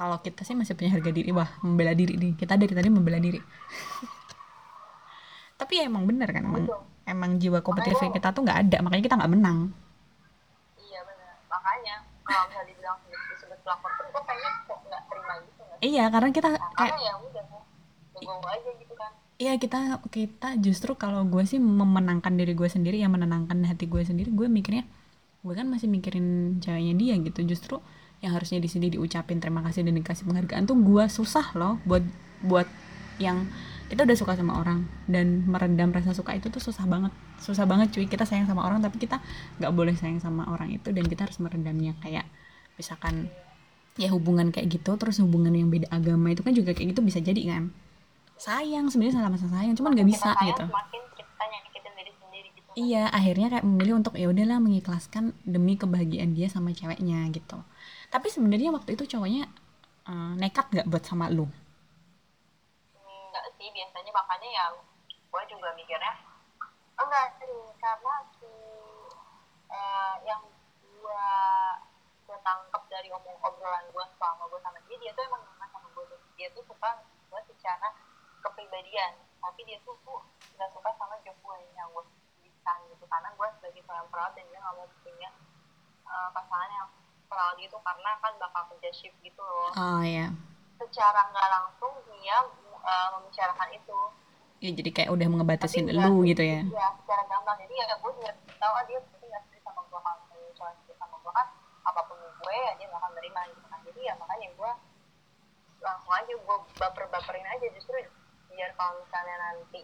kalau 0.00 0.16
kita 0.24 0.48
sih 0.48 0.56
masih 0.56 0.72
punya 0.72 0.96
harga 0.96 1.12
diri 1.12 1.28
wah 1.28 1.60
membela 1.60 1.92
diri 1.92 2.16
nih. 2.16 2.32
Kita 2.40 2.56
dari 2.56 2.72
tadi 2.72 2.88
membela 2.88 3.20
diri. 3.20 3.36
Tapi 5.60 5.72
ya 5.76 5.84
emang 5.84 6.08
bener 6.08 6.32
kan 6.32 6.40
emang 6.40 6.64
Betul. 6.64 6.80
emang 7.04 7.36
jiwa 7.36 7.60
kompetitif 7.60 8.08
kita 8.08 8.32
tuh 8.32 8.48
nggak 8.48 8.58
ada 8.64 8.76
makanya 8.80 9.04
kita 9.04 9.16
nggak 9.20 9.32
menang. 9.36 9.58
Iya 10.80 11.04
benar 11.04 11.36
makanya 11.52 11.94
kalau 12.24 12.48
misalnya 12.48 12.66
dibilang 12.72 12.96
disebut 13.04 13.58
pelakor 13.60 13.90
pun 13.92 14.06
gue 14.08 14.22
kayaknya 14.24 14.50
kok 14.64 14.78
nggak 14.88 15.02
terima 15.12 15.34
gitu 15.44 15.62
iya 15.84 16.04
karena 16.08 16.30
kita 16.32 16.48
Nah, 16.48 16.72
kayak 16.80 16.96
ya 16.96 17.12
udah 17.20 17.44
gue 18.24 18.50
aja 18.56 18.70
gitu 18.80 18.94
kan. 18.96 19.12
Iya 19.36 19.52
kita 19.60 19.78
kita 20.08 20.48
justru 20.64 20.96
kalau 20.96 21.28
gue 21.28 21.44
sih 21.44 21.60
memenangkan 21.60 22.40
diri 22.40 22.56
gue 22.56 22.68
sendiri 22.72 22.96
ya 22.96 23.12
menenangkan 23.12 23.68
hati 23.68 23.84
gue 23.84 24.00
sendiri 24.00 24.32
gue 24.32 24.48
mikirnya 24.48 24.88
gue 25.44 25.54
kan 25.56 25.68
masih 25.68 25.92
mikirin 25.92 26.56
ceweknya 26.64 26.96
dia 26.96 27.14
gitu. 27.20 27.44
Justru 27.44 27.84
yang 28.20 28.36
harusnya 28.36 28.60
di 28.60 28.68
sini 28.68 28.92
diucapin 28.92 29.40
terima 29.40 29.64
kasih 29.64 29.80
dan 29.80 29.96
dikasih 29.96 30.28
penghargaan 30.28 30.68
tuh 30.68 30.76
gue 30.76 31.04
susah 31.08 31.56
loh 31.56 31.80
buat 31.88 32.04
buat 32.44 32.68
yang 33.20 33.48
kita 33.90 34.06
udah 34.06 34.16
suka 34.16 34.32
sama 34.38 34.60
orang 34.62 34.86
dan 35.10 35.44
meredam 35.50 35.90
rasa 35.90 36.14
suka 36.14 36.38
itu 36.38 36.46
tuh 36.46 36.62
susah 36.62 36.86
banget. 36.86 37.10
Susah 37.42 37.66
banget 37.66 37.90
cuy 37.90 38.06
kita 38.06 38.22
sayang 38.22 38.46
sama 38.46 38.62
orang 38.62 38.78
tapi 38.80 39.02
kita 39.02 39.18
nggak 39.58 39.72
boleh 39.74 39.98
sayang 39.98 40.22
sama 40.22 40.46
orang 40.46 40.70
itu 40.70 40.94
dan 40.94 41.04
kita 41.04 41.26
harus 41.26 41.42
meredamnya 41.42 41.98
kayak 41.98 42.24
misalkan 42.78 43.28
ya 43.98 44.08
hubungan 44.14 44.54
kayak 44.54 44.70
gitu 44.70 44.94
terus 44.94 45.18
hubungan 45.18 45.52
yang 45.52 45.68
beda 45.68 45.90
agama 45.90 46.30
itu 46.30 46.46
kan 46.46 46.54
juga 46.54 46.70
kayak 46.70 46.94
gitu 46.94 47.02
bisa 47.02 47.18
jadi 47.18 47.42
kan. 47.50 47.74
Sayang 48.40 48.88
sebenarnya 48.88 49.20
sama 49.20 49.36
sama 49.36 49.52
sayang 49.58 49.74
cuman 49.76 49.90
nggak 49.98 50.08
bisa 50.08 50.32
sayang, 50.32 50.48
gitu. 50.54 50.64
gitu 50.70 50.70
kan. 50.70 50.86
iya 52.78 53.02
akhirnya 53.10 53.46
kayak 53.50 53.64
memilih 53.66 53.98
untuk 53.98 54.14
ya 54.14 54.30
udahlah 54.30 54.62
mengikhlaskan 54.62 55.34
demi 55.42 55.74
kebahagiaan 55.74 56.38
dia 56.38 56.46
sama 56.46 56.70
ceweknya 56.70 57.26
gitu 57.34 57.58
tapi 58.10 58.26
sebenarnya 58.26 58.74
waktu 58.74 58.98
itu 58.98 59.06
cowoknya 59.16 59.46
eh, 60.10 60.32
nekat 60.42 60.66
nggak 60.74 60.88
buat 60.90 61.04
sama 61.06 61.30
lu? 61.30 61.46
Enggak 62.98 63.46
sih 63.54 63.70
biasanya 63.70 64.10
makanya 64.10 64.48
ya 64.50 64.66
gue 65.06 65.42
juga 65.46 65.70
mikirnya 65.78 66.14
enggak 66.98 67.38
sih 67.38 67.54
karena 67.78 68.14
si 68.34 68.50
eh, 69.70 70.14
yang 70.26 70.42
gue 70.82 71.30
gue 72.26 72.38
tangkap 72.42 72.82
dari 72.90 73.08
omong 73.14 73.38
obrolan 73.46 73.86
gue 73.94 74.04
selama 74.18 74.42
gue 74.50 74.60
sama 74.62 74.78
dia 74.90 74.98
dia 74.98 75.10
tuh 75.14 75.22
emang 75.30 75.42
nggak 75.46 75.70
sama 75.70 75.86
gue 75.94 76.04
dia 76.34 76.50
tuh 76.50 76.66
suka 76.66 77.06
gue 77.30 77.40
secara 77.54 77.94
kepribadian 78.42 79.14
tapi 79.38 79.60
dia 79.64 79.78
tuh 79.86 79.94
tuh 80.02 80.18
nggak 80.58 80.70
suka 80.74 80.90
sama 80.98 81.14
job 81.22 81.38
gue 81.38 81.56
yang 81.78 81.88
gue 81.94 82.04
bisa 82.42 82.72
gitu. 82.90 83.04
Karena 83.06 83.30
gue 83.32 83.46
sebagai 83.56 83.82
seorang 83.86 84.06
perawat 84.10 84.32
dan 84.36 84.44
dia 84.50 84.58
nggak 84.60 84.74
mau 84.76 84.88
punya 85.00 85.30
eh, 86.10 86.28
pasangan 86.34 86.70
yang 86.74 86.88
perawat 87.30 87.56
itu 87.56 87.76
karena 87.78 88.10
kan 88.18 88.32
bakal 88.36 88.62
kerja 88.68 88.90
shift 88.90 89.14
gitu 89.20 89.38
loh. 89.38 89.70
Oh 89.72 90.02
ya 90.02 90.28
secara 90.76 91.28
nggak 91.28 91.48
langsung 91.50 91.92
dia 92.10 92.36
uh, 92.76 93.08
membicarakan 93.14 93.68
itu. 93.70 93.98
Ya 94.58 94.70
jadi 94.72 94.90
kayak 94.90 95.10
udah 95.10 95.26
ngebatasin 95.30 95.86
nggak- 95.86 96.08
lu 96.08 96.24
gitu 96.24 96.40
ya? 96.40 96.60
Ya 96.66 96.86
secara 96.96 97.22
gampang 97.26 97.56
jadi 97.58 97.74
ya 97.76 97.94
gue 97.94 98.10
juga 98.10 98.30
tahu 98.54 98.72
ah, 98.74 98.84
dia 98.84 98.98
pasti 98.98 99.24
nggak 99.24 99.42
setuju 99.46 99.60
sama 99.62 99.80
gue 99.82 100.00
misalnya 100.00 100.20
cowok 100.52 100.72
setuju 100.74 100.92
sama 100.96 101.16
gue 101.16 101.32
kan. 101.32 101.46
Apa 101.82 102.00
pun 102.02 102.16
gue 102.18 102.54
ya 102.56 102.72
dia 102.74 102.86
nggak 102.86 102.98
akan 102.98 103.12
terima 103.14 103.40
gitu 103.46 103.60
kan. 103.62 103.80
Jadi 103.82 104.00
ya 104.02 104.14
makanya 104.14 104.48
gue 104.50 104.70
langsung 105.80 106.12
aja 106.12 106.32
gue 106.34 106.56
baper-baperin 106.74 107.46
aja. 107.46 107.66
Justru 107.70 107.94
biar 108.50 108.70
kalau 108.74 108.92
misalnya 108.98 109.36
nanti 109.38 109.80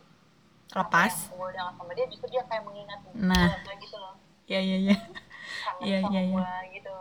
lepas. 0.68 1.14
gue 1.30 1.47
udah 1.47 1.62
nggak 1.62 1.76
sama 1.76 1.92
dia 1.92 2.07
justru 2.07 2.26
dia 2.28 2.42
kayak 2.42 2.64
mengingat 2.64 2.99
Nah. 3.14 3.55
gitu 3.76 3.97
loh 3.97 4.18
ya 4.44 4.59
ya 4.59 4.76
ya 4.84 4.97
kangen 4.97 5.82
Iya, 5.82 5.97
sama 6.01 6.11
iya, 6.11 6.20
iya. 6.20 6.32
gue 6.32 6.51
gitu 6.72 6.97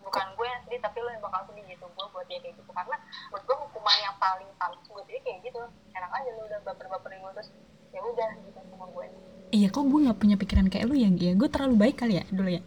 bukan 0.00 0.26
gue 0.32 0.46
yang 0.46 0.60
sedih 0.62 0.80
tapi 0.80 0.98
lo 0.98 1.10
gitu 1.76 1.86
gue 1.86 2.06
buat 2.10 2.26
dia 2.26 2.38
kayak 2.40 2.56
gitu. 2.56 2.70
Karena 2.72 2.96
menurut 3.28 3.44
gue 3.44 3.56
hukuman 3.68 3.96
yang 4.00 4.16
paling 4.16 4.48
pantas 4.56 4.86
buat 4.88 5.04
dia 5.04 5.20
kayak 5.20 5.38
gitu. 5.44 5.60
Enak 5.92 6.10
aja 6.10 6.30
lo 6.32 6.42
udah 6.48 6.60
baper-baperin 6.64 7.20
gue 7.20 7.32
terus 7.36 7.48
ya 7.92 8.00
udah 8.00 8.30
gitu 8.44 8.60
sama 8.72 8.86
gue 8.92 9.06
iya 9.54 9.70
kok 9.70 9.86
gue 9.86 10.00
nggak 10.04 10.18
punya 10.18 10.36
pikiran 10.36 10.66
kayak 10.66 10.90
lu 10.90 10.96
ya? 10.98 11.08
Ya 11.12 11.32
gue 11.38 11.48
terlalu 11.48 11.74
baik 11.78 11.96
kali 12.02 12.18
ya 12.18 12.24
dulu 12.32 12.50
ya. 12.50 12.62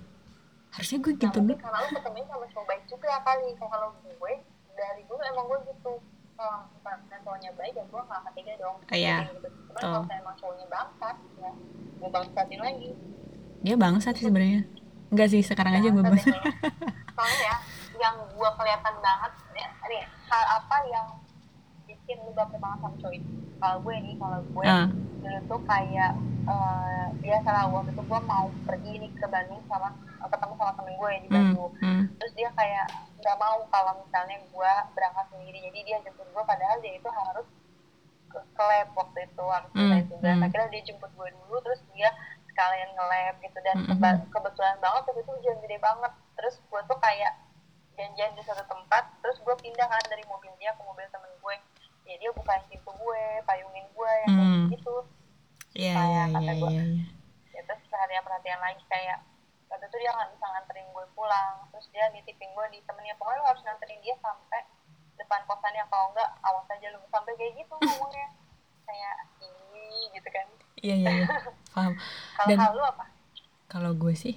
Harusnya 0.70 0.98
gue 1.02 1.14
nah 1.18 1.22
gitu 1.28 1.40
dulu. 1.44 1.54
karena 1.60 1.78
lo 1.82 1.88
ketemunya 1.92 2.26
sama 2.30 2.46
cowok 2.54 2.66
baik 2.70 2.84
juga 2.88 3.10
kali. 3.26 3.48
Kalau 3.58 3.88
gue 4.00 4.34
dari 4.78 5.02
dulu 5.10 5.22
emang 5.22 5.46
gue 5.50 5.60
gitu. 5.74 5.94
Kalau 6.40 6.60
misalnya 6.72 7.20
cowoknya 7.28 7.52
baik 7.60 7.74
ya 7.76 7.84
gue 7.84 8.02
gak 8.08 8.20
akan 8.24 8.32
tega 8.32 8.54
dong. 8.64 8.78
Oh, 8.80 8.96
iya. 8.96 9.18
gitu. 9.28 9.48
cuman 9.50 9.76
Betul. 9.76 9.92
kalau 9.92 10.18
emang 10.24 10.36
cowoknya 10.40 10.66
bangsat 10.72 11.16
ya 11.42 11.52
gue 12.00 12.10
bangsatin 12.10 12.60
lagi. 12.64 12.90
Dia 13.60 13.76
bangsat 13.76 14.14
sih 14.16 14.26
sebenarnya. 14.32 14.62
Enggak 15.10 15.28
sih 15.34 15.42
sekarang 15.44 15.74
aja 15.76 15.90
gue 15.90 16.04
Bangsat 16.06 16.32
bang 16.32 16.38
ya. 16.38 16.52
soalnya 17.20 17.44
ya 17.44 17.56
yang 18.00 18.16
gue 18.32 18.50
kelihatan 18.56 18.96
banget 19.04 19.32
ya, 19.54 19.68
nih 19.86 20.04
hal 20.28 20.44
apa 20.58 20.78
yang 20.88 21.08
bikin 21.84 22.18
lu 22.24 22.32
baper 22.32 22.58
banget 22.58 22.80
sama 22.80 22.96
cowok 22.98 23.14
itu 23.14 23.30
kalau 23.60 23.78
gue 23.84 23.96
nih 24.00 24.16
kalau 24.16 24.40
gue 24.42 24.66
Ah. 24.66 24.88
dulu 25.20 25.40
tuh 25.52 25.62
kayak 25.68 26.12
eh 26.50 27.06
biasa 27.20 27.50
lah 27.52 27.64
waktu 27.70 27.92
itu 27.92 28.02
gue 28.02 28.20
mau 28.24 28.48
pergi 28.64 28.94
nih 29.04 29.12
ke 29.14 29.28
Bandung 29.28 29.62
sama 29.68 29.92
ketemu 30.20 30.54
sama 30.56 30.72
temen 30.80 30.94
gue 30.96 31.10
di 31.12 31.28
hmm, 31.30 31.36
Bandung 31.36 31.72
hmm. 31.78 32.04
terus 32.18 32.34
dia 32.34 32.50
kayak 32.56 32.86
nggak 33.20 33.38
mau 33.38 33.60
kalau 33.68 33.94
misalnya 34.00 34.38
gue 34.40 34.72
berangkat 34.96 35.26
sendiri 35.30 35.58
jadi 35.70 35.80
dia 35.84 35.98
jemput 36.08 36.28
gue 36.32 36.44
padahal 36.48 36.78
dia 36.80 36.94
itu 36.96 37.10
harus 37.12 37.48
ke, 38.32 38.40
ke 38.40 38.64
lab 38.64 38.88
waktu 38.96 39.20
itu 39.28 39.44
harus 39.44 39.70
selesai 39.76 40.04
tugas 40.08 40.36
hmm. 40.40 40.46
akhirnya 40.48 40.70
dia 40.72 40.84
jemput 40.88 41.12
gue 41.14 41.30
dulu 41.36 41.56
terus 41.62 41.82
dia 41.92 42.10
sekalian 42.48 42.90
nge-lab 42.96 43.36
gitu 43.44 43.60
dan 43.62 43.76
keba- 43.86 44.20
hmm. 44.24 44.30
kebetulan 44.32 44.76
banget 44.80 45.02
waktu 45.06 45.22
itu 45.22 45.32
hujan 45.36 45.58
gede 45.62 45.78
banget 45.78 46.12
terus 46.40 46.56
gue 46.64 46.82
tuh 46.88 47.00
kayak 47.04 47.34
janjian 48.00 48.32
di 48.32 48.42
satu 48.42 48.64
tempat 48.64 49.04
terus 49.20 49.36
gue 49.38 49.56
pindah 49.60 49.84
kan 49.86 50.00
dari 50.08 50.24
mobil 50.24 50.50
dia 50.56 50.72
ke 50.72 50.82
mobil 50.82 51.04
temen 51.06 51.28
gue. 51.36 51.56
Ya 52.04 52.16
dia 52.16 52.32
bukain 52.32 52.64
pintu 52.66 52.90
gue 52.90 53.22
payungin 53.44 53.86
gue 53.86 54.12
yang 54.24 54.32
kayak 54.32 54.50
Hmm. 54.50 54.68
gitu. 54.72 54.96
Iya 55.76 55.94
Kayak 55.94 56.08
iya 56.10 56.24
kata 56.26 56.40
iya 56.42 56.54
gua. 56.56 56.70
iya 56.70 56.84
iya. 56.88 57.06
ya 57.52 57.62
terus 57.62 57.82
perhatian 57.86 58.24
perhatian 58.24 58.60
lagi 58.60 58.84
kayak 58.86 59.20
waktu 59.68 59.86
itu 59.86 59.98
dia 60.00 60.12
nggak 60.12 60.30
bisa 60.34 60.46
nganterin 60.48 60.88
gue 60.90 61.06
pulang. 61.12 61.54
Terus 61.70 61.86
dia 61.90 62.06
nitipin 62.10 62.50
gue 62.50 62.66
di 62.70 62.80
temennya. 62.82 63.14
Pokoknya 63.16 63.38
lo 63.38 63.48
harus 63.48 63.62
nganterin 63.62 64.00
dia 64.00 64.16
sampai 64.18 64.62
depan 65.16 65.42
kosannya 65.46 65.84
kalau 65.86 66.10
enggak 66.10 66.30
awas 66.42 66.66
aja 66.68 66.88
lu. 66.90 67.00
Sampai 67.06 67.36
kayak 67.36 67.54
gitu 67.58 67.74
ngomongnya. 67.76 68.28
Kayak 68.90 69.16
ih 69.38 70.06
gitu 70.10 70.30
kan. 70.30 70.48
Iya 70.80 70.96
iya 70.98 71.10
iya. 71.14 71.28
Paham. 71.76 71.94
Kalau 72.34 72.74
lu 72.74 72.84
apa? 72.84 73.06
kalau 73.70 73.94
gue 73.94 74.18
sih 74.18 74.34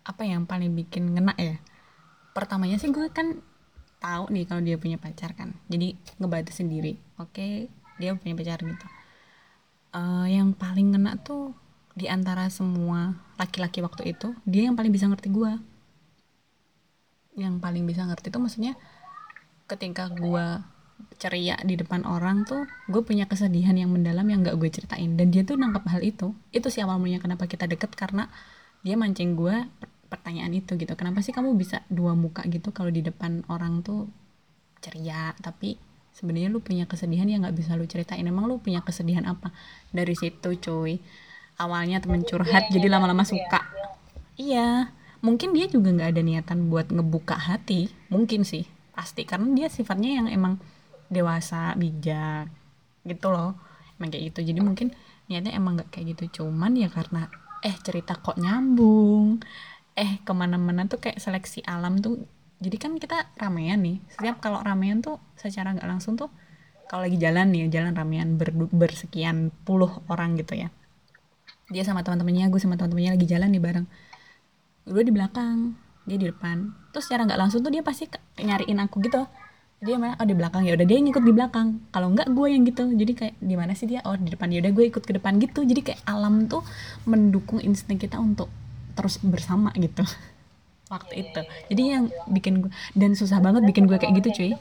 apa 0.00 0.24
yang 0.24 0.48
paling 0.48 0.72
bikin 0.72 1.12
ngena 1.12 1.36
ya 1.36 1.60
pertamanya 2.36 2.76
sih 2.76 2.92
gue 2.92 3.08
kan 3.08 3.40
tahu 3.96 4.28
nih 4.28 4.44
kalau 4.44 4.60
dia 4.60 4.76
punya 4.76 5.00
pacar 5.00 5.32
kan. 5.32 5.56
Jadi 5.72 5.96
ngebatas 6.20 6.60
sendiri. 6.60 7.00
Oke 7.16 7.72
dia 7.96 8.12
punya 8.12 8.36
pacar 8.36 8.60
gitu. 8.60 8.86
Eh, 9.96 10.26
yang 10.36 10.52
paling 10.52 10.92
ngena 10.92 11.16
tuh 11.24 11.56
di 11.96 12.12
antara 12.12 12.52
semua 12.52 13.16
laki-laki 13.40 13.80
waktu 13.80 14.12
itu 14.12 14.36
dia 14.44 14.68
yang 14.68 14.76
paling 14.76 14.92
bisa 14.92 15.08
ngerti 15.08 15.32
gue 15.32 15.56
yang 17.40 17.56
paling 17.56 17.88
bisa 17.88 18.04
ngerti 18.04 18.28
tuh 18.28 18.44
maksudnya 18.44 18.76
ketika 19.64 20.12
gue 20.12 20.60
ceria 21.16 21.56
di 21.64 21.76
depan 21.76 22.04
orang 22.04 22.44
tuh 22.44 22.68
gue 22.88 23.00
punya 23.04 23.24
kesedihan 23.28 23.76
yang 23.76 23.92
mendalam 23.92 24.24
yang 24.28 24.44
gak 24.44 24.56
gue 24.56 24.68
ceritain. 24.72 25.16
Dan 25.16 25.32
dia 25.32 25.44
tuh 25.44 25.56
nangkep 25.60 25.84
hal 25.88 26.00
itu. 26.00 26.32
Itu 26.52 26.72
sih 26.72 26.80
awal 26.84 27.00
mulanya 27.00 27.20
kenapa 27.20 27.44
kita 27.44 27.68
deket 27.68 27.92
karena 27.92 28.28
dia 28.80 28.96
mancing 28.96 29.36
gue 29.36 29.56
pertanyaan 30.06 30.54
itu 30.54 30.78
gitu. 30.78 30.94
Kenapa 30.94 31.20
sih 31.20 31.34
kamu 31.34 31.54
bisa 31.58 31.82
dua 31.90 32.14
muka 32.14 32.46
gitu 32.46 32.70
kalau 32.70 32.88
di 32.88 33.02
depan 33.02 33.42
orang 33.50 33.82
tuh 33.82 34.08
ceria 34.80 35.34
tapi 35.42 35.76
sebenarnya 36.16 36.48
lu 36.48 36.64
punya 36.64 36.88
kesedihan 36.88 37.28
yang 37.28 37.44
nggak 37.44 37.56
bisa 37.58 37.76
lu 37.76 37.84
ceritain. 37.84 38.24
Emang 38.24 38.48
lu 38.48 38.56
punya 38.56 38.80
kesedihan 38.80 39.28
apa? 39.28 39.52
Dari 39.92 40.16
situ 40.16 40.56
cuy. 40.56 40.96
Awalnya 41.60 42.00
temen 42.00 42.24
curhat 42.24 42.72
jadi 42.72 42.88
lama-lama 42.88 43.24
suka. 43.28 43.60
Iya. 44.40 44.92
Mungkin 45.20 45.52
dia 45.52 45.68
juga 45.68 45.92
nggak 45.92 46.10
ada 46.16 46.22
niatan 46.24 46.72
buat 46.72 46.88
ngebuka 46.88 47.36
hati. 47.36 47.92
Mungkin 48.08 48.48
sih. 48.48 48.64
Pasti. 48.96 49.28
Karena 49.28 49.52
dia 49.52 49.68
sifatnya 49.68 50.24
yang 50.24 50.26
emang 50.32 50.56
dewasa 51.12 51.76
bijak 51.76 52.48
gitu 53.04 53.28
loh. 53.28 53.56
Emang 54.00 54.08
kayak 54.08 54.32
gitu. 54.32 54.52
Jadi 54.52 54.60
mungkin 54.64 54.88
niatnya 55.28 55.52
emang 55.52 55.80
nggak 55.80 55.92
kayak 55.92 56.16
gitu. 56.16 56.40
Cuman 56.40 56.76
ya 56.80 56.88
karena 56.88 57.28
eh 57.64 57.76
cerita 57.80 58.16
kok 58.20 58.36
nyambung 58.36 59.40
eh 59.96 60.20
ke 60.20 60.32
mana-mana 60.36 60.84
tuh 60.84 61.00
kayak 61.00 61.18
seleksi 61.18 61.64
alam 61.64 61.98
tuh 62.04 62.28
jadi 62.56 62.76
kan 62.80 62.96
kita 62.96 63.32
ramean 63.36 63.84
nih. 63.84 64.00
Setiap 64.12 64.40
kalau 64.40 64.60
ramean 64.64 65.04
tuh 65.04 65.20
secara 65.36 65.76
nggak 65.76 65.88
langsung 65.88 66.16
tuh 66.16 66.32
kalau 66.88 67.04
lagi 67.04 67.18
jalan 67.20 67.52
nih 67.52 67.68
jalan 67.68 67.92
ramean 67.92 68.36
ber, 68.40 68.52
bersekian 68.52 69.52
puluh 69.64 69.90
orang 70.08 70.36
gitu 70.40 70.56
ya. 70.56 70.68
Dia 71.72 71.82
sama 71.82 72.06
teman-temannya 72.06 72.46
gue 72.48 72.60
sama 72.62 72.78
teman-temannya 72.78 73.18
lagi 73.18 73.26
jalan 73.26 73.48
nih 73.50 73.62
bareng. 73.64 73.86
Gue 74.86 75.02
di 75.02 75.12
belakang 75.12 75.74
dia 76.06 76.16
di 76.16 76.30
depan. 76.30 76.70
Terus 76.94 77.10
secara 77.10 77.26
nggak 77.26 77.40
langsung 77.40 77.60
tuh 77.60 77.72
dia 77.74 77.82
pasti 77.82 78.06
nyariin 78.38 78.78
aku 78.80 79.02
gitu. 79.02 79.26
Dia 79.82 80.00
mana 80.00 80.16
oh 80.16 80.24
di 80.24 80.32
belakang. 80.32 80.64
Ya 80.64 80.78
udah 80.78 80.86
dia 80.86 80.96
ngikut 80.96 81.24
di 81.26 81.32
belakang. 81.34 81.84
Kalau 81.92 82.14
nggak 82.14 82.32
gue 82.32 82.46
yang 82.48 82.62
gitu. 82.64 82.88
Jadi 82.88 83.12
kayak 83.12 83.34
di 83.42 83.54
mana 83.58 83.76
sih 83.76 83.84
dia? 83.90 84.00
Oh 84.06 84.16
di 84.16 84.32
depan. 84.32 84.48
Ya 84.48 84.64
udah 84.64 84.72
gue 84.72 84.84
ikut 84.88 85.04
ke 85.04 85.12
depan 85.12 85.36
gitu. 85.42 85.66
Jadi 85.66 85.92
kayak 85.92 86.00
alam 86.06 86.48
tuh 86.48 86.62
mendukung 87.04 87.60
insting 87.60 87.98
kita 87.98 88.16
untuk 88.16 88.48
terus 88.96 89.20
bersama 89.20 89.70
gitu. 89.76 90.02
Waktu 90.92 91.12
Iya, 91.12 91.22
itu. 91.26 91.40
iya, 91.42 91.50
iya, 91.50 91.64
jadi 91.68 91.82
iya, 91.82 91.92
yang 91.98 92.04
bikin 92.30 92.54
gue 92.62 92.70
dan 92.94 93.10
susah 93.12 93.38
banget 93.38 93.62
bikin 93.62 93.84
gue 93.84 93.98
kayak 93.98 94.14
gitu 94.22 94.28
cuy. 94.32 94.52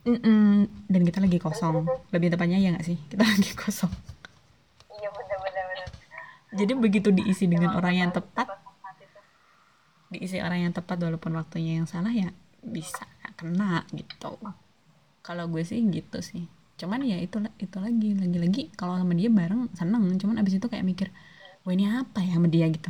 Mm-mm. 0.00 0.64
dan 0.88 1.00
kita 1.04 1.20
lagi 1.20 1.36
kosong. 1.36 1.84
Lebih 2.08 2.32
tepatnya 2.32 2.56
ya 2.56 2.72
nggak 2.72 2.86
sih? 2.88 2.96
Kita 3.06 3.20
lagi 3.36 3.52
kosong. 3.52 3.92
Iya 4.90 5.08
bener-bener. 5.12 5.64
bener. 5.70 5.86
jadi 6.50 6.72
begitu 6.74 7.08
diisi 7.12 7.46
dengan 7.46 7.76
orang 7.76 7.94
yang 7.94 8.10
tepat 8.10 8.48
diisi 10.10 10.42
orang 10.42 10.66
yang 10.66 10.72
tepat 10.74 10.98
walaupun 10.98 11.38
waktunya 11.38 11.78
yang 11.78 11.86
salah 11.86 12.10
ya 12.10 12.32
bisa 12.58 13.06
kena 13.36 13.84
gitu. 13.92 14.34
Kalau 15.20 15.44
gue 15.46 15.62
sih 15.62 15.78
gitu 15.84 16.18
sih 16.24 16.48
cuman 16.80 17.04
ya 17.04 17.20
itu 17.20 17.36
itu 17.60 17.76
lagi 17.76 18.16
lagi 18.16 18.38
lagi 18.40 18.62
kalau 18.72 18.96
sama 18.96 19.12
dia 19.12 19.28
bareng 19.28 19.68
seneng 19.76 20.16
cuman 20.16 20.40
abis 20.40 20.56
itu 20.56 20.66
kayak 20.66 20.80
mikir 20.88 21.12
wah 21.68 21.72
ini 21.76 21.84
apa 21.84 22.24
ya 22.24 22.40
sama 22.40 22.48
dia 22.48 22.66
gitu 22.72 22.88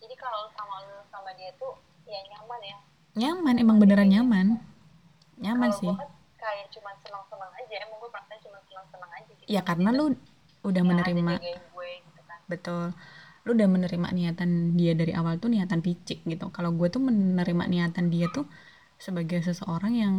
Jadi 0.00 0.14
kalau 0.16 0.48
sama 0.56 0.88
lu 0.88 1.04
sama 1.12 1.30
dia 1.36 1.52
tuh 1.60 1.76
ya 2.08 2.16
nyaman 2.32 2.60
ya. 2.64 2.76
nyaman 3.12 3.54
emang 3.60 3.76
beneran 3.76 4.08
nyaman 4.08 4.56
nyaman 5.36 5.70
sih 5.76 5.92
kan 5.92 6.08
kayak 6.38 6.70
cuma 6.70 6.94
senang-senang 7.02 7.50
aja, 7.50 7.74
emang 7.82 7.98
gue 7.98 8.10
perasaan 8.14 8.38
cuma 8.40 8.58
senang-senang 8.70 9.10
aja 9.10 9.30
gitu. 9.36 9.48
ya 9.50 9.60
karena 9.60 9.90
lu 9.92 10.16
udah 10.64 10.82
ada 10.82 10.88
menerima 10.88 11.32
gue 11.44 11.90
gitu 12.08 12.20
kan. 12.24 12.38
betul 12.48 12.84
lu 13.44 13.50
udah 13.52 13.68
menerima 13.68 14.08
niatan 14.16 14.50
dia 14.78 14.92
dari 14.96 15.12
awal 15.12 15.36
tuh 15.36 15.52
niatan 15.52 15.84
picik 15.84 16.24
gitu 16.24 16.48
kalau 16.54 16.72
gue 16.72 16.88
tuh 16.88 17.02
menerima 17.04 17.64
niatan 17.68 18.08
dia 18.08 18.32
tuh 18.32 18.48
sebagai 18.96 19.44
seseorang 19.44 19.94
yang 19.94 20.14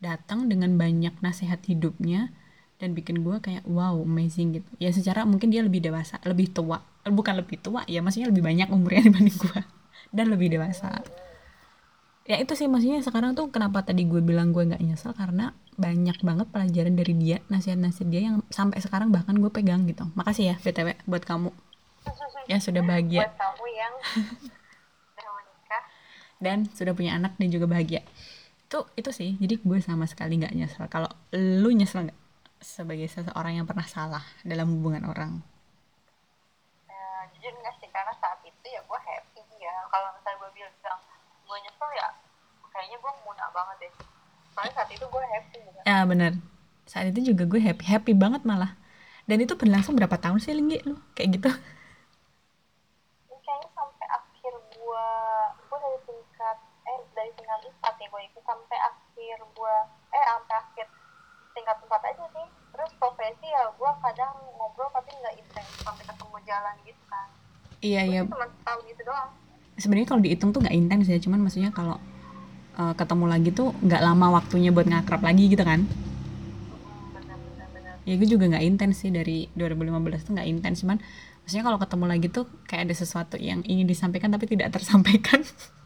datang 0.00 0.48
dengan 0.48 0.74
banyak 0.80 1.12
nasihat 1.20 1.60
hidupnya 1.68 2.32
dan 2.80 2.96
bikin 2.96 3.20
gue 3.20 3.36
kayak 3.44 3.68
wow 3.68 3.92
amazing 4.00 4.56
gitu. 4.56 4.70
Ya 4.80 4.88
secara 4.90 5.28
mungkin 5.28 5.52
dia 5.52 5.60
lebih 5.60 5.84
dewasa 5.84 6.16
lebih 6.24 6.50
tua. 6.50 6.80
Bukan 7.04 7.36
lebih 7.36 7.60
tua 7.60 7.84
ya 7.84 8.00
maksudnya 8.00 8.32
lebih 8.32 8.40
banyak 8.40 8.68
umurnya 8.72 9.04
dibanding 9.12 9.36
gue 9.36 9.60
dan 10.10 10.26
lebih 10.32 10.48
dewasa. 10.56 11.04
Ya 12.24 12.40
itu 12.40 12.56
sih 12.56 12.66
maksudnya 12.66 13.04
sekarang 13.04 13.36
tuh 13.36 13.52
kenapa 13.52 13.84
tadi 13.84 14.08
gue 14.08 14.24
bilang 14.24 14.56
gue 14.56 14.64
nggak 14.64 14.80
nyesel? 14.80 15.12
Karena 15.12 15.52
banyak 15.76 16.20
banget 16.24 16.48
pelajaran 16.48 16.94
dari 16.96 17.14
dia 17.16 17.36
nasihat-nasihat 17.52 18.08
dia 18.08 18.20
yang 18.32 18.36
sampai 18.48 18.80
sekarang 18.80 19.12
bahkan 19.12 19.36
gue 19.36 19.52
pegang 19.52 19.84
gitu. 19.84 20.08
Makasih 20.16 20.56
ya 20.56 20.56
btw 20.64 20.96
buat 21.04 21.28
kamu. 21.28 21.52
Yang 22.48 22.72
sudah 22.72 22.82
bahagia. 22.82 23.28
Buat 23.28 23.36
kamu 23.36 23.64
yang 23.76 23.94
dan 26.40 26.64
sudah 26.72 26.96
punya 26.96 27.14
anak 27.14 27.36
dan 27.36 27.52
juga 27.52 27.68
bahagia 27.68 28.00
itu 28.70 28.86
itu 28.94 29.10
sih. 29.10 29.30
Jadi 29.42 29.58
gue 29.58 29.78
sama 29.82 30.06
sekali 30.06 30.38
nggak 30.38 30.54
nyesel. 30.54 30.86
Kalau 30.86 31.10
lu 31.34 31.74
nyesel 31.74 32.06
nggak? 32.06 32.18
Sebagai 32.62 33.10
seseorang 33.10 33.58
yang 33.58 33.66
pernah 33.66 33.82
salah 33.82 34.22
dalam 34.46 34.70
hubungan 34.78 35.10
orang. 35.10 35.42
Ya, 36.86 37.26
jujur 37.34 37.50
nggak 37.50 37.74
sih. 37.82 37.90
Karena 37.90 38.14
saat 38.22 38.38
itu 38.46 38.66
ya 38.70 38.78
gue 38.86 39.00
happy 39.02 39.42
ya. 39.58 39.74
Kalau 39.90 40.14
misalnya 40.14 40.38
gue 40.38 40.50
bilang 40.54 41.00
gue 41.50 41.56
nyesel 41.66 41.90
ya, 41.98 42.08
kayaknya 42.70 42.96
gue 43.02 43.12
muna 43.26 43.44
banget 43.50 43.76
deh. 43.82 43.92
Soalnya 44.54 44.72
saat 44.78 44.90
itu 44.94 45.02
gue 45.02 45.24
happy 45.34 45.58
gitu. 45.66 45.78
ya 45.82 45.98
bener. 46.06 46.32
Saat 46.86 47.10
itu 47.10 47.34
juga 47.34 47.50
gue 47.50 47.58
happy. 47.58 47.82
Happy 47.82 48.12
banget 48.14 48.46
malah. 48.46 48.78
Dan 49.26 49.42
itu 49.42 49.58
berlangsung 49.58 49.98
berapa 49.98 50.14
tahun 50.14 50.38
sih 50.38 50.54
Linggi 50.54 50.78
lu? 50.86 50.94
Kayak 51.18 51.42
gitu 51.42 51.50
Ini 53.30 53.36
kayaknya 53.42 53.68
sampai 53.74 54.06
akhir 54.14 54.54
gue, 54.78 55.06
gue 55.58 55.78
dari 55.82 55.98
tingkat 56.06 56.56
eh 56.86 57.00
dari 57.14 57.30
tingkat 57.34 57.60
empat 57.66 57.94
ya 57.98 57.99
gue 58.10 58.20
ikut 58.26 58.42
sampai 58.42 58.78
akhir 58.78 59.36
gue 59.40 59.74
eh 60.10 60.24
sampai 60.26 60.54
akhir 60.58 60.86
tingkat 61.54 61.76
empat 61.78 62.02
aja 62.10 62.24
sih. 62.34 62.46
Terus 62.70 62.90
profesi 62.98 63.46
ya 63.46 63.70
gue 63.70 63.90
kadang 64.02 64.34
ngobrol 64.60 64.90
tapi 64.92 65.10
nggak 65.16 65.34
intens 65.40 65.68
sampai 65.80 66.04
ketemu 66.04 66.36
jalan 66.44 66.74
gitu 66.84 67.04
kan. 67.08 67.28
iya 67.80 68.04
iya 68.04 68.20
cuma 68.28 68.44
tahu 68.60 68.78
gitu 68.92 69.02
doang. 69.08 69.32
sebenarnya 69.80 70.08
kalau 70.12 70.20
dihitung 70.20 70.52
tuh 70.52 70.60
nggak 70.60 70.76
intens 70.76 71.08
ya 71.08 71.16
cuman 71.16 71.40
maksudnya 71.40 71.72
kalau 71.72 71.96
eh, 72.76 72.92
ketemu 72.92 73.24
lagi 73.24 73.50
tuh 73.56 73.72
nggak 73.80 74.02
lama 74.04 74.26
waktunya 74.36 74.68
buat 74.68 74.84
ngakrab 74.84 75.24
lagi 75.24 75.48
gitu 75.48 75.64
kan 75.64 75.88
bener. 77.16 77.96
ya 78.04 78.14
gue 78.20 78.28
juga 78.28 78.52
nggak 78.52 78.64
intens 78.68 79.00
sih 79.00 79.08
dari 79.08 79.48
2015 79.56 80.28
tuh 80.28 80.32
nggak 80.36 80.48
intens 80.52 80.84
cuman 80.84 81.00
maksudnya 81.40 81.64
kalau 81.64 81.78
ketemu 81.80 82.04
lagi 82.04 82.26
tuh 82.28 82.44
kayak 82.68 82.82
ada 82.92 82.94
sesuatu 82.94 83.36
yang 83.40 83.64
ingin 83.64 83.88
disampaikan 83.88 84.30
tapi 84.30 84.46
tidak 84.46 84.70
tersampaikan. 84.70 85.40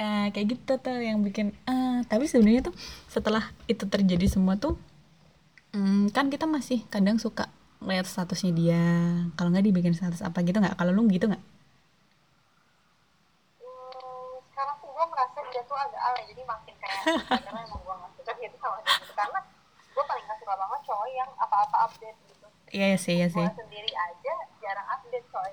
eh, 0.00 0.26
kayak 0.32 0.46
gitu 0.56 0.72
tuh 0.84 0.96
yang 1.08 1.18
bikin 1.26 1.46
eh 1.68 1.96
tapi 2.10 2.24
sebenarnya 2.30 2.62
tuh 2.72 2.74
setelah 3.14 3.44
itu 3.72 3.84
terjadi 3.94 4.26
semua 4.34 4.54
tuh 4.64 4.74
hmm, 5.74 6.10
kan 6.16 6.26
kita 6.32 6.46
masih 6.48 6.78
kadang 6.92 7.18
suka 7.24 7.44
lihat 7.80 8.04
statusnya 8.04 8.52
dia. 8.52 8.82
Kalau 9.36 9.48
nggak 9.52 9.64
dibikin 9.68 9.94
status 9.96 10.20
apa 10.20 10.38
gitu 10.44 10.58
nggak? 10.60 10.76
Kalau 10.76 10.92
lu 10.92 11.02
gitu 11.08 11.26
nggak? 11.30 11.40
Hmm, 13.60 14.36
sekarang 14.52 14.76
tuh 14.82 14.88
gue 14.92 15.06
merasa 15.12 15.38
dia 15.48 15.62
tuh 15.64 15.76
agak 15.84 16.00
alay 16.06 16.22
jadi 16.28 16.42
makin 16.44 16.74
kayak 16.80 17.00
karena 17.44 17.60
emang 17.64 17.80
gue 17.80 17.94
gak 18.04 18.12
suka 18.20 18.32
gitu 18.36 18.56
sama 18.60 18.78
dia. 18.84 18.96
Karena 19.16 19.38
gue 19.94 20.04
paling 20.04 20.24
gak 20.28 20.38
suka 20.44 20.54
banget 20.60 20.80
cowok 20.88 21.08
yang 21.12 21.30
apa-apa 21.40 21.76
update 21.88 22.18
iya 22.70 22.94
sih 22.94 23.18
iya 23.18 23.26
sih. 23.26 23.42
gue 23.42 23.58
sendiri 23.58 23.90
aja 23.90 24.34
jarang 24.62 24.88
update 24.94 25.26
coy 25.34 25.52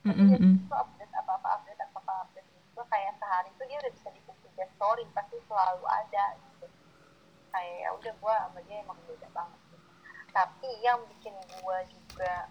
Mm, 0.00 0.16
mm. 0.16 0.54
tuh 0.64 0.76
update 0.80 1.12
apa-apa 1.12 1.60
update 1.60 1.76
apa-apa 1.76 2.12
update 2.24 2.48
gitu 2.56 2.80
kayak 2.88 3.12
sehari 3.20 3.52
tuh 3.60 3.68
dia 3.68 3.76
udah 3.84 3.92
bisa 3.92 4.08
di 4.16 4.20
story 4.80 5.04
pasti 5.12 5.36
selalu 5.44 5.84
ada 5.84 6.24
gitu 6.40 6.64
kayak 7.52 7.76
ya 7.76 7.88
udah 7.92 8.12
gue 8.16 8.34
sama 8.40 8.60
dia 8.64 8.76
emang 8.80 8.96
beda 9.04 9.28
banget 9.30 9.60
gitu. 9.68 9.88
tapi 10.32 10.68
yang 10.80 10.96
bikin 11.04 11.36
gue 11.36 11.78
juga 11.92 12.48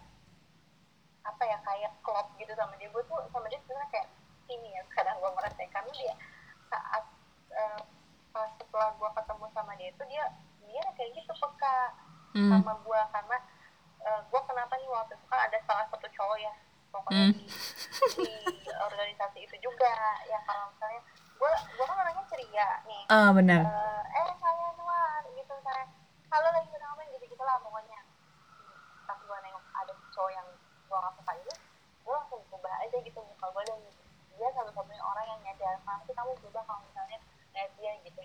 apa 1.20 1.42
ya 1.42 1.58
kayak 1.60 1.92
klop 2.00 2.30
gitu 2.38 2.54
sama 2.54 2.78
dia 2.78 2.86
gue 2.86 3.02
tuh 3.04 3.18
sama 3.28 3.50
dia 3.50 3.58
sebenarnya 3.60 3.90
kayak 3.90 4.08
ini 4.46 4.68
ya 4.70 4.82
kadang 4.88 5.18
gue 5.18 5.30
merasa 5.34 5.58
karena 5.66 5.90
dia 5.90 6.14
saat 6.66 7.04
eh, 7.50 7.80
pas 8.30 8.46
setelah 8.54 8.94
gue 8.94 9.10
ketemu 9.10 9.44
sama 9.50 9.72
dia 9.74 9.88
itu 9.90 10.04
dia 10.06 10.24
dia 10.62 10.84
kayak 10.94 11.10
gitu 11.14 11.34
peka 11.34 11.78
Hmm. 12.30 12.46
sama 12.46 12.78
gue 12.78 13.00
karena 13.10 13.36
gue 14.00 14.40
kenapa 14.46 14.78
nih 14.78 14.86
waktu 14.86 15.18
itu 15.18 15.26
kan 15.26 15.50
ada 15.50 15.58
salah 15.66 15.82
satu 15.90 16.06
cowok 16.14 16.38
ya 16.38 16.54
pokoknya 16.88 17.26
Hmm. 17.26 17.34
di, 18.22 18.30
di 18.54 18.70
organisasi 18.70 19.38
itu 19.42 19.56
juga 19.58 19.90
ya 20.24 20.38
kalau 20.46 20.70
misalnya 20.70 21.02
gue 21.40 21.50
gue 21.56 21.84
kan 21.88 21.96
orangnya 21.96 22.24
ceria 22.28 22.68
nih. 22.84 23.02
Ah 23.08 23.32
benar. 23.32 23.64
Eh, 23.64 24.02
eh 24.20 24.30
saya 24.36 24.66
Nuar 24.76 25.24
gitu 25.32 25.54
saya. 25.64 25.88
Halo 26.28 26.48
lagi 26.52 26.68
kenapa 26.68 27.00
gitu 27.08 27.24
gitu 27.24 27.42
lah 27.48 27.56
pokoknya. 27.64 28.00
Pas 29.08 29.16
gue 29.16 29.38
nengok 29.40 29.64
ada 29.72 29.92
cowok 30.12 30.30
yang 30.36 30.46
gue 30.60 30.98
gak 31.00 31.14
suka 31.16 31.32
itu 31.40 31.52
gue 32.00 32.14
langsung 32.16 32.40
berubah 32.50 32.74
aja 32.82 32.96
gitu 33.00 33.18
muka 33.22 33.46
gue 33.54 33.62
dan 33.72 33.78
dia 34.36 34.48
satu-satunya 34.52 35.00
orang 35.00 35.24
yang 35.32 35.40
nyadar. 35.48 35.74
Nanti 35.88 36.12
kamu 36.12 36.30
berubah 36.44 36.62
kalau 36.68 36.80
misalnya 36.84 37.18
lihat 37.56 37.70
dia 37.80 37.92
gitu. 38.04 38.20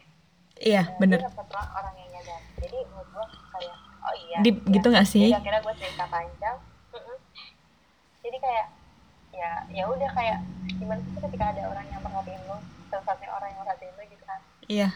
Iya 0.55 0.84
dia 0.99 1.32
satu 1.32 1.55
orang 1.55 1.95
yang 1.95 2.09
nyadar. 2.20 2.41
Jadi 2.59 2.78
menurut 2.91 3.09
gue 3.16 3.26
kayak 3.55 3.76
oh 3.80 4.16
iya 4.28 4.38
Deep 4.43 4.57
iya. 4.59 4.72
gitu 4.76 4.88
nggak 4.91 5.07
sih? 5.07 5.32
jadi 5.32 5.39
akhirnya 5.39 5.61
gue 5.63 5.76
cerita 5.80 6.03
panjang. 6.11 6.57
Jadi 8.26 8.38
kayak 8.43 8.68
ya 9.32 9.51
ya 9.72 9.84
udah 9.88 10.09
kayak 10.11 10.39
gimana 10.86 11.01
sih 11.01 11.17
ketika 11.17 11.45
ada 11.49 11.61
orang 11.65 11.86
yang 11.89 11.97
merhatiin 11.99 12.41
lo 12.45 12.61
salah 12.88 13.03
satunya 13.03 13.33
orang 13.33 13.49
yang 13.49 13.61
merhatiin 13.65 13.93
lo 13.97 14.03
gitu 14.05 14.21
kan? 14.23 14.39
Iya. 14.69 14.89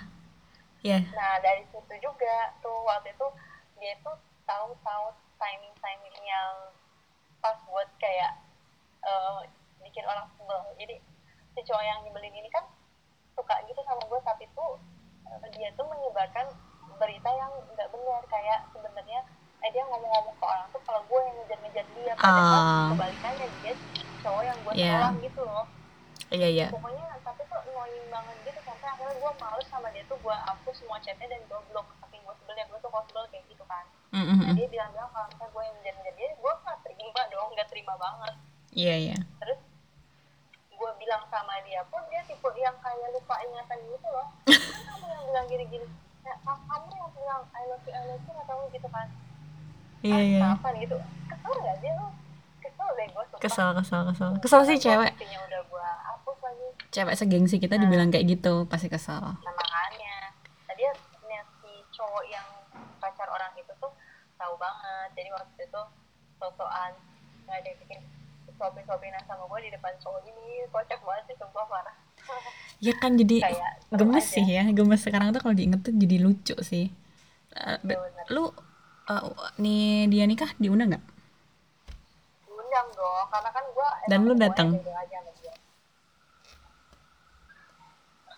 Iya. 0.79 0.97
Nah 1.11 1.33
dari 1.41 1.65
situ 1.65 1.93
juga 1.97 2.35
tuh 2.61 2.77
waktu 2.85 3.09
itu 3.09 3.27
dia 3.75 3.97
tuh 3.99 4.13
tahu-tahu 4.45 5.05
timing 5.35 5.73
timing 5.75 6.17
yang 6.21 6.53
pas 7.41 7.57
buat 7.65 7.89
kayak 7.97 8.37
eh, 9.01 9.39
bikin 9.81 10.05
orang 10.05 10.29
sebel. 10.37 10.61
Jadi 10.77 10.95
si 11.51 11.65
cowok 11.65 11.81
yang 11.81 11.99
nyebelin 12.05 12.37
ini 12.37 12.49
kan 12.49 12.69
suka 13.33 13.55
gitu 13.65 13.81
sama 13.81 14.05
gue 14.05 14.19
tapi 14.21 14.45
tuh 14.53 14.77
eh, 15.25 15.49
dia 15.57 15.73
tuh 15.73 15.89
menyebarkan 15.89 16.53
berita 17.01 17.29
yang 17.33 17.49
nggak 17.73 17.89
benar. 17.89 18.21
Kayak 18.29 18.69
sebenarnya 18.69 19.25
eh 19.59 19.69
dia 19.73 19.83
ngomong-ngomong 19.83 20.37
ke 20.37 20.45
orang 20.45 20.67
tuh 20.69 20.81
kalau 20.85 21.01
gue 21.03 21.19
yang 21.19 21.35
ngejar-ngejar 21.35 21.85
dia 21.91 22.13
padahal 22.15 22.61
Ah. 22.61 22.87
kebalikannya 22.93 23.47
dia 23.59 23.73
cowok 24.21 24.43
yang 24.45 24.57
gue 24.61 24.73
Iya. 24.77 24.93
tolak 24.95 25.15
gitu 25.19 25.41
loh 25.43 25.65
iya 26.29 26.47
iya. 26.49 26.67
Pokoknya 26.69 27.05
tapi 27.25 27.41
tuh 27.49 27.59
annoying 27.61 28.07
banget 28.09 28.35
gitu 28.45 28.59
sampai 28.65 28.87
akhirnya 28.89 29.15
gue 29.17 29.31
males 29.41 29.67
sama 29.69 29.87
dia 29.93 30.03
tuh 30.05 30.17
gue 30.21 30.35
hapus 30.35 30.75
semua 30.81 30.97
chatnya 31.01 31.27
dan 31.29 31.41
gue 31.45 31.59
blok 31.69 31.87
saking 32.01 32.21
gue 32.21 32.35
sebel 32.41 32.55
ya 32.57 32.65
gue 32.69 32.79
tuh 32.81 32.89
kalau 32.89 33.05
sebel 33.09 33.25
kayak 33.33 33.45
gitu 33.49 33.63
kan. 33.65 33.85
Mm, 34.09 34.25
mm, 34.25 34.39
nah 34.41 34.53
dia 34.57 34.67
bilang-bilang 34.69 35.09
kalau 35.13 35.27
misalnya 35.29 35.49
gue 35.53 35.63
yang 35.63 35.75
ngejar-ngejar 35.77 36.13
dia 36.17 36.29
gue 36.33 36.53
gak 36.65 36.79
terima 36.85 37.21
dong 37.29 37.49
gak 37.57 37.69
terima 37.69 37.93
banget. 37.97 38.33
Iya 38.73 38.95
iya. 38.97 39.17
Terus 39.41 39.59
gue 40.69 40.91
bilang 41.01 41.23
sama 41.27 41.53
dia 41.65 41.81
pun 41.89 42.01
dia 42.07 42.21
tipe 42.25 42.49
yang 42.57 42.77
kayak 42.79 43.09
lupa 43.11 43.35
ingatan 43.43 43.77
gitu 43.89 44.07
loh. 44.09 44.27
Kan 44.47 44.81
kamu 44.89 45.05
yang 45.09 45.23
bilang 45.29 45.45
gini-gini 45.49 45.87
ya, 46.25 46.35
ka- 46.45 46.63
kamu 46.69 46.87
yang 46.93 47.11
bilang 47.17 47.41
I 47.57 47.63
love 47.67 47.83
you 47.87 47.93
I 47.93 48.03
love 48.05 48.23
you 48.23 48.33
atau 48.45 48.57
gitu 48.69 48.87
kan. 48.93 49.07
Iya 49.99 50.19
iya. 50.23 50.39
ah, 50.45 50.55
kapan 50.55 50.73
gitu. 50.79 50.97
Kesel 51.27 51.53
gak 51.59 51.75
sih 51.83 51.91
lu? 51.91 52.07
Kesel 52.63 52.87
deh 52.95 53.07
gue 53.09 53.23
sumpah. 53.27 53.41
Kesel 53.41 53.69
kesel 53.75 54.01
kesel. 54.13 54.29
Kesel 54.39 54.61
sih 54.69 54.77
cewek. 54.79 55.11
udah 55.19 55.61
gue 55.65 55.87
lagi 56.49 56.67
cewek 56.89 57.15
segengsi 57.15 57.55
kita 57.57 57.77
dibilang 57.77 58.09
kayak 58.09 58.25
gitu 58.27 58.65
pasti 58.65 58.87
kesel. 58.87 59.21
Nah 59.21 59.53
makanya. 59.53 60.33
Tadi 60.65 60.81
niat 61.23 61.47
si 61.59 61.69
cowok 61.91 62.23
yang 62.25 62.47
pacar 62.97 63.27
orang 63.27 63.53
itu 63.53 63.69
tuh 63.75 63.91
tahu 64.35 64.53
banget. 64.55 65.09
Jadi 65.13 65.29
waktu 65.29 65.61
itu 65.61 65.81
sosokan 66.35 66.91
ngajakin 67.45 68.01
suapin 68.49 68.83
suapinan 68.83 69.23
sama 69.23 69.47
gue 69.47 69.59
di 69.63 69.71
depan 69.71 69.93
cowok 69.97 70.21
ini. 70.25 70.65
Kocak 70.67 70.99
banget 70.99 71.23
sih 71.27 71.37
sumpah 71.37 71.65
parah. 71.65 71.95
Ya 72.79 72.95
kan 72.95 73.13
jadi 73.13 73.43
Kayak 73.43 73.71
gemes 73.91 74.23
aja. 74.23 74.33
sih 74.39 74.45
ya. 74.47 74.63
Gemes 74.71 75.03
sekarang 75.03 75.29
tuh 75.29 75.43
kalau 75.43 75.51
diinget 75.51 75.83
tuh 75.83 75.91
jadi 75.91 76.15
lucu 76.17 76.55
sih. 76.63 76.87
Iya, 77.49 77.75
bener. 77.83 78.23
lu 78.31 78.55
eh, 79.05 79.23
nih 79.57 80.07
dia 80.07 80.23
nikah 80.23 80.47
diundang 80.55 80.95
nggak? 80.95 81.03
Diundang 82.45 82.87
dong 82.93 83.25
karena 83.27 83.49
kan 83.51 83.65
gue 83.67 83.89
Dan 84.07 84.19
lu 84.23 84.33
datang? 84.33 84.69
aja 84.79 84.87
sama 85.11 85.31
dia 85.35 85.51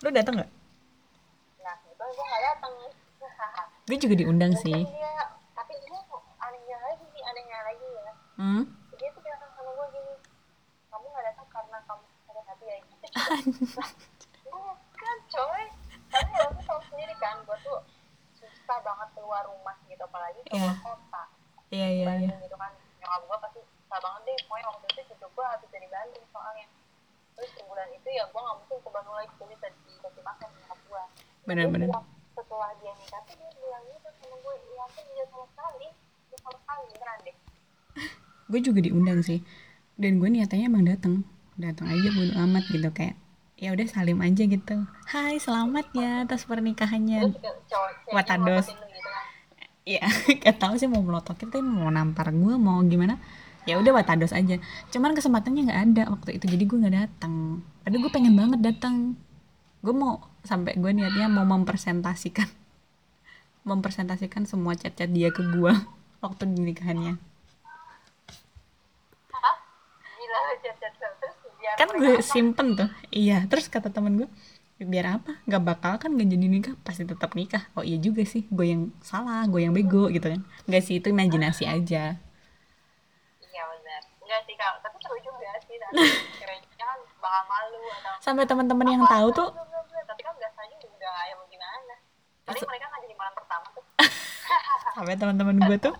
lu 0.01 0.09
datang 0.09 0.33
nggak? 0.35 0.51
Nah 1.61 1.75
itu 1.79 2.03
gue 2.03 2.25
gak 2.25 2.43
datang. 2.43 2.73
Gue 3.85 3.97
juga 3.97 4.15
diundang 4.15 4.53
sih. 4.55 4.81
dia 4.81 5.13
tapi 5.51 5.73
dia 5.77 5.99
anehnya 6.39 6.77
lagi 6.79 7.05
nih 7.07 7.23
anehnya 7.23 7.59
lagi 7.61 7.87
ya. 7.87 8.13
Hmm? 8.35 8.63
dia 8.95 9.09
tuh 9.11 9.21
bilang 9.21 9.41
sama 9.51 9.69
gue 9.69 9.87
gini 9.91 10.13
kamu 10.87 11.05
gak 11.07 11.25
datang 11.27 11.47
karena 11.49 11.77
kamu 11.85 12.03
ada 12.27 12.41
hati 12.45 12.65
ya. 12.65 12.75
Gitu 12.81 13.07
bukan 14.49 15.17
coy. 15.29 15.63
Tapi 16.11 16.29
tuh 16.33 16.63
tahu 16.65 16.79
sendiri 16.89 17.13
kan 17.17 17.37
gue 17.41 17.57
tuh 17.61 17.79
susah 18.35 18.77
banget 18.81 19.07
keluar 19.13 19.45
rumah 19.45 19.77
gitu 19.85 20.01
apalagi 20.01 20.41
keluar 20.45 20.65
Iya. 20.65 20.81
kota. 20.81 21.23
Iya 21.69 21.87
iya 21.87 22.05
iya. 22.19 22.35
Gitu 22.41 22.57
kan. 22.57 22.71
Nyokap 22.99 23.21
gue 23.21 23.37
pasti 23.39 23.59
susah 23.61 23.99
banget 24.01 24.21
deh. 24.25 24.37
Pokoknya 24.45 24.65
waktu 24.67 24.85
itu 24.89 25.01
cucu 25.13 25.25
gue 25.29 25.45
habis 25.45 25.69
dari 25.69 25.87
Bandung 25.87 26.25
soalnya 26.29 26.65
terus 27.37 27.51
sebulan 27.57 27.87
itu 27.95 28.09
ya 28.11 28.23
gue 28.27 28.41
gak 28.41 28.55
mungkin 28.59 28.77
ke 28.81 28.89
Bandung 28.89 29.15
lagi 29.17 29.33
jadi 29.39 29.55
tadi 29.59 29.77
dikasih 29.87 30.23
makan 30.23 30.47
nyokap 30.51 30.79
gue 30.87 31.03
Dia 31.51 31.67
bilang, 31.67 32.05
setelah 32.37 32.71
dia 32.79 32.91
nikah 32.95 33.21
tuh 33.27 33.35
dia 33.35 33.51
bilang 33.59 33.83
gitu 33.89 34.09
sama 34.19 34.35
gue 34.39 34.53
ya 34.55 34.81
aku 34.85 34.99
tidak 35.03 35.27
sama 35.31 35.45
sekali 35.51 35.87
sama 36.41 36.57
sekali 36.57 36.83
beneran 36.95 37.17
deh. 37.27 37.35
Gue 38.51 38.59
juga 38.59 38.79
diundang 38.81 39.19
sih. 39.21 39.39
Dan 39.99 40.17
gue 40.17 40.29
niatannya 40.31 40.65
emang 40.65 40.85
datang 40.87 41.13
datang 41.59 41.93
aja 41.93 42.09
bodo 42.09 42.33
amat 42.49 42.63
gitu 42.73 42.89
kayak 42.89 43.13
ya 43.61 43.69
udah 43.75 43.85
salim 43.85 44.17
aja 44.25 44.43
gitu. 44.49 44.75
Hai 45.05 45.37
selamat 45.37 45.93
ya 45.93 46.25
atas 46.25 46.49
pernikahannya. 46.49 47.37
Watados. 48.09 48.73
Iya, 49.85 50.05
gak 50.41 50.57
tahu 50.61 50.77
sih 50.77 50.89
mau 50.89 51.01
melototin 51.01 51.49
tuh 51.53 51.61
mau 51.61 51.89
nampar 51.93 52.33
gue 52.33 52.55
mau 52.57 52.81
gimana. 52.81 53.21
Ya 53.69 53.77
udah 53.77 53.93
watados 53.93 54.33
aja. 54.33 54.57
Cuman 54.89 55.13
kesempatannya 55.13 55.61
nggak 55.69 55.81
ada 55.93 56.03
waktu 56.13 56.29
itu, 56.41 56.45
jadi 56.49 56.63
gue 56.65 56.77
nggak 56.81 56.95
datang. 56.97 57.61
Padahal 57.85 58.01
gue 58.01 58.11
pengen 58.11 58.33
banget 58.33 58.59
datang. 58.61 58.95
Gue 59.85 59.93
mau 59.93 60.21
sampai 60.41 60.73
gue 60.77 60.91
niatnya 60.93 61.29
mau 61.29 61.45
mempresentasikan, 61.45 62.49
mempresentasikan 63.69 64.43
semua 64.49 64.73
chat-chat 64.73 65.09
dia 65.13 65.29
ke 65.29 65.41
gue 65.45 65.73
waktu 66.23 66.43
di 66.53 66.61
nikahannya. 66.73 67.13
Hah? 69.31 69.55
gila 70.17 70.39
terus 71.19 71.35
Kan 71.79 71.87
gue 71.97 72.13
apa? 72.13 72.23
simpen 72.25 72.67
tuh. 72.79 72.89
Iya, 73.13 73.45
terus 73.49 73.65
kata 73.69 73.89
temen 73.93 74.13
gue, 74.19 74.29
"Ya 74.79 74.85
biar 74.89 75.05
apa? 75.21 75.31
Gak 75.49 75.63
bakal 75.63 75.93
kan 76.01 76.09
gak 76.19 76.29
jadi 76.29 76.45
nikah, 76.49 76.75
pasti 76.85 77.03
tetap 77.05 77.31
nikah. 77.37 77.63
Oh 77.77 77.83
iya 77.85 77.97
juga 78.01 78.21
sih, 78.25 78.43
gue 78.49 78.65
yang 78.73 78.81
salah, 79.01 79.45
gue 79.49 79.61
yang 79.65 79.73
bego 79.77 80.09
gitu 80.09 80.27
kan. 80.33 80.41
Gak 80.69 80.83
sih, 80.85 80.95
itu 81.01 81.07
imajinasi 81.13 81.65
aja. 81.69 82.17
iya 83.51 83.63
benar 83.67 84.01
enggak 84.23 84.41
sih 84.47 84.55
kak 84.55 84.73
tapi 84.83 84.95
seru 85.03 85.17
kan 85.91 86.97
bakal 87.21 87.43
malu 87.45 87.79
atau 87.91 88.13
Sampai 88.19 88.43
teman-teman 88.47 88.87
yang 88.87 89.03
tahu 89.05 89.27
tuh. 89.31 89.49
Bla, 89.53 89.63
bla, 89.67 89.81
bla. 89.85 89.99
tapi 90.07 90.21
kan 90.23 90.33
biasanya 90.33 90.75
udah 90.81 91.15
ya 91.29 91.33
mau 91.37 91.45
gimana. 91.47 91.93
Paling 92.47 92.61
Se- 92.61 92.69
mereka 92.69 92.85
nggak 92.89 93.01
jadi 93.05 93.15
malam 93.15 93.33
pertama 93.35 93.65
tuh. 93.71 93.83
Sampai 94.97 95.13
teman-teman 95.15 95.57
gue 95.61 95.77
tuh 95.79 95.95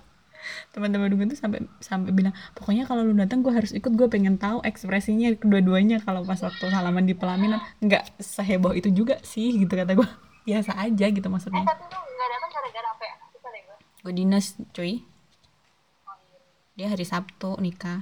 teman-teman 0.74 1.14
gue 1.14 1.28
tuh 1.30 1.38
sampai 1.38 1.62
sampai 1.78 2.10
bilang 2.10 2.34
pokoknya 2.58 2.90
kalau 2.90 3.06
lu 3.06 3.14
datang 3.14 3.46
gue 3.46 3.54
harus 3.54 3.70
ikut 3.78 3.94
gue 3.94 4.08
pengen 4.10 4.42
tahu 4.42 4.58
ekspresinya 4.66 5.30
kedua-duanya 5.38 6.02
kalau 6.02 6.26
pas 6.26 6.42
waktu 6.42 6.66
salaman 6.66 7.06
di 7.06 7.14
pelaminan. 7.14 7.62
Nggak 7.78 8.18
seheboh 8.18 8.74
itu 8.74 8.90
juga 8.90 9.22
sih 9.22 9.54
gitu 9.54 9.70
kata 9.70 9.94
gue 9.94 10.08
biasa 10.50 10.74
aja 10.82 11.06
gitu 11.14 11.28
eh 11.28 11.30
maksudnya 11.30 11.62
tapi 11.62 11.86
lu 11.86 11.94
nggak 11.94 12.30
datang 12.34 12.52
gara-gara 12.52 12.88
apa 12.90 13.04
ya? 13.06 13.16
Gue 13.38 13.76
gue 14.02 14.14
dinas 14.18 14.46
cuy. 14.74 15.06
Oh 16.10 16.18
iya. 16.18 16.40
Dia 16.74 16.88
hari 16.90 17.06
Sabtu 17.06 17.62
nikah 17.62 18.02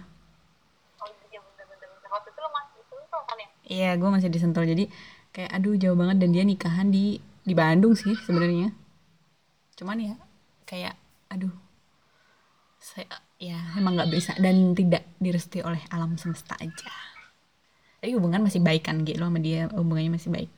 oh 1.00 1.08
iya 1.28 1.40
bener 1.44 1.66
bener 1.68 1.88
bener 1.92 2.10
waktu 2.10 2.30
itu 2.32 2.40
lu 2.40 2.50
masih 2.56 2.82
sentuh 2.88 3.22
kan 3.28 3.36
ya 3.36 3.48
iya 3.70 3.94
gue 3.96 4.10
masih 4.10 4.34
disentul 4.34 4.66
jadi 4.66 4.90
kayak 5.30 5.52
aduh 5.54 5.78
jauh 5.78 5.96
banget. 5.96 6.18
Dan 6.26 6.30
dia 6.34 6.44
nikahan 6.44 6.90
di 6.90 7.22
di 7.46 7.54
Bandung 7.54 7.94
sih 7.94 8.18
sebenarnya. 8.26 8.74
Cuman 9.78 9.98
ya 10.02 10.14
kayak 10.66 10.98
aduh 11.30 11.54
saya 12.82 13.06
ya 13.38 13.60
emang 13.78 13.96
nggak 13.96 14.12
bisa 14.12 14.34
dan 14.42 14.74
tidak 14.74 15.06
direstui 15.22 15.62
oleh 15.64 15.80
alam 15.94 16.18
semesta 16.18 16.58
aja. 16.58 16.92
Tapi 18.00 18.16
hubungan 18.16 18.44
masih 18.44 18.64
baik 18.64 18.88
kan 18.88 19.04
gitu 19.04 19.20
sama 19.20 19.40
dia 19.44 19.68
hubungannya 19.76 20.16
masih 20.16 20.32
baik? 20.32 20.50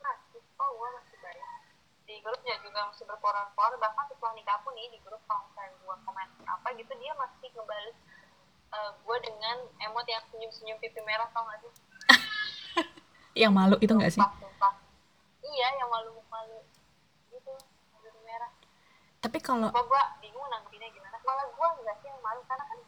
Masih. 0.00 0.40
Oh 0.62 0.70
gue 0.78 0.88
masih 0.96 1.16
baik. 1.20 1.42
Di 2.06 2.14
grupnya 2.22 2.54
juga 2.62 2.88
masih 2.88 3.04
berkoran-koran 3.04 3.78
bahkan 3.82 4.06
setelah 4.10 4.32
nikah 4.38 4.58
pun 4.62 4.72
nih 4.78 4.88
di 4.94 4.98
grup 5.02 5.20
kalau 5.26 5.42
misalnya 5.50 5.74
gue 5.76 5.96
komen 6.06 6.28
apa 6.46 6.68
gitu 6.78 6.92
dia 7.02 7.12
masih 7.18 7.48
ngebales 7.52 7.98
eh, 8.70 8.90
gue 9.02 9.16
dengan 9.26 9.56
emot 9.90 10.06
yang 10.06 10.24
senyum-senyum 10.30 10.78
pipi 10.78 11.00
merah 11.02 11.26
tau 11.34 11.42
gak 11.50 11.58
sih 11.66 11.87
yang 13.34 13.52
malu 13.52 13.76
itu 13.80 13.92
nggak 13.92 14.12
sih? 14.12 14.22
Sumpah. 14.22 14.72
iya 15.44 15.68
yang 15.80 15.88
malu-malu. 15.90 16.60
Gitu. 17.32 17.52
Pipi 17.98 18.20
merah. 18.24 18.52
Tapi 19.20 19.38
kalau 19.42 19.68
kok 19.72 19.84
gue 19.84 20.02
bingung 20.22 20.46
nanggepinnya 20.48 20.88
gimana. 20.92 21.16
Malah 21.24 21.46
gue 21.48 21.68
enggak 21.82 21.96
sih 22.00 22.08
yang 22.08 22.20
malu 22.24 22.40
karena 22.46 22.64
kan 22.64 22.78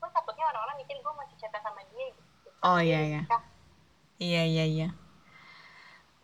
gue 0.00 0.08
takutnya 0.10 0.44
orang-orang 0.50 0.76
mikir 0.82 0.96
gue 0.98 1.12
masih 1.18 1.36
cinta 1.38 1.58
sama 1.60 1.80
dia 1.92 2.06
gitu. 2.10 2.48
Oh, 2.64 2.80
iya, 2.80 3.00
iya. 3.04 3.20
nikah. 3.28 3.42
iya 4.18 4.42
iya 4.48 4.64
iya. 4.64 4.88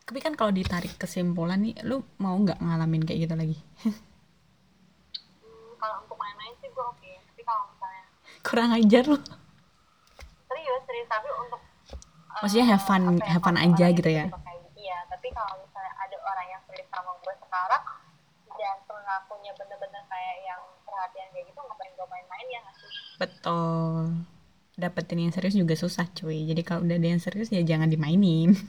Tapi 0.09 0.18
kan 0.25 0.35
kalau 0.35 0.51
ditarik 0.51 0.97
kesimpulan 0.99 1.61
nih 1.62 1.77
lu 1.87 2.03
mau 2.18 2.35
nggak 2.35 2.59
ngalamin 2.59 3.05
kayak 3.07 3.29
gitu 3.29 3.35
lagi? 3.37 3.59
Hmm, 5.41 5.73
kalau 5.81 6.05
untuk 6.05 6.16
main-main 6.21 6.53
sih 6.61 6.68
gue 6.68 6.85
oke. 6.85 7.11
Tapi 7.33 7.43
kalau 7.47 7.62
misalnya 7.73 8.05
kurang 8.45 8.71
ajar 8.77 9.05
lu 9.09 9.16
serius 10.51 10.83
serius 10.87 11.09
tapi 11.09 11.29
untuk 11.31 11.61
eh, 12.30 12.30
Maksudnya 12.41 12.66
have 12.68 12.82
fun- 12.82 13.20
have 13.22 13.43
fun 13.43 13.57
aja 13.57 13.86
gitu 13.93 14.11
ya? 14.11 14.24
tipe 14.28 14.38
kayak 14.41 14.61
gitu 14.66 14.80
ya. 14.82 14.99
Tapi 15.07 15.28
kalau 15.30 15.55
misalnya 15.61 15.93
ada 15.95 16.16
orang 16.22 16.47
yang 16.49 16.61
serius 16.64 16.88
sama 16.88 17.11
gue 17.20 17.34
sekarang 17.36 17.82
dan 18.51 18.76
pengakunya 18.84 19.53
bener-bener 19.57 20.03
kayak 20.07 20.36
yang 20.43 20.61
perhatian 20.84 21.28
kayak 21.32 21.45
gitu 21.49 21.61
ngapain 21.61 21.93
gue 21.93 22.07
main-main 22.09 22.47
ya 22.49 22.59
nggak 22.61 22.76
sih? 22.76 22.91
Betul. 23.16 24.01
Dapetin 24.74 25.18
yang 25.20 25.32
serius 25.32 25.53
juga 25.53 25.76
susah 25.76 26.09
cuy. 26.09 26.49
Jadi 26.49 26.61
kalau 26.64 26.80
udah 26.82 26.97
ada 26.97 27.09
yang 27.12 27.20
serius 27.20 27.53
ya 27.53 27.61
jangan 27.61 27.88
dimainin. 27.88 28.57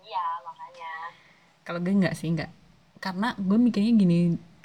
Iya 0.00 0.22
makanya. 0.46 0.90
Kalau 1.62 1.78
gue 1.82 1.90
nggak 1.92 2.14
sih 2.14 2.30
nggak. 2.30 2.50
Karena 2.98 3.34
gue 3.34 3.58
mikirnya 3.58 3.92
gini 3.92 4.18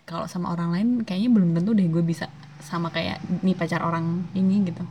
kalau 0.05 0.25
sama 0.25 0.53
orang 0.53 0.69
lain 0.69 0.89
kayaknya 1.01 1.29
belum 1.29 1.49
tentu 1.53 1.73
deh 1.73 1.85
gue 1.85 2.03
bisa 2.03 2.29
sama 2.61 2.89
kayak 2.89 3.17
nih 3.41 3.57
pacar 3.57 3.81
orang 3.81 4.29
ini 4.33 4.69
gitu. 4.69 4.85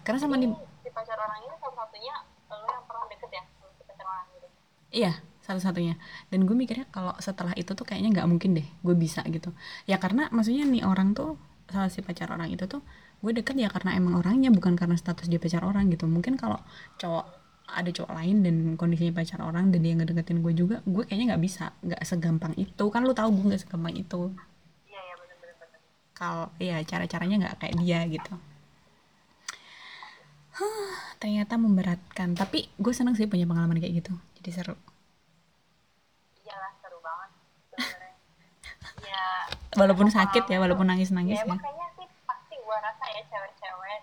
Karena 0.00 0.16
sama 0.16 0.40
nih 0.40 0.48
si 0.80 0.88
pacar 0.88 1.14
orang 1.14 1.44
ini 1.44 1.52
satu-satunya 1.54 2.14
lo 2.48 2.64
yang 2.66 2.84
pernah 2.88 3.04
deket 3.06 3.30
ya 3.32 3.42
sama 3.52 3.68
si 3.76 3.82
pacar 3.84 4.06
orang 4.08 4.24
gitu 4.32 4.48
Iya, 4.92 5.18
satu-satunya. 5.42 5.98
Dan 6.30 6.44
gue 6.46 6.54
mikirnya 6.54 6.86
kalau 6.94 7.16
setelah 7.18 7.56
itu 7.58 7.72
tuh 7.74 7.82
kayaknya 7.82 8.20
nggak 8.20 8.28
mungkin 8.30 8.50
deh 8.56 8.66
gue 8.84 8.94
bisa 8.94 9.24
gitu. 9.26 9.50
Ya 9.88 9.98
karena 9.98 10.30
maksudnya 10.30 10.68
nih 10.68 10.86
orang 10.86 11.16
tuh 11.16 11.40
salah 11.72 11.88
si 11.88 12.04
pacar 12.04 12.28
orang 12.30 12.52
itu 12.52 12.68
tuh 12.68 12.84
gue 13.22 13.32
deket 13.32 13.54
ya 13.56 13.70
karena 13.72 13.96
emang 13.96 14.20
orangnya 14.20 14.50
bukan 14.52 14.76
karena 14.76 14.94
status 14.94 15.26
dia 15.26 15.40
pacar 15.42 15.64
orang 15.66 15.88
gitu. 15.90 16.04
Mungkin 16.06 16.36
kalau 16.36 16.60
cowok 17.00 17.26
ada 17.72 17.88
cowok 17.88 18.12
lain 18.12 18.36
dan 18.44 18.56
kondisinya 18.76 19.16
pacar 19.16 19.40
orang 19.40 19.72
dan 19.72 19.80
dia 19.80 19.96
ngedeketin 19.96 20.44
gue 20.44 20.52
juga, 20.52 20.76
gue 20.84 21.02
kayaknya 21.08 21.34
nggak 21.34 21.42
bisa, 21.42 21.72
nggak 21.80 22.02
segampang 22.04 22.52
itu. 22.60 22.84
Kan 22.92 23.08
lu 23.08 23.16
tahu 23.16 23.32
gue 23.32 23.44
nggak 23.54 23.62
segampang 23.64 23.96
itu. 23.96 24.28
iya 24.86 25.00
iya. 25.00 25.14
Kalau 26.12 26.46
ya 26.60 26.76
cara-caranya 26.84 27.36
nggak 27.48 27.56
kayak 27.64 27.74
dia 27.80 28.00
gitu. 28.12 28.34
Huh, 30.52 30.92
ternyata 31.16 31.56
memberatkan. 31.56 32.36
Tapi 32.36 32.68
gue 32.76 32.92
seneng 32.92 33.16
sih 33.16 33.24
punya 33.24 33.48
pengalaman 33.48 33.80
kayak 33.80 34.04
gitu. 34.04 34.12
Jadi 34.42 34.50
seru. 34.52 34.74
iyalah 36.36 36.72
seru 36.76 36.98
banget 36.98 37.30
sebenarnya 37.70 38.14
ya 39.00 39.24
Walaupun 39.78 40.08
sakit 40.10 40.42
ya, 40.42 40.46
pengalaman 40.50 40.62
walaupun 40.66 40.84
tuh- 40.84 40.90
nangis-nangis 40.90 41.38
ya 41.38 41.44
ya. 41.44 41.52
makanya 41.52 41.86
sih 41.94 42.06
pasti 42.24 42.54
gua 42.60 42.76
rasa 42.78 43.04
ya 43.08 43.22
cewek-cewek 43.24 44.00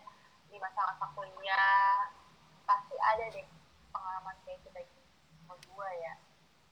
di 0.47 0.57
masa-masa 0.57 1.05
kuliah 1.11 2.07
pasti 2.63 2.95
ada 2.97 3.25
deh 3.27 3.45
pengalaman 3.91 4.35
kayak 4.41 4.59
kita 4.63 4.79
gitu 4.81 5.03
gua 5.69 5.89
ya 5.93 6.13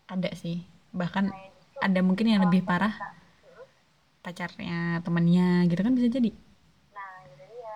Ada 0.07 0.31
sih. 0.33 0.63
Bahkan 0.89 1.27
justru 1.27 1.77
ada 1.77 1.99
mungkin 1.99 2.25
yang 2.25 2.41
lebih 2.41 2.63
parah 2.63 2.95
Hmm? 3.43 3.67
pacarnya 4.23 4.79
temennya 5.01 5.47
gitu 5.65 5.81
kan 5.81 5.91
bisa 5.91 6.07
jadi 6.09 6.31
nah 6.89 7.11
gitu 7.25 7.43
dia 7.43 7.75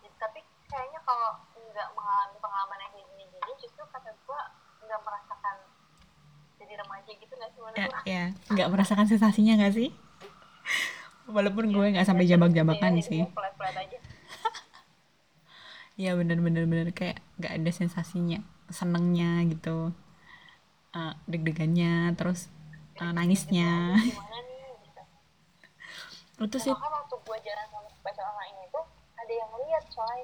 Jadi, 0.00 0.16
tapi 0.16 0.40
kayaknya 0.66 1.00
kalau 1.02 1.36
nggak 1.54 1.88
mengalami 1.92 2.36
pengalaman 2.38 2.78
yang 2.78 2.90
kayak 2.90 3.06
gini-gini 3.10 3.52
justru 3.58 3.84
kata 3.86 4.10
gua 4.24 4.40
nggak 4.80 5.00
merasakan 5.00 5.56
jadi 6.56 6.72
remaja 6.76 7.12
gitu 7.14 7.27
nggak 7.38 7.50
ya 7.78 7.86
ya. 8.04 8.24
Nggak 8.50 8.68
merasakan 8.70 9.06
sensasinya 9.06 9.54
nggak 9.56 9.74
sih? 9.74 9.88
Walaupun 11.28 11.70
gue 11.70 11.86
nggak 11.94 12.08
sampai 12.08 12.24
Ya, 12.24 12.34
jambak-jambakan 12.34 12.98
jadi 12.98 13.04
sih. 13.04 13.22
aja. 13.24 13.98
Ya 15.98 16.14
bener-bener 16.14 16.62
bener 16.70 16.88
kayak 16.94 17.18
nggak 17.36 17.58
ada 17.58 17.70
sensasinya 17.74 18.38
senengnya 18.70 19.42
gitu. 19.50 19.90
Eh, 20.94 21.14
deg-degannya 21.26 22.14
terus 22.14 22.46
eh, 22.96 23.12
nangisnya. 23.12 23.98
itu 26.38 26.58
sih. 26.62 26.70
Bahkan 26.70 26.92
waktu 26.94 27.16
gue 27.18 27.38
jalan 27.42 27.66
sama 27.66 27.88
si 27.90 27.98
pacar 27.98 28.22
orang 28.24 28.46
ini 28.54 28.64
tuh 28.70 28.86
ada 29.18 29.32
yang 29.34 29.50
lihat 29.58 29.84
coy. 29.90 30.20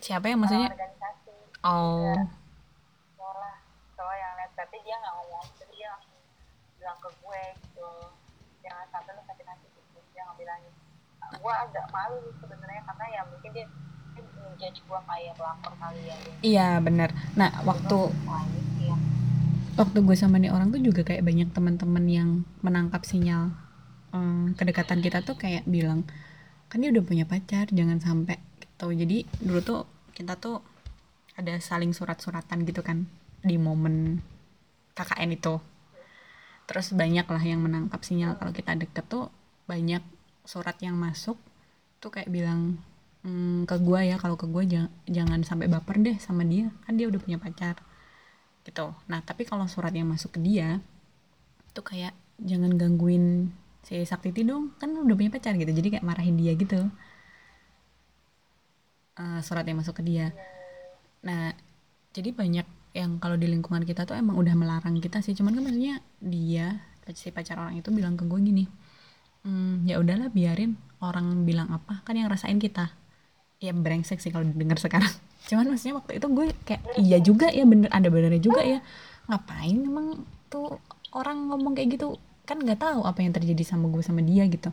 Siapa 0.00 0.24
yang 0.24 0.40
maksudnya? 0.40 0.72
Organisasi. 0.72 1.36
Oh. 1.62 2.16
Malah 3.20 3.60
cowok 3.92 4.16
yang 4.16 4.32
lihat 4.40 4.52
tapi 4.56 4.76
dia 4.82 4.96
nggak 4.96 5.14
ngomong 5.20 5.44
tapi 5.52 5.74
dia 5.76 5.88
langsung 5.92 6.16
bilang 6.80 6.96
ke 6.96 7.10
gue 7.12 7.42
gitu 7.60 7.88
jangan 8.64 8.86
sampai 8.88 9.12
lu 9.12 9.22
sakit 9.26 9.44
hati 9.44 9.66
gitu 9.68 9.98
dia 10.10 10.22
nggak 10.24 10.36
bilangin 10.38 10.72
gue 11.38 11.54
agak 11.54 11.86
malu 11.94 12.18
sebenarnya 12.42 12.82
karena 12.84 13.04
ya 13.14 13.20
mungkin 13.30 13.50
dia 13.54 13.66
menjudge 14.18 14.80
gue 14.82 15.00
kayak 15.06 15.34
pelakor 15.38 15.72
kali 15.78 16.02
ya. 16.10 16.16
Iya 16.42 16.68
bener. 16.82 17.10
Nah 17.38 17.62
waktu 17.62 18.10
ya. 18.82 18.96
waktu 19.78 19.98
gue 20.02 20.16
sama 20.18 20.42
nih 20.42 20.50
orang 20.50 20.74
tuh 20.74 20.82
juga 20.82 21.06
kayak 21.06 21.22
banyak 21.22 21.48
teman-teman 21.54 22.04
yang 22.10 22.30
menangkap 22.66 23.06
sinyal 23.06 23.54
em, 24.10 24.58
kedekatan 24.58 24.98
kita 24.98 25.22
tuh 25.22 25.38
kayak 25.38 25.62
bilang 25.70 26.02
kan 26.68 26.82
dia 26.82 26.90
udah 26.90 27.04
punya 27.06 27.24
pacar 27.24 27.70
jangan 27.70 28.02
sampai 28.02 28.36
gitu. 28.58 28.90
Jadi 28.90 29.24
dulu 29.38 29.60
tuh 29.62 29.80
kita 30.10 30.34
tuh 30.36 30.58
ada 31.38 31.54
saling 31.62 31.94
surat-suratan 31.94 32.66
gitu 32.66 32.82
kan 32.82 33.06
di 33.46 33.54
momen 33.54 34.18
KKN 34.98 35.30
itu. 35.38 35.62
Terus 36.66 36.92
banyak 36.92 37.24
lah 37.30 37.42
yang 37.46 37.62
menangkap 37.62 38.02
sinyal. 38.02 38.36
Kalau 38.36 38.50
kita 38.52 38.74
deket 38.74 39.06
tuh 39.06 39.30
banyak 39.70 40.02
surat 40.48 40.76
yang 40.80 40.96
masuk 40.96 41.36
tuh 42.00 42.08
kayak 42.14 42.32
bilang 42.32 42.80
"Hmm, 43.20 43.68
ke 43.68 43.76
gue 43.76 44.00
ya 44.08 44.16
kalau 44.16 44.36
ke 44.40 44.46
gue 44.48 44.64
jangan, 44.64 44.90
jangan 45.04 45.40
sampai 45.44 45.66
baper 45.68 45.96
deh 46.00 46.16
sama 46.16 46.42
dia 46.48 46.72
kan 46.88 46.96
dia 46.96 47.06
udah 47.10 47.20
punya 47.20 47.36
pacar. 47.36 47.76
Gitu. 48.64 48.86
Nah 49.10 49.20
tapi 49.28 49.44
kalau 49.44 49.66
surat 49.68 49.92
yang 49.92 50.08
masuk 50.08 50.30
ke 50.36 50.40
dia 50.40 50.80
tuh 51.76 51.84
kayak 51.84 52.14
jangan 52.40 52.72
gangguin 52.80 53.52
si 53.84 54.00
Saktiti 54.08 54.42
dong 54.46 54.72
kan 54.80 54.88
udah 54.96 55.16
punya 55.18 55.30
pacar 55.34 55.52
gitu. 55.60 55.68
Jadi 55.68 55.88
kayak 55.98 56.06
marahin 56.08 56.36
dia 56.40 56.52
gitu. 56.56 56.80
Eh, 59.18 59.40
surat 59.44 59.66
yang 59.68 59.78
masuk 59.82 60.00
ke 60.00 60.02
dia. 60.06 60.32
Nah 61.26 61.52
jadi 62.16 62.30
banyak 62.32 62.66
yang 62.96 63.20
kalau 63.22 63.36
di 63.36 63.46
lingkungan 63.50 63.84
kita 63.84 64.08
tuh 64.08 64.16
emang 64.16 64.38
udah 64.40 64.54
melarang 64.56 64.96
kita 65.04 65.20
sih. 65.20 65.36
Cuman 65.36 65.52
kan 65.58 65.62
maksudnya 65.66 66.00
dia 66.22 66.80
si 67.16 67.32
pacar 67.32 67.56
orang 67.60 67.80
itu 67.80 67.88
bilang 67.88 68.20
ke 68.20 68.24
gue 68.28 68.40
gini 68.40 68.64
"Hmm, 69.44 69.84
ya 69.86 69.98
udahlah 70.02 70.30
biarin. 70.32 70.78
Orang 70.98 71.46
bilang 71.46 71.70
apa 71.70 72.02
kan 72.02 72.18
yang 72.18 72.26
rasain 72.30 72.58
kita. 72.58 72.90
Ya 73.58 73.74
brengsek 73.74 74.18
sih 74.22 74.30
kalau 74.30 74.46
denger 74.46 74.78
sekarang. 74.78 75.10
Cuman 75.48 75.74
maksudnya 75.74 75.98
waktu 75.98 76.18
itu 76.18 76.26
gue 76.30 76.46
kayak 76.66 76.82
iya 76.98 77.18
juga 77.22 77.46
ya 77.50 77.64
bener 77.66 77.90
ada 77.90 78.08
benernya 78.10 78.42
juga 78.42 78.62
ya. 78.62 78.78
Ngapain 79.30 79.78
emang 79.78 80.06
tuh 80.50 80.78
orang 81.14 81.50
ngomong 81.50 81.74
kayak 81.78 81.98
gitu? 81.98 82.18
Kan 82.48 82.62
nggak 82.62 82.80
tahu 82.82 83.04
apa 83.04 83.20
yang 83.22 83.32
terjadi 83.34 83.62
sama 83.66 83.86
gue 83.90 84.02
sama 84.02 84.22
dia 84.24 84.46
gitu. 84.50 84.70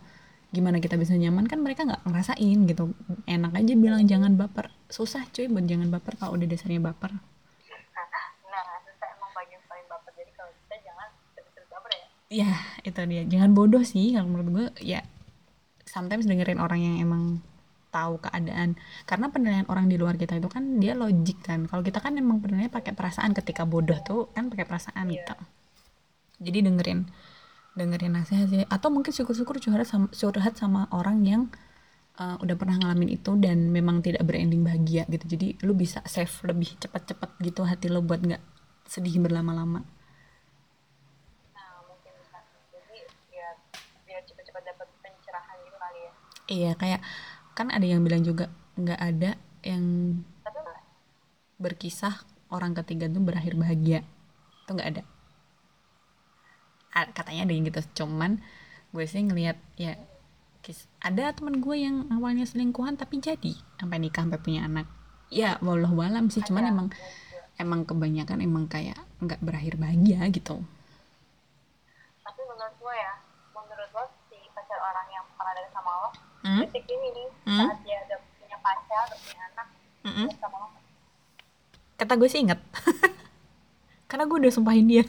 Gimana 0.53 0.79
kita 0.79 0.95
bisa 0.95 1.13
nyaman? 1.17 1.45
Kan 1.49 1.61
mereka 1.65 1.83
nggak 1.85 2.03
ngerasain 2.07 2.59
gitu. 2.69 2.93
Enak 3.27 3.51
aja 3.57 3.73
bilang 3.77 4.01
jangan 4.07 4.37
baper. 4.39 4.71
Susah 4.89 5.25
cuy 5.33 5.49
buat 5.51 5.65
jangan 5.67 5.89
baper 5.91 6.15
kalau 6.17 6.37
udah 6.39 6.47
dasarnya 6.47 6.81
baper 6.81 7.17
nah 8.55 8.79
susah 8.87 9.07
emang 9.19 9.31
bagian 9.35 9.61
paling 9.67 9.87
baper 9.91 10.11
jadi 10.15 10.31
kalau 10.31 10.51
kita 10.63 10.75
jangan 10.87 11.07
terus-terus 11.35 11.67
baper 11.67 11.91
ya 12.35 12.51
itu 12.83 12.99
dia. 13.07 13.23
Jangan 13.23 13.51
bodoh 13.55 13.83
sih 13.87 14.11
kalau 14.15 14.27
menurut 14.27 14.49
gue 14.51 14.65
ya 14.83 14.99
sometimes 15.87 16.27
dengerin 16.27 16.59
orang 16.59 16.79
yang 16.83 16.95
emang 17.07 17.23
tahu 17.95 18.19
keadaan. 18.19 18.75
Karena 19.07 19.31
penilaian 19.31 19.67
orang 19.71 19.87
di 19.87 19.95
luar 19.95 20.19
kita 20.19 20.35
itu 20.35 20.51
kan 20.51 20.83
dia 20.83 20.93
logik 20.99 21.39
kan. 21.47 21.63
Kalau 21.69 21.79
kita 21.79 22.03
kan 22.03 22.19
emang 22.19 22.43
penilaiannya 22.43 22.73
pakai 22.73 22.91
perasaan 22.91 23.31
ketika 23.31 23.63
bodoh 23.63 23.95
tuh 24.03 24.27
kan 24.35 24.51
pakai 24.51 24.65
perasaan 24.67 25.07
Iya. 25.07 25.23
gitu. 25.23 25.35
Jadi 26.51 26.57
dengerin 26.67 26.99
dengerin 27.79 28.11
nasihat 28.19 28.47
sih. 28.51 28.67
Atau 28.67 28.91
mungkin 28.91 29.15
syukur-syukur 29.15 29.63
curhat 29.63 29.87
sama, 29.87 30.07
curhat 30.11 30.59
sama 30.59 30.91
orang 30.91 31.23
yang 31.23 31.41
uh, 32.19 32.35
udah 32.43 32.55
pernah 32.59 32.75
ngalamin 32.83 33.15
itu 33.15 33.31
dan 33.39 33.71
memang 33.71 34.03
tidak 34.03 34.27
berending 34.27 34.67
bahagia 34.67 35.07
gitu. 35.07 35.23
Jadi 35.39 35.63
lu 35.63 35.71
bisa 35.71 36.03
save 36.03 36.31
lebih 36.43 36.75
cepat-cepat 36.83 37.39
gitu 37.39 37.63
hati 37.63 37.87
lo 37.87 38.03
buat 38.03 38.19
nggak 38.19 38.43
sedih 38.85 39.17
berlama-lama 39.17 39.81
nah 41.57 41.81
mungkin 41.89 42.13
bisa 42.21 42.37
jadi 42.69 42.97
ya 43.33 43.49
biar 44.05 44.21
cepat-cepat 44.29 44.61
dapat 44.61 44.87
pencerahan 45.01 45.57
gitu 45.65 45.77
kali 45.77 45.99
ya 46.05 46.11
iya 46.51 46.77
kayak 46.77 47.01
kan 47.55 47.71
ada 47.71 47.85
yang 47.87 48.03
bilang 48.03 48.21
juga 48.21 48.51
nggak 48.75 48.99
ada 48.99 49.31
yang 49.65 49.83
berkisah 51.55 52.21
orang 52.51 52.75
ketiga 52.75 53.07
tuh 53.07 53.23
berakhir 53.23 53.55
bahagia. 53.55 54.03
Itu 54.65 54.75
nggak 54.75 54.89
ada. 54.95 55.03
Katanya 57.15 57.47
ada 57.47 57.53
yang 57.55 57.65
gitu. 57.67 57.81
Cuman 58.03 58.43
gue 58.91 59.05
sih 59.07 59.23
ngelihat 59.23 59.59
ya 59.75 59.99
ada 61.03 61.29
teman 61.29 61.61
gue 61.61 61.77
yang 61.77 62.09
awalnya 62.09 62.41
selingkuhan 62.41 62.97
tapi 62.97 63.21
jadi 63.21 63.53
sampai 63.77 63.97
nikah 64.01 64.25
sampai 64.25 64.41
punya 64.41 64.65
anak. 64.67 64.87
Ya 65.31 65.57
walau 65.61 65.93
walam 65.93 66.27
sih. 66.29 66.41
Cuman 66.41 66.67
Ada, 66.67 66.71
emang 66.73 66.87
emang 67.55 67.87
kebanyakan 67.87 68.43
emang 68.43 68.67
kayak 68.67 68.99
nggak 69.23 69.39
berakhir 69.39 69.79
bahagia 69.79 70.19
gitu 70.27 70.59
tapi 72.25 72.41
menurut 72.43 72.75
gue 72.75 72.95
ya 72.95 73.13
menurut 73.55 73.89
lo 73.95 74.03
si 74.27 74.37
pacar 74.51 74.79
orang 74.81 75.07
yang 75.13 75.25
pernah 75.39 75.51
ada 75.55 75.63
sama 75.71 75.91
Hmm? 76.55 76.67
ini 76.71 77.07
nih 77.11 77.27
Hmm? 77.45 77.59
saat 77.61 77.77
dia 77.83 77.97
udah 78.01 78.17
punya 78.39 78.57
pacar 78.59 79.03
udah 79.05 79.19
punya 79.19 79.41
anak 79.49 79.67
Mm-mm. 80.01 80.25
dia 80.29 80.37
sama 80.39 80.57
lo 80.57 80.67
kata 81.95 82.13
gue 82.15 82.27
sih 82.27 82.39
inget 82.41 82.59
karena 84.09 84.23
gue 84.25 84.37
udah 84.39 84.53
sumpahin 84.53 84.85
dia 84.85 85.03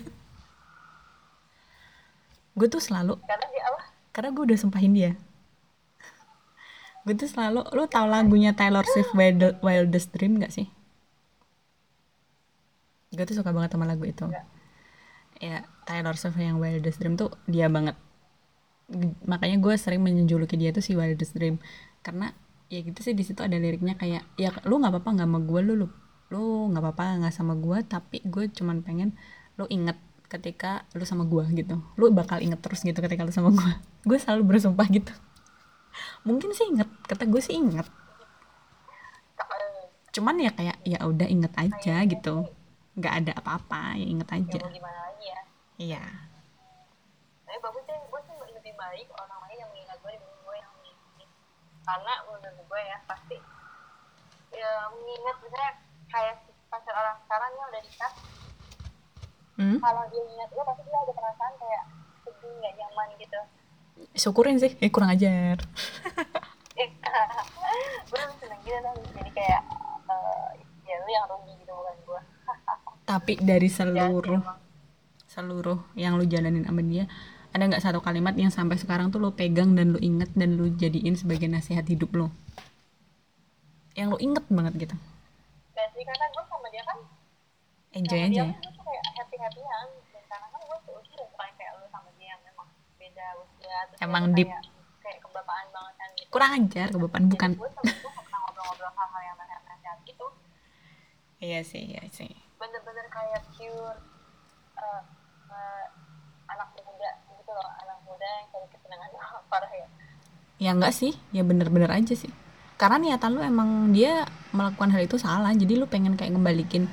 gue 2.57 2.66
tuh 2.66 2.80
selalu 2.80 3.20
karena 3.22 3.47
dia 3.51 3.62
apa 3.68 3.80
karena 4.11 4.28
gue 4.32 4.44
udah 4.49 4.59
sumpahin 4.59 4.92
dia 4.92 5.12
gue 7.07 7.14
tuh 7.14 7.28
selalu 7.30 7.62
lu 7.70 7.84
tau 7.86 8.05
lagunya 8.05 8.51
Taylor 8.51 8.82
Swift 8.82 9.14
Wild, 9.14 9.62
Wildest 9.62 10.11
Dream 10.11 10.40
gak 10.40 10.51
sih 10.51 10.66
gue 13.12 13.24
tuh 13.24 13.36
suka 13.36 13.55
banget 13.55 13.72
sama 13.72 13.86
lagu 13.86 14.03
itu 14.05 14.26
Enggak. 14.26 14.44
ya 15.38 15.59
Taylor 15.84 16.16
Swift 16.16 16.36
yang 16.36 16.59
Wildest 16.59 16.99
Dream 16.99 17.14
tuh 17.14 17.30
dia 17.47 17.68
banget 17.68 17.94
makanya 19.26 19.59
gue 19.59 19.74
sering 19.74 20.03
menjuluki 20.03 20.55
dia 20.55 20.70
tuh 20.70 20.82
si 20.84 20.95
Wildest 20.95 21.34
Dream. 21.34 21.59
Karena 22.03 22.30
ya 22.66 22.82
gitu 22.82 22.99
sih 23.03 23.14
di 23.14 23.22
situ 23.22 23.43
ada 23.43 23.55
liriknya 23.55 23.95
kayak 23.95 24.26
ya 24.34 24.51
lu 24.66 24.82
nggak 24.82 24.91
apa-apa 24.91 25.22
nggak 25.22 25.28
sama 25.30 25.41
gue 25.47 25.61
lu 25.62 25.72
lu 25.78 25.89
lu 26.34 26.43
nggak 26.74 26.82
apa-apa 26.82 27.05
nggak 27.22 27.34
sama 27.34 27.55
gue 27.55 27.78
tapi 27.87 28.18
gue 28.26 28.51
cuman 28.51 28.82
pengen 28.82 29.14
lu 29.55 29.70
inget 29.70 29.95
ketika 30.26 30.82
lu 30.99 31.07
sama 31.07 31.22
gue 31.22 31.45
gitu. 31.55 31.78
Lu 31.95 32.11
bakal 32.11 32.43
inget 32.43 32.59
terus 32.59 32.82
gitu 32.82 32.99
ketika 32.99 33.22
lu 33.22 33.30
sama 33.30 33.55
gue. 33.55 33.72
Gue 34.07 34.22
selalu 34.22 34.55
bersumpah 34.55 34.87
gitu. 34.87 35.11
Mungkin 36.22 36.55
sih 36.55 36.70
inget 36.70 36.87
kata 37.07 37.26
gue 37.26 37.43
sih 37.43 37.59
inget. 37.59 37.87
Cuman 40.14 40.39
ya 40.41 40.51
kayak 40.55 40.78
ya 40.87 40.99
udah 41.03 41.26
inget 41.26 41.53
aja 41.59 42.07
gitu. 42.07 42.47
Nggak 42.95 43.14
ada 43.22 43.32
apa-apa 43.39 43.99
ya 43.99 44.07
inget 44.07 44.28
ya 44.30 44.37
aja. 44.39 44.61
mau 44.62 44.72
gimana 44.72 44.99
lagi 45.11 45.26
ya? 45.26 45.41
Iya. 45.76 46.05
Tapi 47.47 47.59
bagus 47.62 47.82
sih 47.87 47.99
gue 47.99 48.20
baik 48.77 49.09
orang 49.16 49.39
lain 49.49 49.57
yang 49.61 49.70
mengingat 49.72 49.99
gue 50.05 50.12
dibanding 50.12 50.41
gue 50.45 50.57
yang 50.57 50.72
mengingat 50.77 51.31
karena 51.87 52.12
menurut 52.29 52.61
gue 52.61 52.81
ya 52.85 52.99
pasti 53.09 53.37
ya 54.53 54.70
mengingat 54.93 55.37
misalnya 55.43 55.72
kayak 56.12 56.37
pacar 56.70 56.95
orang 56.95 57.16
sekarang 57.24 57.51
yang 57.57 57.68
udah 57.72 57.83
nikah. 57.83 58.14
Hmm? 59.57 59.81
kalau 59.81 60.05
dia 60.12 60.20
ingat 60.20 60.49
gue 60.53 60.64
pasti 60.68 60.85
dia 60.85 61.01
ada 61.01 61.12
perasaan 61.16 61.55
kayak 61.57 61.85
sedih 62.29 62.53
nggak 62.61 62.74
nyaman 62.77 63.09
gitu. 63.16 63.41
Syukurin 64.12 64.61
sih 64.61 64.77
eh 64.81 64.93
kurang 64.93 65.12
ajar. 65.12 65.59
Eh 66.77 66.93
gue 68.12 68.18
lebih 68.20 68.37
seneng 68.37 68.61
gitu 68.61 68.77
kan 68.85 68.97
jadi 69.16 69.31
kayak 69.33 69.62
eh, 70.12 70.49
ya 70.85 70.97
lu 71.01 71.09
yang 71.09 71.24
rugi 71.24 71.53
gitu 71.57 71.72
bukan 71.72 71.97
gue. 72.05 72.20
Tapi 73.09 73.33
dari 73.41 73.68
ya 73.72 73.77
seluruh 73.81 74.37
emang 74.37 74.61
seluruh 75.24 75.79
yang 75.97 76.20
lu 76.20 76.24
jalanin 76.29 76.68
sama 76.68 76.85
dia 76.85 77.09
ada 77.57 77.72
nggak 77.72 77.80
satu 77.80 78.04
kalimat 78.04 78.36
yang 78.36 78.52
sampai 78.52 78.76
sekarang 78.76 79.09
tuh 79.09 79.16
lu 79.16 79.32
pegang 79.32 79.72
dan 79.72 79.96
lu 79.96 79.98
inget 80.04 80.28
dan 80.36 80.61
lu 80.61 80.68
jadiin 80.76 81.16
sebagai 81.16 81.48
nasihat 81.48 81.88
hidup 81.88 82.12
lo? 82.12 82.28
Yang 83.96 84.09
lu 84.12 84.18
inget 84.20 84.44
banget 84.52 84.72
gitu. 84.76 84.96
Dan 85.72 85.88
sih 85.96 86.04
karena 86.04 86.26
gue 86.28 86.44
sama 86.44 86.68
dia 86.68 86.84
kan 86.84 86.98
enjoy 87.96 88.20
dia 88.20 88.28
aja. 88.28 88.44
kan 88.44 88.61
gue 88.61 88.72
tuh 88.76 88.84
kayak 88.84 89.04
happy 89.16 89.36
happyan 89.40 89.88
dan 90.12 90.22
karena 90.28 90.46
kan 90.52 90.61
gue 90.61 90.78
seusia 90.84 91.14
dan 91.16 91.26
bukan 91.32 91.48
kayak 91.57 91.72
lu 91.80 91.86
sama 91.88 92.09
dia 92.20 92.28
yang 92.36 92.40
memang 92.44 92.68
beda 93.00 93.26
usia 93.40 93.76
terus 93.88 94.00
Emang 94.04 94.24
deep. 94.36 94.48
kayak 94.52 94.64
kayak 95.00 95.18
kebapaan 95.24 95.66
banget 95.72 95.94
kan 95.96 96.09
gitu. 96.12 96.28
Kurang 96.28 96.52
ajar 96.61 96.86
kebepan 96.92 97.22
Jadi 97.24 97.32
bukan. 97.32 97.50
gue 97.57 97.70
sama 97.72 97.88
gue 97.88 98.11
gak 98.12 98.24
pernah 98.28 98.38
ngobrol-ngobrol 98.44 98.92
hal-hal 98.92 99.22
yang 99.24 99.36
nasihat-nasihat 99.40 99.98
gitu. 100.04 100.26
Iya 101.40 101.61
sih 101.64 101.82
iya 101.88 102.04
sih. 102.12 102.32
Bener-bener 102.61 103.07
kayak 103.09 103.42
pure 103.57 103.96
eh, 104.76 105.02
eh, 105.48 105.86
anak 107.61 107.98
muda 108.04 108.26
yang 108.26 108.46
cari 108.52 108.66
kesenangan 108.72 109.11
parah 109.52 109.72
ya. 109.72 109.86
Ya 110.57 110.70
enggak 110.72 110.92
sih. 110.96 111.12
Ya 111.32 111.44
bener-bener 111.44 111.88
aja 111.92 112.14
sih. 112.16 112.32
Karena 112.76 113.00
niatan 113.00 113.32
lu 113.32 113.40
emang 113.40 113.92
dia 113.96 114.28
melakukan 114.52 114.92
hal 114.92 115.04
itu 115.04 115.16
salah. 115.16 115.52
Jadi 115.52 115.76
lu 115.76 115.88
pengen 115.88 116.16
kayak 116.16 116.36
ngembalikin 116.36 116.88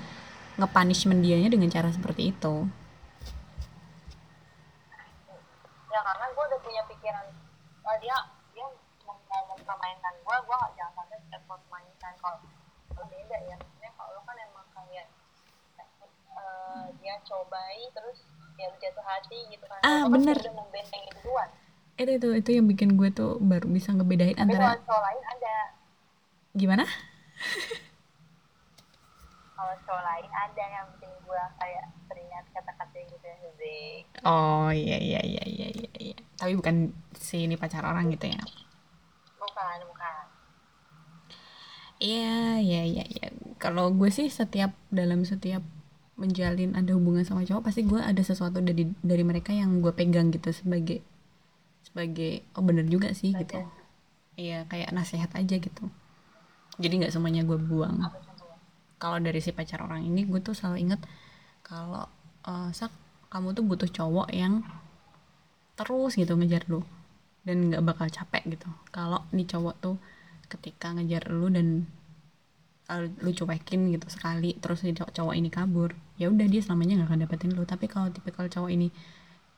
ngepunishment 0.56 1.20
dianya 1.26 1.50
dengan 1.52 1.68
cara 1.72 1.90
seperti 1.92 2.32
itu. 2.32 2.56
Ya 5.92 6.00
karena 6.02 6.26
gue 6.32 6.44
udah 6.44 6.60
punya 6.62 6.82
pikiran 6.88 7.26
oh 7.84 7.96
dia 8.00 8.16
dia 8.56 8.66
mau 9.04 9.18
mempermainkan 9.54 10.14
gue 10.24 10.38
gue 10.40 10.56
gak 10.56 10.72
jangan 10.80 10.94
sampai 11.04 11.20
step 11.28 11.44
mempermainkan 11.50 12.14
kalau 12.22 12.40
kalau 12.94 13.06
beda 13.12 13.38
ya. 13.50 13.56
Maksudnya 13.60 13.92
kalau 13.98 14.10
lu 14.16 14.22
kan 14.24 14.38
emang 14.40 14.68
kayak 14.72 15.08
eh, 16.38 16.84
dia 17.02 17.16
cobai 17.28 17.82
terus 17.92 18.24
ya 18.58 18.68
jatuh 18.80 19.06
hati 19.06 19.40
gitu 19.50 19.66
kan. 19.66 19.80
Ah, 19.82 20.06
kan 20.06 20.12
bener. 20.14 20.38
membenteng 20.54 21.02
itu 21.10 21.20
duluan. 21.26 21.50
Itu 21.98 22.12
itu 22.18 22.28
itu 22.38 22.50
yang 22.58 22.66
bikin 22.70 22.90
gue 22.98 23.10
tuh 23.14 23.38
baru 23.38 23.70
bisa 23.70 23.94
ngebedain 23.94 24.34
tapi 24.34 24.54
kalau 24.58 24.74
antara 24.74 24.86
cowok 24.86 25.02
lain 25.02 25.24
ada? 25.30 25.56
Gimana? 26.54 26.86
Kalau 29.54 29.76
cowok 29.86 30.04
lain 30.04 30.30
ada 30.34 30.64
yang 30.66 30.86
bikin 30.98 31.12
gue 31.24 31.44
kayak 31.62 31.86
teringat 32.10 32.46
kata-kata 32.52 32.98
gitu 33.00 33.26
ya 33.26 33.38
Zik 33.58 34.04
oh 34.26 34.70
iya 34.74 34.98
iya 35.00 35.22
iya 35.24 35.44
iya 35.46 35.68
iya, 35.72 35.90
iya. 36.00 36.18
tapi 36.36 36.54
bukan 36.58 36.92
si 37.16 37.46
ini 37.48 37.56
pacar 37.56 37.86
orang 37.86 38.12
gitu 38.12 38.28
ya? 38.28 38.42
Bukan 39.40 39.80
bukan. 39.88 40.24
Iya, 42.04 42.60
iya, 42.60 42.82
iya, 42.84 43.04
iya. 43.08 43.28
Kalau 43.62 43.94
gue 43.96 44.12
sih 44.12 44.28
setiap 44.28 44.76
dalam 44.92 45.24
setiap 45.24 45.64
menjalin 46.14 46.78
ada 46.78 46.94
hubungan 46.94 47.26
sama 47.26 47.42
cowok 47.42 47.74
pasti 47.74 47.82
gue 47.90 47.98
ada 47.98 48.22
sesuatu 48.22 48.62
dari 48.62 48.86
dari 49.02 49.24
mereka 49.26 49.50
yang 49.50 49.82
gue 49.82 49.90
pegang 49.90 50.30
gitu 50.30 50.54
sebagai 50.54 51.02
sebagai 51.82 52.46
oh 52.54 52.64
bener 52.66 52.86
juga 52.86 53.12
sih 53.14 53.34
gitu. 53.34 53.58
Bagian. 53.60 53.82
Iya, 54.34 54.66
kayak 54.66 54.90
nasihat 54.98 55.30
aja 55.38 55.56
gitu. 55.62 55.84
Jadi 56.82 56.94
nggak 57.06 57.14
semuanya 57.14 57.46
gue 57.46 57.58
buang. 57.58 58.02
Kalau 58.98 59.18
dari 59.22 59.38
si 59.42 59.54
pacar 59.54 59.86
orang 59.86 60.02
ini 60.06 60.26
gue 60.26 60.42
tuh 60.42 60.58
selalu 60.58 60.90
inget 60.90 61.02
kalau 61.62 62.10
eh, 62.50 62.70
sak 62.74 62.90
kamu 63.30 63.54
tuh 63.54 63.66
butuh 63.66 63.90
cowok 63.90 64.30
yang 64.34 64.62
terus 65.74 66.14
gitu 66.14 66.38
ngejar 66.38 66.66
lu 66.70 66.86
dan 67.46 67.74
nggak 67.74 67.84
bakal 67.86 68.08
capek 68.10 68.58
gitu. 68.58 68.70
Kalau 68.90 69.26
nih 69.34 69.46
cowok 69.50 69.76
tuh 69.82 69.96
ketika 70.50 70.94
ngejar 70.94 71.30
lu 71.30 71.50
dan 71.50 71.90
uh, 72.92 73.04
lu 73.24 73.32
cuekin 73.32 73.92
gitu 73.94 74.08
sekali 74.12 74.58
terus 74.60 74.84
si 74.84 74.92
cowok, 74.92 75.34
ini 75.36 75.48
kabur 75.48 75.96
ya 76.20 76.28
udah 76.28 76.48
dia 76.50 76.62
selamanya 76.64 77.04
nggak 77.04 77.10
akan 77.10 77.20
dapetin 77.28 77.52
lu 77.56 77.64
tapi 77.64 77.86
kalau 77.88 78.10
tipikal 78.12 78.48
cowok 78.50 78.72
ini 78.72 78.90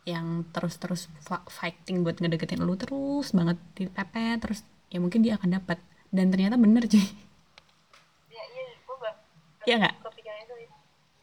yang 0.06 0.46
terus-terus 0.54 1.10
fighting 1.50 2.06
buat 2.06 2.22
ngedeketin 2.22 2.62
lu 2.62 2.78
terus 2.78 3.34
banget 3.34 3.58
dipepet 3.74 4.38
terus 4.38 4.62
ya 4.94 5.02
mungkin 5.02 5.26
dia 5.26 5.34
akan 5.42 5.58
dapat 5.58 5.82
dan 6.14 6.30
ternyata 6.30 6.62
bener 6.62 6.86
cuy 6.86 7.02
ya 8.30 8.44
iya 8.54 8.64
gue 8.78 8.96
gak 9.02 9.16
Iya 9.66 9.76
nggak? 9.82 9.96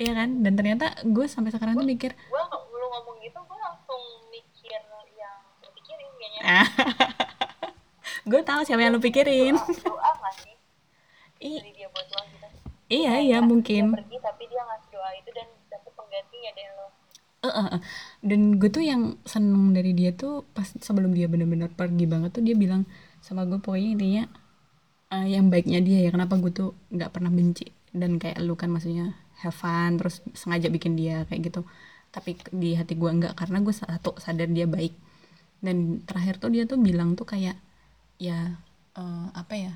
iya 0.02 0.12
kan 0.18 0.30
dan 0.42 0.52
ternyata 0.58 0.86
gue 1.06 1.26
sampai 1.30 1.54
sekarang 1.54 1.78
tuh 1.78 1.86
mikir 1.86 2.10
gue 2.10 2.42
lu 2.50 2.86
ngomong 2.90 3.22
gitu 3.22 3.38
gue 3.38 3.58
langsung 3.62 4.02
mikir 4.34 4.82
yang 5.14 5.38
pikirin 5.62 6.10
kayaknya 6.18 6.40
ah 6.42 6.68
gue 8.26 8.40
tahu 8.42 8.60
siapa 8.66 8.82
yang 8.82 8.98
lu 8.98 9.02
pikirin 9.02 9.54
doa, 9.54 9.94
doa 9.94 10.10
gak 10.18 10.34
sih 10.42 10.51
I- 11.42 11.60
dari 11.60 11.72
dia 11.74 11.88
buat 11.90 12.06
lo 12.08 12.20
gitu 12.30 12.46
iya 12.92 13.12
iya 13.20 13.38
Kayak 13.40 13.48
mungkin. 13.50 13.84
dia 13.88 13.96
pergi 13.98 14.16
tapi 14.20 14.42
dia 14.52 14.62
ngasih 14.68 14.88
doa 14.94 15.10
itu 15.16 15.30
dan 15.32 15.48
dapet 15.72 15.92
penggantinya 15.98 16.50
dari 16.56 16.70
lo. 16.76 16.86
Eh, 17.42 17.50
eh, 17.50 17.68
eh. 17.76 17.80
dan 18.22 18.40
gue 18.60 18.70
tuh 18.70 18.84
yang 18.86 19.02
seneng 19.26 19.74
dari 19.74 19.90
dia 19.98 20.10
tuh 20.14 20.46
pas 20.54 20.68
sebelum 20.86 21.10
dia 21.10 21.26
bener-bener 21.26 21.66
pergi 21.74 22.06
banget 22.06 22.30
tuh 22.36 22.42
dia 22.46 22.54
bilang 22.54 22.86
sama 23.18 23.42
gue 23.50 23.58
pokoknya 23.58 23.88
intinya 23.98 24.24
eh, 25.14 25.26
yang 25.34 25.46
baiknya 25.52 25.80
dia 25.82 25.98
ya 26.06 26.10
kenapa 26.14 26.34
gue 26.42 26.52
tuh 26.54 26.70
nggak 26.94 27.10
pernah 27.14 27.30
benci. 27.32 27.66
Dan 27.92 28.16
kayak 28.22 28.38
lu 28.46 28.54
kan 28.56 28.70
maksudnya 28.72 29.12
have 29.42 29.56
fun 29.56 30.00
terus 30.00 30.22
sengaja 30.40 30.68
bikin 30.72 30.94
dia 31.00 31.26
kayak 31.28 31.40
gitu. 31.52 31.60
Tapi 32.14 32.30
di 32.52 32.76
hati 32.78 32.94
gue 33.00 33.10
enggak 33.10 33.34
karena 33.40 33.58
gue 33.64 33.74
satu 33.74 34.16
sadar 34.20 34.48
dia 34.52 34.66
baik. 34.68 34.94
Dan 35.64 36.02
terakhir 36.08 36.38
tuh 36.42 36.50
dia 36.54 36.64
tuh 36.70 36.78
bilang 36.80 37.14
tuh 37.18 37.26
kayak 37.28 37.56
ya 38.20 38.38
eh, 38.96 39.26
apa 39.34 39.54
ya 39.56 39.72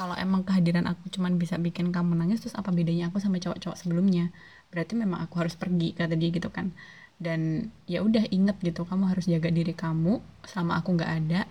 kalau 0.00 0.16
emang 0.16 0.48
kehadiran 0.48 0.88
aku 0.88 1.12
cuman 1.12 1.36
bisa 1.36 1.60
bikin 1.60 1.92
kamu 1.92 2.16
nangis 2.16 2.40
terus 2.40 2.56
apa 2.56 2.72
bedanya 2.72 3.12
aku 3.12 3.20
sama 3.20 3.36
cowok-cowok 3.36 3.76
sebelumnya? 3.76 4.32
Berarti 4.72 4.96
memang 4.96 5.20
aku 5.20 5.44
harus 5.44 5.60
pergi 5.60 5.92
kata 5.92 6.16
dia 6.16 6.32
gitu 6.32 6.48
kan. 6.48 6.72
Dan 7.20 7.68
ya 7.84 8.00
udah 8.00 8.24
inget 8.32 8.56
gitu 8.64 8.88
kamu 8.88 9.12
harus 9.12 9.28
jaga 9.28 9.52
diri 9.52 9.76
kamu 9.76 10.24
selama 10.48 10.80
aku 10.80 10.96
nggak 10.96 11.10
ada. 11.20 11.44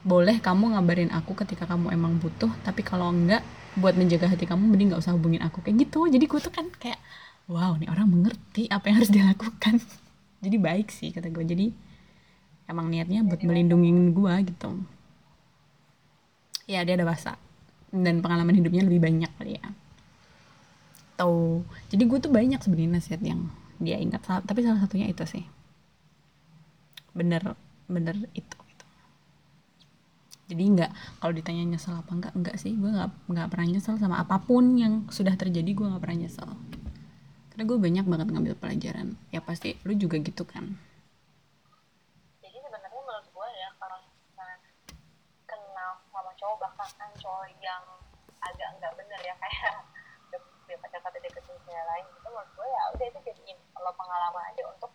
Boleh 0.00 0.40
kamu 0.40 0.72
ngabarin 0.72 1.12
aku 1.12 1.36
ketika 1.36 1.68
kamu 1.68 1.92
emang 1.92 2.16
butuh 2.24 2.48
tapi 2.64 2.80
kalau 2.80 3.12
enggak 3.12 3.44
buat 3.76 3.92
menjaga 4.00 4.32
hati 4.32 4.48
kamu 4.48 4.64
mending 4.64 4.96
nggak 4.96 5.04
usah 5.04 5.12
hubungin 5.12 5.44
aku. 5.44 5.60
Kayak 5.60 5.84
gitu 5.84 6.08
jadi 6.08 6.24
gue 6.24 6.40
tuh 6.40 6.56
kan 6.56 6.72
kayak 6.80 6.96
wow 7.52 7.76
nih 7.76 7.92
orang 7.92 8.08
mengerti 8.08 8.64
apa 8.72 8.88
yang 8.88 9.04
harus 9.04 9.12
dilakukan. 9.12 9.76
Jadi 10.44 10.56
baik 10.56 10.88
sih 10.88 11.12
kata 11.12 11.28
gue. 11.28 11.44
Jadi 11.44 11.68
emang 12.64 12.88
niatnya 12.88 13.20
buat 13.28 13.44
melindungi 13.44 13.92
gue 14.08 14.34
gitu. 14.48 14.72
Ya 16.64 16.80
dia 16.80 16.96
ada 16.96 17.04
bahasa 17.04 17.36
dan 17.94 18.18
pengalaman 18.18 18.58
hidupnya 18.58 18.82
lebih 18.82 18.98
banyak 18.98 19.30
kali 19.38 19.62
ya. 19.62 19.66
Tuh 21.14 21.62
jadi 21.94 22.02
gue 22.02 22.18
tuh 22.18 22.32
banyak 22.34 22.58
sebenarnya 22.58 22.90
nasihat 22.98 23.22
yang 23.22 23.46
dia 23.78 24.02
ingat. 24.02 24.26
Tapi 24.26 24.58
salah 24.66 24.82
satunya 24.82 25.06
itu 25.06 25.22
sih. 25.22 25.46
Bener 27.14 27.54
bener 27.86 28.16
itu 28.32 28.56
gitu. 28.64 28.84
jadi 30.48 30.62
nggak 30.64 30.90
kalau 31.20 31.36
ditanya 31.36 31.76
nyesel 31.76 31.94
apa 31.94 32.10
enggak 32.10 32.32
enggak 32.34 32.56
sih. 32.58 32.74
Gue 32.74 32.90
nggak 32.90 33.10
nggak 33.30 33.48
pernah 33.54 33.66
nyesel 33.70 33.94
sama 34.02 34.18
apa 34.18 34.42
pun 34.42 34.74
yang 34.74 35.06
sudah 35.14 35.38
terjadi 35.38 35.70
gue 35.70 35.86
nggak 35.86 36.02
pernah 36.02 36.18
nyesel. 36.26 36.50
Karena 37.54 37.62
gue 37.70 37.78
banyak 37.78 38.04
banget 38.10 38.26
ngambil 38.34 38.54
pelajaran. 38.58 39.14
Ya 39.30 39.38
pasti 39.38 39.78
lu 39.86 39.94
juga 39.94 40.18
gitu 40.18 40.42
kan 40.42 40.74
jadi 42.44 42.56
sebenarnya 42.60 43.00
menurut 43.02 43.26
gue 43.32 43.48
ya 43.56 43.68
kalau 43.80 43.98
misalnya 44.28 44.58
kenal 45.48 45.92
sama 46.12 46.30
cowok 46.36 46.56
bahkan 46.76 47.10
cowok 47.18 47.48
yang 47.62 47.82
agak 48.44 48.68
nggak 48.78 48.92
bener 49.00 49.20
ya 49.24 49.34
kayak 49.40 49.74
dia 50.68 50.76
pacar 50.80 51.00
kata 51.00 51.18
deketin 51.20 51.56
cewek 51.64 51.84
lain 51.88 52.04
itu 52.08 52.28
menurut 52.28 52.50
gue 52.52 52.66
ya 52.68 52.82
udah 52.94 53.06
itu 53.08 53.20
jadiin 53.32 53.58
lo 53.84 53.92
pengalaman 53.94 54.42
aja 54.48 54.62
untuk 54.72 54.90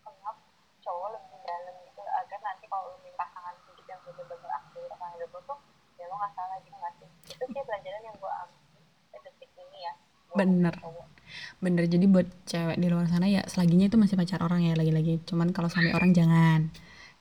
kenal 0.00 0.34
cowok 0.80 1.08
lebih 1.20 1.38
dalam 1.44 1.74
gitu 1.84 2.00
agar 2.00 2.40
nanti 2.40 2.64
kalau 2.66 2.90
lo 2.90 2.96
minta 3.04 3.28
pasangan 3.28 3.54
hidup 3.68 3.86
yang 3.86 4.00
bener-bener 4.08 4.50
aktif 4.56 4.82
pasangan 4.88 5.12
hidup 5.20 5.30
lo 5.36 5.40
tuh 5.44 5.58
ya 6.00 6.04
lo 6.08 6.14
nggak 6.16 6.32
salah 6.32 6.56
gitu 6.64 6.76
nggak 6.80 6.94
sih? 6.96 7.08
Itu 7.36 7.44
sih 7.52 7.62
pelajaran 7.62 8.02
yang 8.02 8.16
gue 8.16 8.32
ambil 8.32 9.20
detik 9.22 9.50
ini 9.54 9.78
ya 9.84 9.94
Bener. 10.32 10.74
bener 11.60 11.84
jadi 11.88 12.04
buat 12.08 12.28
cewek 12.48 12.76
di 12.80 12.88
luar 12.88 13.06
sana 13.08 13.28
ya 13.28 13.44
selaginya 13.48 13.86
itu 13.88 13.96
masih 14.00 14.16
pacar 14.16 14.40
orang 14.40 14.64
ya 14.64 14.74
lagi-lagi. 14.74 15.20
Cuman 15.28 15.52
kalau 15.52 15.68
sampai 15.68 15.92
orang 15.92 16.16
jangan. 16.16 16.72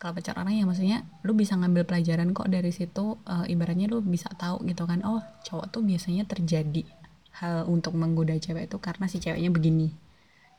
Kalau 0.02 0.18
pacar 0.18 0.34
orang 0.42 0.58
ya 0.58 0.66
maksudnya 0.66 1.06
lu 1.22 1.38
bisa 1.38 1.54
ngambil 1.54 1.86
pelajaran 1.86 2.34
kok 2.34 2.50
dari 2.50 2.74
situ 2.74 3.22
uh, 3.22 3.46
ibaratnya 3.46 3.86
lu 3.86 4.02
bisa 4.02 4.34
tahu 4.34 4.66
gitu 4.66 4.90
kan 4.90 5.06
oh 5.06 5.22
cowok 5.46 5.70
tuh 5.70 5.86
biasanya 5.86 6.26
terjadi 6.26 6.82
hal 7.38 7.70
untuk 7.70 7.94
menggoda 7.94 8.34
cewek 8.34 8.66
itu 8.66 8.78
karena 8.82 9.06
si 9.06 9.22
ceweknya 9.22 9.54
begini 9.54 9.94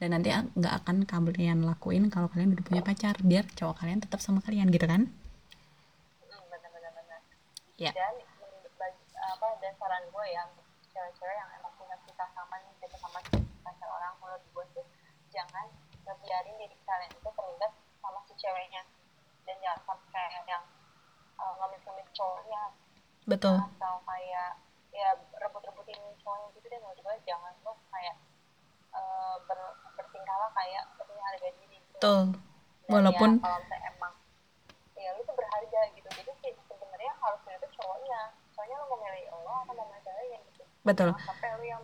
dan 0.03 0.19
nanti 0.19 0.35
nggak 0.35 0.75
akan 0.83 1.07
kalian 1.07 1.63
lakuin 1.63 2.11
kalau 2.11 2.27
kalian 2.27 2.59
udah 2.59 2.67
punya 2.67 2.83
pacar 2.83 3.15
biar 3.23 3.47
cowok 3.55 3.87
kalian 3.87 4.03
tetap 4.03 4.19
sama 4.19 4.43
kalian 4.43 4.67
gitu 4.75 4.83
kan? 4.91 5.07
Hmm, 6.27 6.43
benar-benar. 6.51 7.23
Ya. 7.79 7.95
Dan 7.95 8.19
apa 9.23 9.47
dan 9.63 9.73
saran 9.79 10.03
gue 10.11 10.27
ya 10.27 10.43
cewek-cewek 10.91 11.39
yang 11.39 11.47
emang 11.55 11.71
punya 11.79 11.95
kita 12.03 12.27
sama 12.35 12.59
nih 12.59 12.75
kita 12.83 12.99
sama 12.99 13.23
pacar 13.63 13.89
orang 13.95 14.11
menurut 14.19 14.43
gue 14.43 14.65
tuh 14.75 14.87
jangan 15.31 15.71
ngebiarin 16.03 16.59
diri 16.59 16.75
kalian 16.83 17.15
itu 17.15 17.31
terlibat 17.31 17.71
sama 18.03 18.19
si 18.27 18.35
ceweknya. 18.43 18.83
Dan 19.47 19.55
jangan 19.63 19.81
sampai 19.87 20.27
yang 20.51 20.67
uh, 21.39 21.55
ngemis-ngemis 21.63 22.11
cowoknya. 22.11 22.75
Betul. 23.31 23.55
Atau 23.55 24.03
kayak 24.03 24.59
ya 24.91 25.15
rebut-rebutin 25.39 26.03
cowoknya 26.27 26.47
gitu 26.59 26.67
deh. 26.67 26.79
Menurut 26.83 26.99
gue 26.99 27.15
jangan 27.23 27.55
lo 27.63 27.79
kayak 27.95 28.19
uh, 28.99 29.39
ber, 29.47 29.59
bertingkah 30.23 30.51
kayak 30.55 30.83
punya 31.03 31.23
harga 31.27 31.49
diri 31.59 31.77
gitu. 31.83 31.95
betul. 31.99 32.23
Dan 32.87 32.91
walaupun 32.95 33.31
ya, 33.35 33.43
kalau 33.43 33.59
misalnya 33.59 33.89
emang 33.91 34.13
ya 34.95 35.11
lu 35.19 35.21
tuh 35.27 35.35
berharga 35.35 35.81
gitu. 35.99 36.09
Jadi 36.15 36.33
sih 36.43 36.53
sebenarnya 36.71 37.13
harusnya 37.19 37.55
itu 37.59 37.69
cowoknya. 37.75 38.21
Soalnya 38.55 38.77
lu 38.79 38.85
mau 38.87 38.99
milih 39.03 39.25
lo 39.35 39.53
atau 39.67 39.75
mau 39.75 39.87
milih 39.91 40.03
ceweknya 40.07 40.39
gitu. 40.47 40.63
Betul. 40.87 41.11
Jangan 41.11 41.27
sampai 41.27 41.49
lu 41.59 41.65
yang 41.67 41.83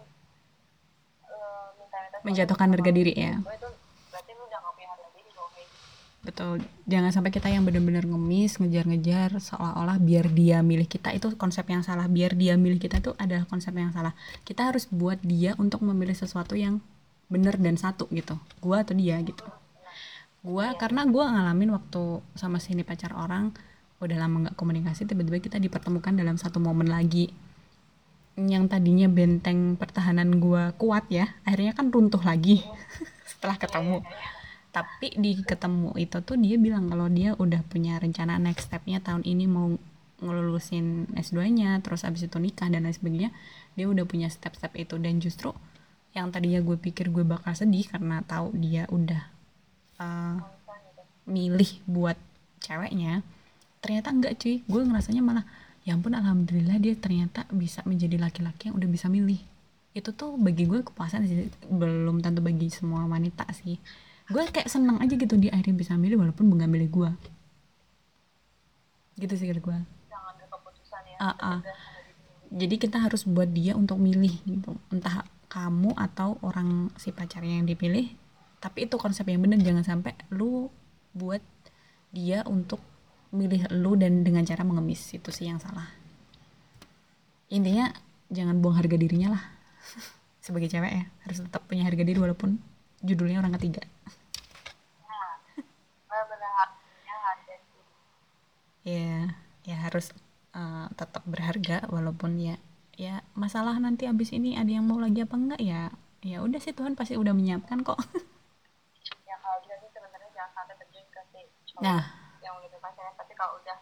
uh, 1.27 1.69
minta-minta 1.83 2.17
menjatuhkan 2.23 2.69
harga 2.71 2.91
diri 2.95 3.13
ya. 3.15 3.35
Gue 3.43 3.55
itu 3.59 3.69
berarti 4.15 4.31
lu 4.39 4.43
udah 4.47 4.59
gak 4.63 4.75
punya 4.75 4.89
harga 4.95 5.09
diri 5.15 5.31
loh 5.35 5.49
kayak 5.51 5.67
gitu. 5.67 5.87
Betul. 6.23 6.57
Jangan 6.87 7.11
sampai 7.11 7.31
kita 7.35 7.49
yang 7.51 7.63
benar-benar 7.67 8.05
ngemis 8.07 8.53
ngejar-ngejar 8.63 9.31
seolah-olah 9.43 9.99
biar 9.99 10.27
dia 10.31 10.63
milih 10.63 10.87
kita. 10.87 11.11
Itu 11.11 11.35
konsep 11.35 11.67
yang 11.67 11.83
salah. 11.83 12.07
Biar 12.07 12.39
dia 12.39 12.55
milih 12.55 12.79
kita 12.79 13.03
itu 13.03 13.19
adalah 13.19 13.47
konsep 13.51 13.75
yang 13.75 13.91
salah. 13.91 14.15
Kita 14.47 14.71
harus 14.71 14.87
buat 14.91 15.19
dia 15.27 15.59
untuk 15.59 15.83
memilih 15.83 16.15
sesuatu 16.15 16.55
yang 16.55 16.79
benar 17.29 17.61
dan 17.61 17.77
satu 17.77 18.09
gitu. 18.11 18.41
Gua 18.59 18.83
atau 18.83 18.97
dia 18.97 19.21
gitu. 19.21 19.45
Gua 20.41 20.73
karena 20.81 21.05
gua 21.05 21.29
ngalamin 21.29 21.77
waktu 21.77 22.25
sama 22.35 22.59
sini 22.59 22.83
pacar 22.83 23.13
orang 23.13 23.53
udah 24.01 24.17
lama 24.17 24.49
nggak 24.49 24.57
komunikasi 24.57 25.05
tiba-tiba 25.05 25.39
kita 25.43 25.59
dipertemukan 25.61 26.17
dalam 26.17 26.41
satu 26.41 26.59
momen 26.59 26.89
lagi. 26.89 27.31
Yang 28.39 28.71
tadinya 28.73 29.07
benteng 29.11 29.77
pertahanan 29.77 30.41
gua 30.41 30.73
kuat 30.75 31.07
ya 31.13 31.29
akhirnya 31.45 31.77
kan 31.77 31.93
runtuh 31.93 32.21
lagi 32.25 32.65
setelah 33.31 33.61
ketemu. 33.61 34.01
Tapi 34.73 35.17
di 35.17 35.33
ketemu 35.45 35.93
itu 36.01 36.21
tuh 36.25 36.37
dia 36.41 36.57
bilang 36.57 36.89
kalau 36.89 37.09
dia 37.13 37.37
udah 37.37 37.61
punya 37.69 38.01
rencana 38.01 38.41
next 38.41 38.73
stepnya 38.73 39.05
tahun 39.05 39.25
ini 39.25 39.45
mau 39.49 39.75
ngelulusin 40.19 41.15
S2 41.15 41.39
nya 41.55 41.79
terus 41.79 42.03
abis 42.03 42.27
itu 42.27 42.37
nikah 42.43 42.67
dan 42.67 42.83
lain 42.83 42.95
sebagainya 42.95 43.31
dia 43.79 43.87
udah 43.87 44.05
punya 44.07 44.27
step-step 44.31 44.75
itu. 44.79 44.99
Dan 44.99 45.23
justru 45.23 45.55
yang 46.19 46.35
tadinya 46.35 46.59
gue 46.59 46.75
pikir 46.75 47.15
gue 47.15 47.23
bakal 47.23 47.55
sedih 47.55 47.87
karena 47.87 48.21
tahu 48.27 48.51
dia 48.59 48.91
udah 48.91 49.23
uh, 50.03 50.37
milih 51.29 51.71
buat 51.87 52.19
ceweknya 52.59 53.23
ternyata 53.79 54.11
enggak 54.11 54.35
cuy. 54.43 54.61
Gue 54.67 54.83
ngerasanya 54.83 55.23
malah 55.23 55.45
ya 55.87 55.95
ampun 55.95 56.13
alhamdulillah 56.13 56.77
dia 56.83 56.99
ternyata 56.99 57.47
bisa 57.55 57.81
menjadi 57.87 58.19
laki-laki 58.19 58.69
yang 58.69 58.77
udah 58.77 58.89
bisa 58.91 59.07
milih. 59.07 59.39
Itu 59.95 60.13
tuh 60.13 60.35
bagi 60.35 60.67
gue 60.67 60.83
kepuasan 60.83 61.25
sih. 61.25 61.49
Belum 61.71 62.19
tentu 62.19 62.43
bagi 62.43 62.69
semua 62.69 63.07
wanita 63.07 63.47
sih. 63.55 63.79
Gue 64.29 64.45
kayak 64.51 64.69
seneng 64.69 65.01
aja 65.01 65.15
gitu 65.15 65.39
dia 65.41 65.55
akhirnya 65.55 65.77
bisa 65.79 65.97
milih 65.97 66.21
walaupun 66.21 66.51
nggak 66.51 66.71
milih 66.71 66.89
gue. 66.91 67.11
Gitu 69.23 69.35
sih 69.39 69.47
kira 69.49 69.63
gue. 69.63 69.79
Diri 69.79 70.85
sendiri. 70.85 71.73
jadi 72.49 72.75
kita 72.81 72.97
harus 73.01 73.23
buat 73.29 73.49
dia 73.49 73.79
untuk 73.79 73.97
milih 73.97 74.35
gitu. 74.45 74.77
Entah 74.93 75.25
kamu 75.49 75.97
atau 75.97 76.37
orang 76.45 76.93
si 77.01 77.11
pacarnya 77.11 77.61
yang 77.61 77.69
dipilih 77.69 78.13
tapi 78.59 78.91
itu 78.91 78.99
konsep 78.99 79.27
yang 79.31 79.43
bener 79.43 79.63
jangan 79.63 79.87
sampai 79.87 80.19
lu 80.35 80.67
buat 81.15 81.43
dia 82.11 82.43
untuk 82.47 82.83
milih 83.31 83.71
lu 83.77 83.95
dan 83.95 84.25
dengan 84.27 84.43
cara 84.43 84.65
mengemis 84.67 85.15
itu 85.15 85.29
sih 85.31 85.47
yang 85.47 85.61
salah. 85.61 85.87
Intinya 87.53 87.93
jangan 88.33 88.59
buang 88.59 88.77
harga 88.81 88.97
dirinya 88.99 89.37
lah. 89.37 89.43
Sebagai 90.45 90.67
cewek 90.67 90.91
ya 90.91 91.05
harus 91.23 91.39
tetap 91.45 91.63
punya 91.69 91.85
harga 91.87 92.03
diri 92.03 92.19
walaupun 92.19 92.59
judulnya 93.05 93.39
orang 93.39 93.55
ketiga. 93.61 93.85
Ya 98.83 99.37
ya 99.69 99.77
harus 99.85 100.17
uh, 100.57 100.89
tetap 100.97 101.21
berharga 101.29 101.85
walaupun 101.93 102.41
ya 102.41 102.57
ya 102.99 103.23
masalah 103.39 103.79
nanti 103.79 104.11
abis 104.11 104.35
ini 104.35 104.59
ada 104.59 104.67
yang 104.75 104.83
mau 104.83 104.99
lagi 104.99 105.23
apa 105.23 105.39
enggak 105.39 105.63
ya? 105.63 105.95
Ya 106.19 106.43
udah 106.43 106.59
sih 106.59 106.75
Tuhan 106.75 106.99
pasti 106.99 107.15
udah 107.15 107.31
menyiapkan 107.31 107.87
kok. 107.87 107.95
Ya 109.23 109.39
kalau 109.39 109.63
bisa 109.63 109.79
sih 109.79 109.91
sebenarnya 109.95 110.31
jangan 110.35 110.51
sampai 110.51 110.75
terjun 110.83 111.07
ke 111.15 111.21
si 111.31 111.41
cowok 111.71 111.83
nah. 111.87 112.03
yang 112.43 112.59
udah 112.59 112.81
pacaran 112.83 113.15
tapi 113.15 113.33
kalau 113.39 113.55
udah 113.63 113.79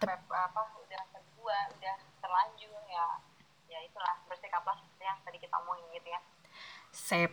kepep, 0.00 0.20
apa 0.32 0.62
udah 0.80 1.02
kedua 1.12 1.56
udah 1.76 1.96
terlanjur 2.24 2.80
ya 2.88 3.06
ya 3.68 3.78
itulah 3.84 4.14
bersikaplah 4.24 4.72
seperti 4.80 5.04
yang 5.04 5.18
tadi 5.20 5.38
kita 5.44 5.54
omongin 5.60 5.84
gitu 5.92 6.08
ya. 6.08 6.20
Sep. 6.96 7.32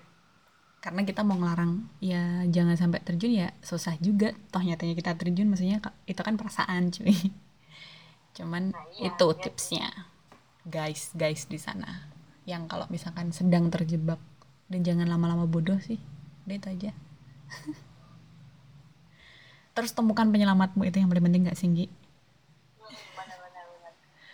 Karena 0.84 1.04
kita 1.04 1.24
mau 1.24 1.36
ngelarang 1.40 1.88
ya 2.04 2.44
jangan 2.52 2.76
sampai 2.76 3.00
terjun 3.00 3.32
ya 3.32 3.56
susah 3.64 3.96
juga. 4.04 4.36
Toh 4.52 4.60
nyatanya 4.60 4.92
kita 4.92 5.16
terjun 5.16 5.48
maksudnya 5.56 5.80
itu 6.04 6.20
kan 6.20 6.36
perasaan 6.36 6.92
cuy. 6.92 7.16
Cuman 8.36 8.76
Nah, 8.76 8.84
iya, 8.92 9.08
itu 9.08 9.28
iya 9.32 9.40
tipsnya. 9.40 9.88
guys 9.88 10.19
guys 10.66 11.48
di 11.48 11.60
sana 11.60 12.10
yang 12.44 12.66
kalau 12.66 12.90
misalkan 12.90 13.30
sedang 13.30 13.70
terjebak 13.70 14.18
dan 14.70 14.82
jangan 14.82 15.08
lama-lama 15.10 15.46
bodoh 15.46 15.78
sih 15.82 15.98
udah 16.46 16.56
itu 16.58 16.68
aja. 16.70 16.92
Terus 19.78 19.94
temukan 19.94 20.28
penyelamatmu 20.28 20.82
itu 20.84 20.98
yang 20.98 21.08
paling 21.14 21.26
penting 21.30 21.46
gak 21.46 21.60
singgi? 21.60 21.86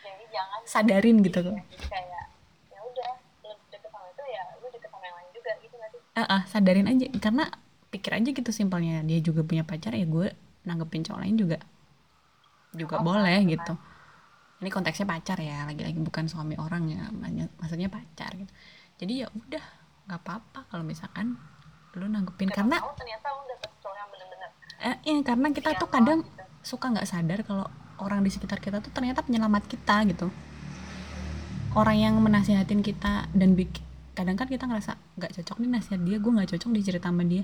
Jadi 0.02 0.24
jangan 0.32 0.62
sadarin 0.64 1.20
gitu 1.22 1.40
Iya, 1.44 1.48
loh 1.52 1.58
jadi 1.70 1.86
kayak 1.92 2.26
ya 2.72 2.80
udah 2.82 3.12
lu 3.44 3.54
deket 3.70 3.90
sama 3.92 4.08
itu 4.10 4.24
ya 4.32 4.44
lu 4.64 4.68
deket 4.72 4.90
sama 4.90 5.04
yang 5.06 5.16
lain 5.20 5.30
juga 5.36 5.52
gitu 5.62 5.76
nanti 5.78 5.98
ah 6.16 6.26
ah, 6.26 6.42
sadarin 6.48 6.88
aja. 6.88 7.06
Karena 7.20 7.44
pikir 7.92 8.12
aja 8.12 8.30
gitu 8.32 8.52
simpelnya 8.52 9.04
dia 9.08 9.20
juga 9.24 9.44
punya 9.44 9.64
pacar 9.64 9.96
ya 9.96 10.04
gue 10.04 10.32
nanggepin 10.68 11.06
cowok 11.08 11.20
lain 11.24 11.36
juga 11.40 11.58
juga 12.76 13.00
Apa, 13.00 13.08
boleh 13.08 13.40
gitu 13.48 13.74
ini 14.66 14.74
konteksnya 14.74 15.06
pacar 15.06 15.38
ya 15.38 15.70
lagi-lagi 15.70 16.02
bukan 16.02 16.26
suami 16.26 16.58
orang 16.58 16.90
ya 16.90 17.06
maksudnya 17.62 17.86
pacar 17.94 18.34
gitu. 18.34 18.50
Jadi 18.98 19.22
ya 19.22 19.30
udah 19.30 19.62
nggak 20.10 20.20
apa-apa 20.26 20.66
kalau 20.74 20.82
misalkan 20.82 21.38
lu 21.94 22.10
nanggepin 22.10 22.50
Siapa 22.50 22.66
karena 22.66 22.76
tahu 22.82 22.92
ternyata 22.98 23.28
lu 23.30 23.42
dapet 23.46 23.70
cowok 23.80 23.96
yang 23.96 24.10
bener-bener 24.10 24.50
eh, 24.82 24.96
ya 25.06 25.16
karena 25.22 25.48
kita 25.54 25.70
Iya, 25.72 25.80
tuh 25.80 25.90
kadang 25.94 26.20
gitu. 26.26 26.42
suka 26.66 26.86
nggak 26.92 27.08
sadar 27.08 27.40
kalau 27.46 27.66
orang 28.02 28.20
di 28.26 28.30
sekitar 28.34 28.58
kita 28.60 28.82
tuh 28.82 28.90
ternyata 28.92 29.22
penyelamat 29.22 29.70
kita 29.70 30.02
gitu. 30.10 30.28
Orang 31.76 31.98
yang 32.00 32.16
menasihatin 32.18 32.82
kita 32.82 33.30
dan 33.30 33.54
bik 33.54 33.84
kadang 34.16 34.40
kan 34.40 34.48
kita 34.48 34.64
ngerasa 34.64 34.96
nggak 35.20 35.32
cocok 35.40 35.58
nih 35.60 35.70
nasihat 35.76 36.02
dia 36.02 36.18
gue 36.18 36.32
nggak 36.32 36.50
cocok 36.58 36.70
dicerita 36.74 37.08
sama 37.14 37.24
dia. 37.28 37.44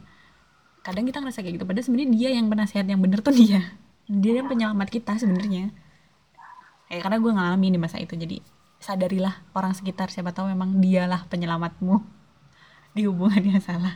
Kadang 0.81 1.05
kita 1.05 1.21
ngerasa 1.21 1.39
kayak 1.45 1.53
gitu 1.61 1.65
padahal 1.69 1.85
sebenarnya 1.85 2.09
dia 2.17 2.29
yang 2.33 2.47
penasihat 2.49 2.85
yang 2.89 2.99
bener 3.03 3.19
tuh 3.21 3.35
dia. 3.35 3.77
Dia 4.09 4.33
yang 4.41 4.47
penyelamat 4.49 4.87
kita 4.89 5.15
sebenarnya 5.19 5.69
ya 6.91 6.99
karena 6.99 7.23
gue 7.23 7.31
ngalamin 7.31 7.71
di 7.71 7.79
masa 7.79 8.03
itu 8.03 8.19
jadi 8.19 8.43
sadarilah 8.83 9.39
orang 9.55 9.71
sekitar 9.71 10.11
siapa 10.11 10.35
tahu 10.35 10.51
memang 10.51 10.83
dialah 10.83 11.23
penyelamatmu 11.31 12.03
di 12.95 13.07
hubungan 13.07 13.55
yang 13.55 13.63
salah. 13.63 13.95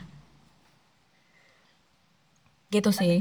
Gitu 2.72 2.88
sih. 2.90 3.20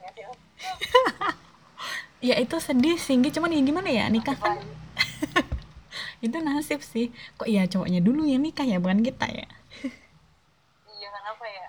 ya 0.00 0.10
sih 0.12 0.24
ya 2.28 2.36
itu 2.36 2.56
sedih 2.60 3.00
singgi 3.00 3.32
cuman 3.32 3.56
ya 3.56 3.60
gimana 3.64 3.88
ya 3.88 4.04
nikah 4.12 4.36
kan 4.36 4.60
itu 6.24 6.36
nasib 6.36 6.84
sih. 6.84 7.08
Kok 7.40 7.48
ya 7.48 7.64
cowoknya 7.64 8.04
dulu 8.04 8.28
yang 8.28 8.44
nikah 8.44 8.68
ya 8.68 8.76
bukan 8.76 9.00
kita 9.00 9.24
ya 9.32 9.48
iya 11.00 11.08
kenapa 11.08 11.44
ya 11.48 11.66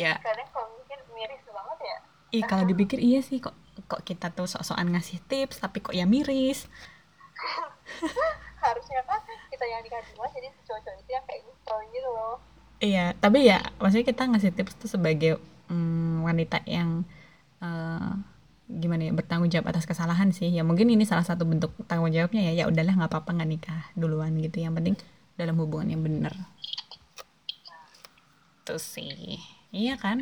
ya. 0.00 0.18
Kadang 0.20 0.48
kalau 0.50 0.68
mungkin 0.74 0.98
miris 1.14 1.44
banget 1.46 1.78
ya. 1.82 1.96
Ih 2.34 2.42
kalau 2.46 2.64
dipikir 2.66 2.98
iya 2.98 3.20
sih 3.22 3.38
kok 3.38 3.54
kok 3.86 4.02
kita 4.06 4.30
tuh 4.34 4.46
sok-sokan 4.46 4.90
ngasih 4.94 5.22
tips 5.26 5.62
tapi 5.62 5.82
kok 5.82 5.94
ya 5.94 6.06
miris. 6.06 6.66
Harusnya 8.64 9.00
kan 9.04 9.20
kita 9.50 9.64
yang 9.68 9.84
nikah 9.84 10.00
duluan 10.12 10.30
jadi 10.32 10.48
cowok-cowok 10.64 10.98
itu 11.02 11.10
yang 11.12 11.24
kayak 11.28 11.40
gitu 11.46 11.74
gitu 11.94 12.08
loh. 12.10 12.36
Iya 12.82 13.06
tapi 13.18 13.46
ya 13.46 13.62
maksudnya 13.78 14.06
kita 14.06 14.22
ngasih 14.30 14.50
tips 14.54 14.74
tuh 14.80 14.90
sebagai 14.90 15.38
mm, 15.70 16.26
wanita 16.26 16.64
yang 16.66 17.06
eh, 17.62 18.12
gimana 18.64 19.04
ya 19.04 19.12
bertanggung 19.12 19.52
jawab 19.52 19.70
atas 19.70 19.86
kesalahan 19.86 20.34
sih. 20.34 20.50
Ya 20.50 20.66
mungkin 20.66 20.90
ini 20.90 21.06
salah 21.06 21.22
satu 21.22 21.46
bentuk 21.46 21.70
tanggung 21.86 22.10
jawabnya 22.10 22.50
ya 22.50 22.52
ya 22.52 22.64
udahlah 22.66 22.96
nggak 22.98 23.10
apa-apa 23.12 23.30
nggak 23.36 23.50
nikah 23.50 23.82
duluan 23.94 24.34
gitu. 24.40 24.64
Yang 24.64 24.74
penting 24.80 24.94
dalam 25.38 25.54
hubungan 25.60 25.90
yang 25.94 26.02
bener 26.02 26.34
tuh 28.64 28.80
sih 28.80 29.36
iya 29.74 29.94
kan? 29.98 30.18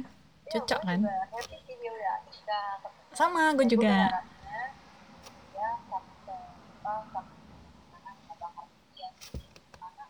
Ya, 0.49 0.51
cocok 0.57 0.81
kan? 0.83 0.99
Juga 1.05 1.17
happy 1.29 1.57
sih 1.69 1.75
dia 1.77 1.91
udah 1.93 2.15
nikah 2.27 2.67
ketemu 2.81 3.13
sama 3.13 3.43
gue 3.53 3.67
juga. 3.69 3.95
ya 5.53 5.69
sampai 5.87 6.41
sampai 6.81 7.25
mana 7.93 8.11
nggak 8.17 8.37
bakal 8.41 8.65
dia 8.97 9.09
mana 9.77 10.05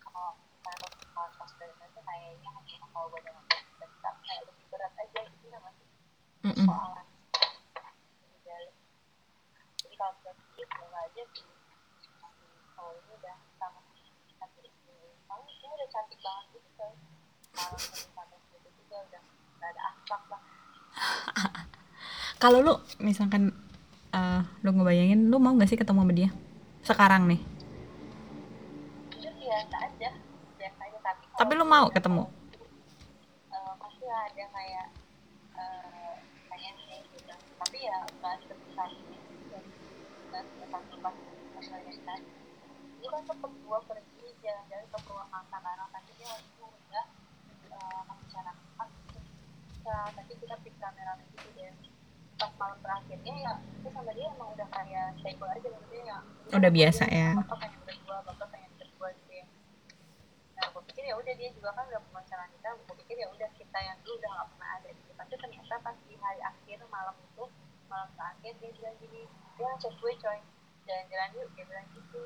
kalau 0.00 0.32
kalau 0.62 0.88
kalau 1.12 1.30
pas 1.36 1.50
dari 1.58 1.74
nanti 1.76 2.00
kayaknya 2.00 2.48
hanya 2.54 2.86
kalau 2.94 3.06
gue 3.10 3.20
dengan 3.26 3.44
kita 3.50 4.10
kayak 4.22 4.42
lebih 4.46 4.64
berat 4.70 4.94
aja 4.96 5.20
gitu 5.26 5.46
ya 5.50 5.58
masih 5.60 5.86
Mm-mm. 6.46 6.66
soalan 6.70 7.06
di 8.22 8.38
dalam 8.46 8.72
jadi 9.82 9.94
kalau 9.98 10.14
kita 10.22 10.30
pikir 10.38 10.66
semoga 10.70 10.98
aja 11.02 11.22
sih 11.34 11.44
masih 12.22 12.48
kalau 12.78 12.92
ini 12.96 13.10
udah 13.18 13.36
sama 13.58 13.80
satu 14.38 14.58
istri 14.62 14.94
kalau 15.26 15.42
ini 15.44 15.66
udah 15.68 15.88
cantik 15.90 16.18
banget 16.22 16.46
gitu 16.54 16.70
kan 16.78 16.94
kalau 17.52 17.76
sama 18.14 18.34
itu 18.38 18.68
juga 18.78 18.96
udah 19.10 19.22
nggak 19.58 19.70
ada 19.74 19.82
asap 19.90 20.22
lah 20.30 20.42
kalau 22.42 22.58
lu 22.58 22.74
misalkan 22.98 23.54
eh, 24.10 24.40
lu 24.66 24.74
ngebayangin 24.74 25.30
lu 25.30 25.38
mau 25.38 25.54
gak 25.54 25.70
sih 25.70 25.78
ketemu 25.78 26.02
sama 26.02 26.10
dia? 26.10 26.30
Sekarang 26.82 27.30
nih. 27.30 27.38
Jujur 29.14 29.30
biasa 29.38 29.76
aja 29.86 30.10
biasa 30.58 30.80
aja 30.90 30.98
tapi 31.06 31.22
tapi 31.38 31.52
lu 31.54 31.62
mau 31.62 31.86
ketemu? 31.94 32.26
Eh, 33.54 33.72
pasti 33.78 34.04
ada 34.10 34.44
kayak 34.50 34.86
eh, 35.54 36.14
pengen 36.50 36.74
sih 36.90 36.98
gitu. 37.14 37.30
Tapi 37.62 37.78
ya 37.78 38.02
nggak 38.18 38.34
sebesar 38.50 38.90
ini 38.90 39.18
nggak 40.34 40.42
sebesar 40.42 40.82
pas 40.98 41.14
maksudnya 41.54 41.94
kan. 42.02 42.20
Ini 42.98 43.06
kan 43.06 43.22
sempet 43.22 43.50
gua 43.62 43.78
pergi 43.86 44.26
jalan-jalan 44.42 44.86
ke 44.90 44.98
Purwakarta 45.06 45.56
bareng 45.62 45.90
tapi 45.94 46.10
dia 46.18 46.26
waktu 46.26 46.50
itu 46.50 46.66
udah 46.66 47.06
membicarakan 48.10 48.88
tapi 50.18 50.32
kita 50.42 50.54
pick 50.66 50.74
rame-rame 50.82 51.22
gitu 51.38 51.50
deh 51.54 51.91
pas 52.42 52.50
malam 52.58 52.78
terakhirnya 52.82 53.34
ya 53.38 53.52
itu 53.78 53.88
sama 53.88 54.10
dia 54.10 54.26
emang 54.28 54.50
udah 54.50 54.66
kayak 54.68 55.06
stable 55.14 55.46
aja 55.46 55.68
maksudnya 55.70 56.02
ya 56.02 56.18
Udah 56.52 56.70
biasa 56.70 57.04
ya. 57.06 57.28
bapak 57.38 57.56
pengen 57.62 57.80
berdua 57.86 58.16
bapak 58.26 58.46
pengen 58.50 58.70
berdua 58.76 59.08
gitu 59.14 59.32
ya. 59.32 59.46
Nah 60.58 60.66
gue 60.68 60.82
pikir 60.90 61.02
ya 61.06 61.14
udah 61.14 61.32
dia 61.32 61.48
juga 61.54 61.70
kan 61.70 61.84
udah 61.86 62.02
pemacaran 62.02 62.48
kita 62.50 62.68
gue 62.74 62.96
pikir 62.98 63.16
ya 63.16 63.28
udah 63.30 63.48
kita 63.54 63.78
yang 63.78 63.96
dulu 64.02 64.14
udah 64.18 64.30
gak 64.34 64.46
pernah 64.50 64.68
ada 64.74 64.88
gitu. 64.90 65.10
Tapi 65.14 65.32
ternyata 65.32 65.74
pas 65.78 65.96
di 66.02 66.14
hari 66.18 66.40
akhir 66.42 66.78
malam 66.88 67.14
itu 67.16 67.44
malam 67.86 68.08
terakhir 68.12 68.52
dia 68.58 68.70
bilang 68.72 68.96
gini 68.98 69.22
dia 69.54 69.66
ngechat 69.68 69.94
gue 69.94 70.12
coy. 70.18 70.38
Jalan-jalan 70.82 71.28
yuk 71.32 71.48
dia 71.54 71.64
bilang 71.64 71.86
gitu. 71.94 72.20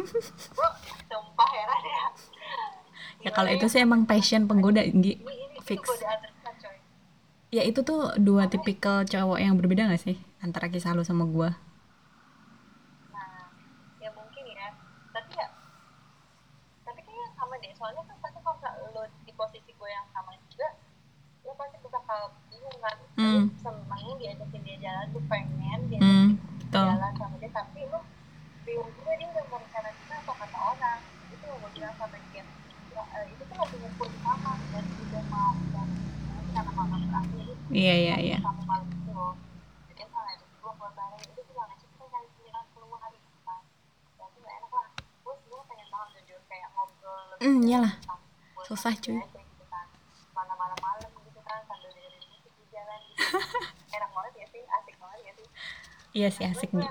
Gue 0.56 0.68
sumpah 1.04 1.48
heran 1.50 1.82
ya 1.84 2.04
ya 3.20 3.30
kalau 3.30 3.50
itu 3.50 3.66
sih 3.66 3.82
emang 3.82 4.06
passion 4.06 4.46
penggoda 4.46 4.80
Gi. 4.80 5.20
fix. 5.60 5.82
godaan 5.82 6.20
ya 7.56 7.64
itu 7.64 7.80
tuh 7.80 8.12
dua 8.20 8.52
tipikal 8.52 9.00
cowok 9.08 9.38
yang 9.40 9.56
berbeda 9.56 9.88
gak 9.88 10.04
sih 10.04 10.20
antara 10.44 10.68
kisah 10.68 10.92
lu 10.92 11.00
sama 11.00 11.24
gua? 11.24 11.56
Nah 13.08 13.48
ya 13.96 14.12
mungkin 14.12 14.44
ya. 14.44 14.76
Tapi 15.16 15.32
ya 15.40 15.48
tapi 16.84 17.00
kayaknya 17.00 17.26
sama 17.32 17.56
deh. 17.56 17.72
Soalnya 17.72 18.02
kan 18.04 18.16
pasti 18.20 18.38
kalau 18.44 18.60
nggak 18.60 18.74
lo 18.92 19.02
di 19.24 19.32
posisi 19.32 19.72
gue 19.72 19.88
yang 19.88 20.04
sama 20.12 20.36
juga 20.52 20.68
lo 21.48 21.56
pasti 21.56 21.76
bakal 21.88 22.36
bingung 22.52 22.76
kan. 22.84 22.96
Hmm. 23.16 23.48
Lu 23.48 23.56
seneng 23.64 24.04
diajakin 24.20 24.60
dia 24.60 24.76
jalan 24.84 25.06
tuh 25.16 25.24
pengen 25.32 25.80
dia 25.88 26.00
betul. 26.60 26.86
jalan 26.92 27.12
sama 27.16 27.34
dia. 27.40 27.50
Tapi 27.56 27.80
lo 27.88 28.04
bingung 28.68 28.90
juga 29.00 29.12
dia 29.16 29.28
udah 29.32 29.44
kita 29.48 30.18
kata 30.28 30.58
orang. 30.60 31.00
Itu 31.32 31.44
yang 31.48 31.56
gue 31.64 31.70
bilang 31.72 31.94
sama 31.96 32.16
dia. 32.28 32.44
Ya, 32.92 33.02
eh, 33.16 33.24
itu 33.32 33.42
tuh 33.48 33.56
lagi 33.56 33.76
ngumpul 33.80 34.06
di 34.12 34.18
kamar 34.20 34.58
dan 34.72 34.84
udah 34.84 35.24
mau 35.32 35.56
dan 35.72 35.88
karena 36.56 36.72
malam 36.72 37.00
terakhir 37.04 37.45
iya 37.70 37.94
iya 37.94 38.16
iya. 38.22 38.38
Hmm, 47.36 47.60
iyalah. 47.68 47.92
Susah, 48.64 48.96
cuy. 48.96 49.20
iya 56.16 56.32
sih 56.32 56.48
asik 56.48 56.72
gue 56.72 56.80
nih. 56.80 56.88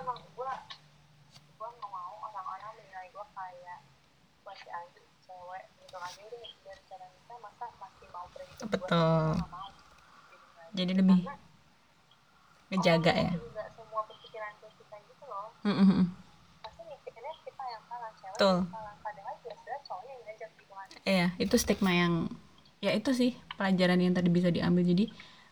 gitu 8.56 8.66
kan. 8.66 8.72
Betul. 8.72 8.96
gua 8.96 9.36
nggak 9.36 9.52
mau 9.52 9.68
gitu 10.32 10.48
kan. 10.56 10.65
Jadi 10.76 10.92
lebih 10.94 11.20
Karena 11.24 11.40
ngejaga 12.70 13.14
ya 13.14 13.32
lain 13.32 13.40
juga 13.40 13.64
semua 13.72 14.02
berpikiran 14.04 14.52
kayak 14.60 14.74
kita 14.76 14.96
gitu 15.08 15.24
loh 15.26 15.48
Mm, 15.66 15.74
mm, 15.74 15.88
mm. 15.88 16.06
pasti 16.62 16.82
mikirnya 16.86 17.34
kita 17.42 17.64
yang 17.66 17.84
salah 17.88 18.12
cewek 18.14 18.34
Betul. 18.36 18.58
yang 18.62 18.70
salah 18.70 18.94
padahal 19.00 19.34
jelas-jelas 19.42 19.82
cowoknya 19.88 20.12
yang 20.14 20.24
ngajak 20.28 20.50
gitu 20.60 20.74
kan 20.74 20.88
Iya, 21.06 21.28
itu 21.38 21.56
stigma 21.58 21.92
yang 21.94 22.14
ya 22.82 22.92
itu 22.94 23.12
sih 23.14 23.32
pelajaran 23.58 23.98
yang 23.98 24.14
tadi 24.14 24.30
bisa 24.30 24.50
diambil. 24.54 24.86
Jadi 24.86 25.06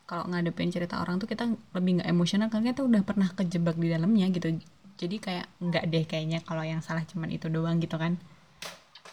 kalau 0.06 0.28
ngadepin 0.30 0.70
cerita 0.70 1.00
orang 1.02 1.18
tuh 1.18 1.26
kita 1.26 1.48
lebih 1.74 2.02
nggak 2.02 2.10
emosional 2.10 2.48
karena 2.52 2.74
kita 2.76 2.84
udah 2.86 3.02
pernah 3.06 3.30
kejebak 3.32 3.78
di 3.80 3.88
dalamnya 3.90 4.28
gitu. 4.30 4.60
Jadi 4.98 5.16
kayak 5.18 5.46
nggak 5.58 5.84
deh 5.90 6.04
kayaknya 6.06 6.40
kalau 6.46 6.62
yang 6.62 6.82
salah 6.86 7.02
cuman 7.06 7.30
itu 7.34 7.48
doang 7.50 7.78
gitu 7.82 7.98
kan. 7.98 8.18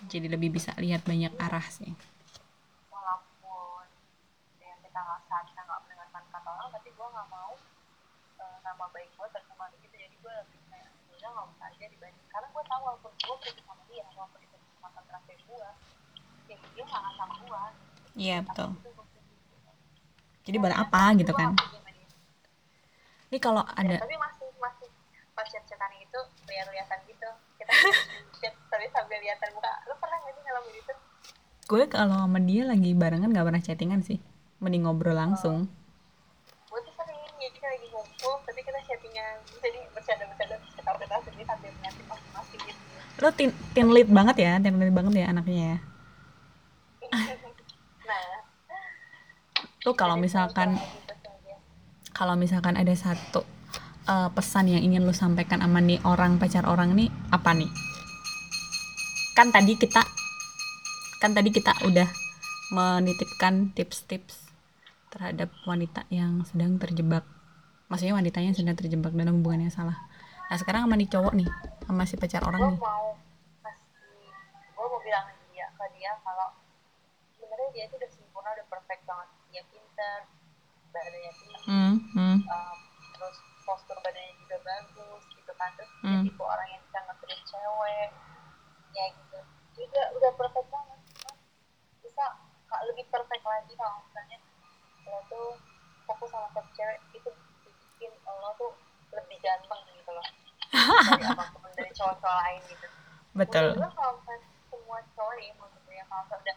Jadi 0.09 0.27
lebih 0.29 0.53
bisa 0.53 0.73
lihat 0.77 1.05
banyak 1.05 1.33
arah 1.41 1.65
sih. 1.69 1.93
walaupun 2.89 3.85
yang 4.61 4.77
kita 4.85 4.99
nggak 5.01 5.21
seharusnya 5.29 5.63
nggak 5.65 5.81
mendengarkan 5.87 6.23
kata 6.29 6.49
orang 6.51 6.69
tapi 6.73 6.89
gue 6.93 7.07
nggak 7.09 7.29
mau 7.29 7.53
nama 8.81 8.97
baik 8.97 9.13
gue 9.13 9.29
tercemar 9.29 9.69
gitu 9.77 9.93
jadi 9.93 10.17
gue 10.17 10.33
lebih 10.41 10.61
kayak 10.73 10.89
udah 11.13 11.29
nggak 11.37 11.47
usah 11.53 11.67
aja 11.69 11.85
dibanding 11.85 12.29
karena 12.33 12.49
gue 12.49 12.63
tahu 12.65 12.81
walaupun 12.81 13.13
gue 13.13 13.37
pergi 13.45 13.61
sama 13.61 13.83
dia 13.93 14.05
walaupun 14.17 14.41
itu 14.41 14.57
kesempatan 14.57 15.03
terakhir 15.05 15.39
gue 15.45 15.69
ya 16.49 16.57
dia 16.57 16.85
nggak 16.89 17.01
akan 17.05 17.13
sama 17.21 17.35
gue 17.45 17.63
Iya 18.11 18.43
betul. 18.43 18.75
Jadi 20.43 20.57
buat 20.59 20.75
apa 20.75 21.15
gitu 21.15 21.31
kan? 21.31 21.55
Sama. 21.55 21.79
Ini 23.31 23.39
kalau 23.39 23.63
Ya, 23.63 23.87
ada 23.87 23.97
tapi 24.03 24.17
masih 24.19 24.49
masih 24.59 24.89
pas 25.37 25.47
chat-chatan 25.47 25.93
itu 26.01 26.21
lihat-lihatan 26.51 26.99
gitu 27.07 27.29
kita 27.55 27.73
chat 28.43 28.55
tapi 28.73 28.91
sambil 28.91 29.23
lihatan 29.23 29.49
muka 29.55 29.71
lu 29.87 29.95
pernah 30.03 30.19
nggak 30.25 30.35
sih 30.35 30.43
ngalamin 30.43 30.75
itu 30.75 30.95
gue 31.71 31.85
kalau 31.87 32.19
sama 32.27 32.41
dia 32.43 32.63
lagi 32.67 32.91
barengan 32.99 33.31
nggak 33.31 33.47
pernah 33.47 33.63
chattingan 33.63 34.01
sih. 34.03 34.19
Mending 34.59 34.89
ngobrol 34.89 35.15
langsung. 35.15 35.69
jadi 35.69 35.80
lagi 38.21 38.29
ngumpul 38.29 38.45
tapi 38.45 38.61
kita 38.61 38.79
chattingan. 38.85 39.35
Jadi 39.65 39.79
bercanda-bercanda 39.97 40.55
terus 40.61 40.75
kita 40.77 40.91
udah 40.93 41.07
sendiri 41.25 41.45
sambil 41.49 41.71
ngeliatin 41.73 42.05
masing-masing 42.05 42.61
gitu. 42.69 42.81
Lo 43.21 43.29
tin, 43.33 43.51
tin 43.73 43.89
lead 43.89 44.09
banget 44.13 44.37
ya, 44.37 44.53
tin 44.61 44.77
lead 44.77 44.93
banget 44.93 45.13
ya 45.25 45.27
anaknya 45.33 45.57
ya. 45.65 45.77
nah. 48.09 48.33
Tuh 49.81 49.95
kalau 49.97 50.17
misalkan 50.21 50.77
gitu 50.77 51.15
kalau 52.13 52.37
misalkan 52.37 52.77
ada 52.77 52.93
satu 52.93 53.41
eh, 54.05 54.29
pesan 54.37 54.69
yang 54.69 54.85
ingin 54.85 55.09
lu 55.09 55.17
sampaikan 55.17 55.65
sama 55.65 55.81
nih 55.81 55.97
orang 56.05 56.37
pacar 56.37 56.69
orang 56.69 56.93
nih 56.93 57.09
apa 57.33 57.57
nih? 57.57 57.71
Kan 59.33 59.49
tadi 59.49 59.81
kita 59.81 60.05
kan 61.25 61.33
tadi 61.33 61.49
kita 61.49 61.73
udah 61.89 62.09
menitipkan 62.77 63.73
tips-tips 63.73 64.53
terhadap 65.09 65.49
wanita 65.65 66.05
yang 66.13 66.45
sedang 66.47 66.77
terjebak 66.77 67.25
maksudnya 67.91 68.15
wanitanya 68.15 68.55
yang 68.55 68.59
sedang 68.59 68.79
terjebak 68.79 69.11
dalam 69.11 69.43
hubungan 69.43 69.67
yang 69.67 69.75
salah. 69.75 69.99
Nah 70.47 70.57
sekarang 70.57 70.87
sama 70.87 70.95
nih 70.95 71.11
cowok 71.11 71.35
nih 71.35 71.49
sama 71.85 72.03
si 72.07 72.15
pacar 72.15 72.43
orang 72.47 72.63
gue 72.63 72.71
nih. 72.75 72.81
mau 72.81 73.07
kasih 73.67 74.31
gue 74.79 74.87
mau 74.87 75.01
bilang 75.03 75.27
dia 75.51 75.67
ke 75.75 75.85
dia 75.99 76.15
kalau 76.23 76.55
sebenarnya 77.35 77.69
dia 77.75 77.85
itu 77.91 77.95
udah 77.99 78.11
sempurna 78.15 78.49
udah 78.55 78.67
perfect 78.71 79.03
banget. 79.05 79.29
Dia 79.51 79.63
pinter 79.67 80.19
badannya 80.91 81.33
tinggi 81.39 81.59
hmm, 81.71 81.95
hmm, 82.15 82.37
um, 82.47 82.79
terus 83.15 83.37
postur 83.67 83.99
badannya 84.03 84.35
juga 84.39 84.57
bagus 84.63 85.23
gitu 85.35 85.53
kan. 85.59 85.71
Terus 85.75 85.91
Hmm. 86.01 86.23
dia 86.25 86.31
tipe 86.31 86.43
orang 86.47 86.69
yang 86.71 86.83
bisa 86.87 86.99
nge-treat 87.05 87.41
cewek 87.45 88.11
ya 88.95 89.05
gitu. 89.19 89.39
Juga 89.75 90.03
udah 90.15 90.31
perfect 90.39 90.69
banget. 90.71 91.01
Bisa 92.07 92.25
kak 92.71 92.83
lebih 92.87 93.07
perfect 93.11 93.43
lagi 93.43 93.75
kalau 93.75 93.99
misalnya 94.07 94.39
lo 95.11 95.19
tuh 95.27 95.59
fokus 96.07 96.31
sama 96.31 96.47
satu 96.55 96.71
cewek 96.75 96.99
itu 97.19 97.31
lo 98.39 98.51
tuh 98.55 98.73
lebih 99.11 99.39
ganteng 99.43 99.81
gitu 99.91 100.11
loh. 100.15 100.27
Dari 100.71 101.25
apa 101.35 101.45
pun 101.55 101.71
dari 101.75 101.91
cowok-cowok 101.91 102.37
lain 102.47 102.61
gitu. 102.71 102.87
Betul. 103.35 103.67
Gue 103.75 103.91
kalau 103.95 104.13
misalnya 104.19 104.47
semua 104.71 104.99
cowok 105.17 105.33
nih 105.39 105.51
menurut 105.59 105.83
gue 105.87 105.95
ya 105.95 106.05
kalau 106.07 106.23
misalnya 106.27 106.55
udah 106.55 106.57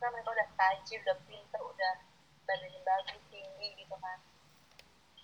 kan 0.00 0.08
mereka 0.16 0.30
udah 0.32 0.48
tajir 0.56 0.98
udah 1.04 1.16
pinter 1.28 1.60
udah 1.60 1.92
badannya 2.48 2.80
bagus 2.84 3.22
tinggi 3.28 3.68
gitu 3.76 3.94
kan. 4.00 4.18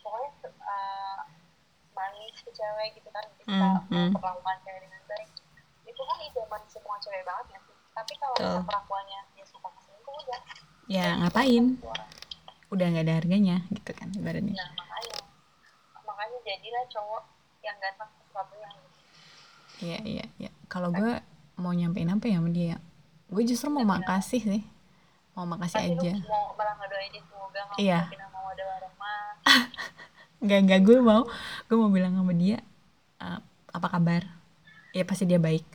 Pokoknya 0.05 0.31
uh, 0.63 1.19
manis 1.97 2.37
ke 2.45 2.51
cewek 2.53 2.89
gitu 3.01 3.09
kan 3.09 3.25
bisa 3.41 3.49
Hmm, 3.49 3.79
hmm. 3.89 4.11
memperlakukan 4.13 4.57
cewek 4.69 4.81
dengan 4.85 5.03
baik. 5.09 5.31
Itu 5.89 6.01
kan 6.05 6.17
idaman 6.21 6.63
semua 6.69 6.97
cewek 7.01 7.25
banget 7.25 7.47
ya 7.57 7.59
sih? 7.65 7.77
Tapi 7.97 8.13
kalau 8.21 8.37
misal 8.37 8.63
perlakuannya 8.69 9.21
dia 9.33 9.47
suka 9.49 9.69
selingkuh 9.81 10.15
udah. 10.29 10.41
Ya 10.87 11.07
ngapain? 11.25 11.81
udah 12.67 12.87
nggak 12.91 13.05
ada 13.07 13.15
harganya 13.23 13.57
gitu 13.71 13.91
kan 13.95 14.11
ibaratnya. 14.11 14.59
Nah 14.59 14.71
jadilah 16.47 16.85
cowok 16.87 17.23
yang 17.67 17.77
ke 17.83 17.89
sesuatu 18.23 18.55
yang 18.63 18.75
iya 19.83 19.99
iya 20.07 20.25
iya. 20.39 20.51
Kalau 20.71 20.95
gue 20.95 21.19
mau 21.59 21.75
nyampein 21.75 22.09
apa 22.09 22.31
ya 22.31 22.39
sama 22.39 22.51
dia? 22.55 22.79
Gue 23.27 23.43
justru 23.43 23.69
mau 23.69 23.83
makasih 23.83 24.41
sih. 24.41 24.63
Mau 25.35 25.45
makasih 25.45 25.83
pasti 25.83 25.93
aja. 25.99 26.13
mau 26.31 26.55
malah 26.55 26.75
ngedoain 26.81 27.13
semoga 27.27 27.61
Iya. 27.77 28.01
nggak 30.45 30.61
nggak 30.71 30.81
gue 30.87 30.99
mau. 31.03 31.23
Gue 31.67 31.77
mau 31.77 31.91
bilang 31.91 32.15
sama 32.15 32.33
dia 32.33 32.63
"Eh, 33.21 33.39
apa 33.75 33.87
kabar? 33.91 34.23
Ya 34.95 35.03
pasti 35.05 35.27
dia 35.27 35.43
baik. 35.43 35.67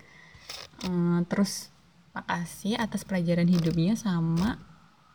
Eh, 0.88 1.20
terus 1.28 1.70
makasih 2.16 2.80
atas 2.80 3.04
pelajaran 3.06 3.48
hidupnya 3.52 3.94
sama 4.00 4.58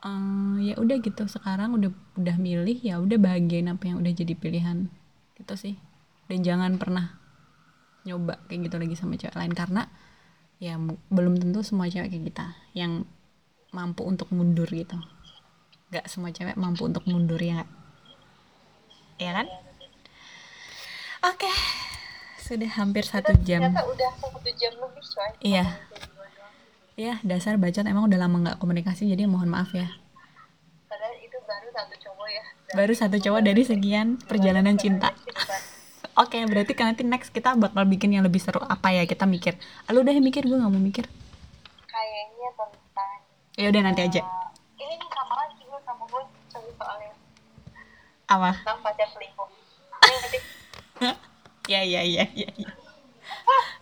eh, 0.05 0.73
ya 0.73 0.75
udah 0.79 0.97
gitu. 1.03 1.25
Sekarang 1.27 1.75
udah 1.75 1.91
udah 2.15 2.37
milih 2.39 2.79
ya 2.85 3.01
udah 3.03 3.19
bahagiain 3.19 3.67
apa 3.73 3.89
yang 3.91 3.99
udah 3.99 4.13
jadi 4.15 4.35
pilihan 4.39 4.93
gitu 5.37 5.55
sih. 5.55 5.75
Dan 6.27 6.43
jangan 6.43 6.75
pernah 6.81 7.15
nyoba 8.07 8.39
kayak 8.47 8.71
gitu 8.71 8.77
lagi 8.79 8.95
sama 8.95 9.19
cewek 9.19 9.35
lain 9.35 9.53
karena 9.53 9.91
ya 10.63 10.81
belum 11.11 11.37
tentu 11.37 11.61
semua 11.61 11.91
cewek 11.91 12.09
kayak 12.09 12.25
kita 12.33 12.47
yang 12.73 13.05
mampu 13.75 14.07
untuk 14.07 14.33
mundur 14.33 14.67
gitu. 14.71 14.97
Nggak 15.93 16.07
semua 16.09 16.33
cewek 16.33 16.57
mampu 16.57 16.89
untuk 16.89 17.05
mundur 17.05 17.39
ya 17.39 17.61
nggak? 17.63 17.71
Ya 19.21 19.31
kan? 19.43 19.47
Oke. 21.27 21.51
Sudah 22.41 22.71
hampir 22.79 23.03
satu 23.03 23.35
jam. 23.43 23.75
udah 23.75 24.11
satu 24.23 24.51
jam 24.55 24.73
lebih 24.79 25.03
coy. 25.03 25.31
Iya. 25.43 25.65
ngomongin 25.67 25.91
kayak 25.91 26.09
gimana 26.09 26.31
doang. 26.39 26.55
ya 26.95 27.15
dasar 27.27 27.55
bacot. 27.59 27.85
Emang 27.85 28.07
udah 28.07 28.19
lama 28.23 28.37
nggak 28.47 28.59
komunikasi 28.63 29.11
jadi 29.11 29.27
mohon 29.27 29.51
maaf 29.51 29.75
ya. 29.75 29.91
Padahal 30.87 31.17
itu 31.21 31.37
baru 31.45 31.69
satu 31.75 31.95
cowok 32.01 32.29
ya 32.31 32.45
baru 32.75 32.93
satu 32.97 33.23
cowok 33.23 33.43
dari 33.47 33.63
segian 33.63 34.19
perjalanan 34.19 34.75
cinta. 34.81 35.15
Oke 36.23 36.41
berarti 36.49 36.73
kan 36.73 36.89
nanti 36.89 37.05
next 37.05 37.29
kita 37.29 37.53
bakal 37.61 37.85
bikin 37.85 38.17
yang 38.17 38.25
lebih 38.25 38.41
seru. 38.41 38.65
Apa 38.65 38.89
ya 38.97 39.05
kita 39.05 39.29
mikir? 39.29 39.61
Lu 39.93 40.01
udah 40.01 40.17
mikir 40.17 40.49
gue 40.49 40.57
nggak 40.57 40.73
mau 40.73 40.81
mikir. 40.81 41.05
Kayaknya 41.85 42.49
tentang 42.57 43.21
ya 43.61 43.67
udah 43.69 43.83
nanti 43.85 44.01
aja. 44.01 44.21
Uh, 44.25 44.49
ini 44.81 44.97
nih 44.97 45.09
sama 45.13 45.35
lagi 45.37 45.61
gue 45.61 45.81
sama 45.85 46.03
gue 46.09 46.23
cari 46.49 46.71
soalnya 46.81 47.13
apa? 48.27 48.51
tentang 48.65 48.81
pacar 48.81 49.09
selingkuh. 49.13 49.49
Ya 51.67 51.83
ya 51.83 51.99
ya 52.07 52.23
ya 52.31 52.47
ya. 52.55 52.71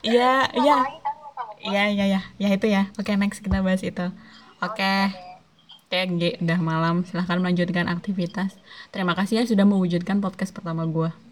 Ya 0.01 0.33
ya. 0.57 0.77
Kan 1.37 1.47
ya 1.61 1.85
ya 1.93 2.05
ya. 2.09 2.21
Ya 2.41 2.49
itu 2.49 2.67
ya. 2.67 2.89
Oke 2.97 3.13
next 3.15 3.45
kita 3.45 3.61
bahas 3.61 3.85
itu. 3.85 4.09
Oke 4.65 5.13
TNG 5.95 6.43
udah 6.43 6.59
malam. 6.59 7.07
Silahkan 7.07 7.39
melanjutkan 7.39 7.87
aktivitas. 7.87 8.59
Terima 8.91 9.15
kasih 9.15 9.39
ya 9.39 9.45
sudah 9.47 9.63
mewujudkan 9.63 10.19
podcast 10.19 10.51
pertama 10.51 10.83
gue 10.91 11.24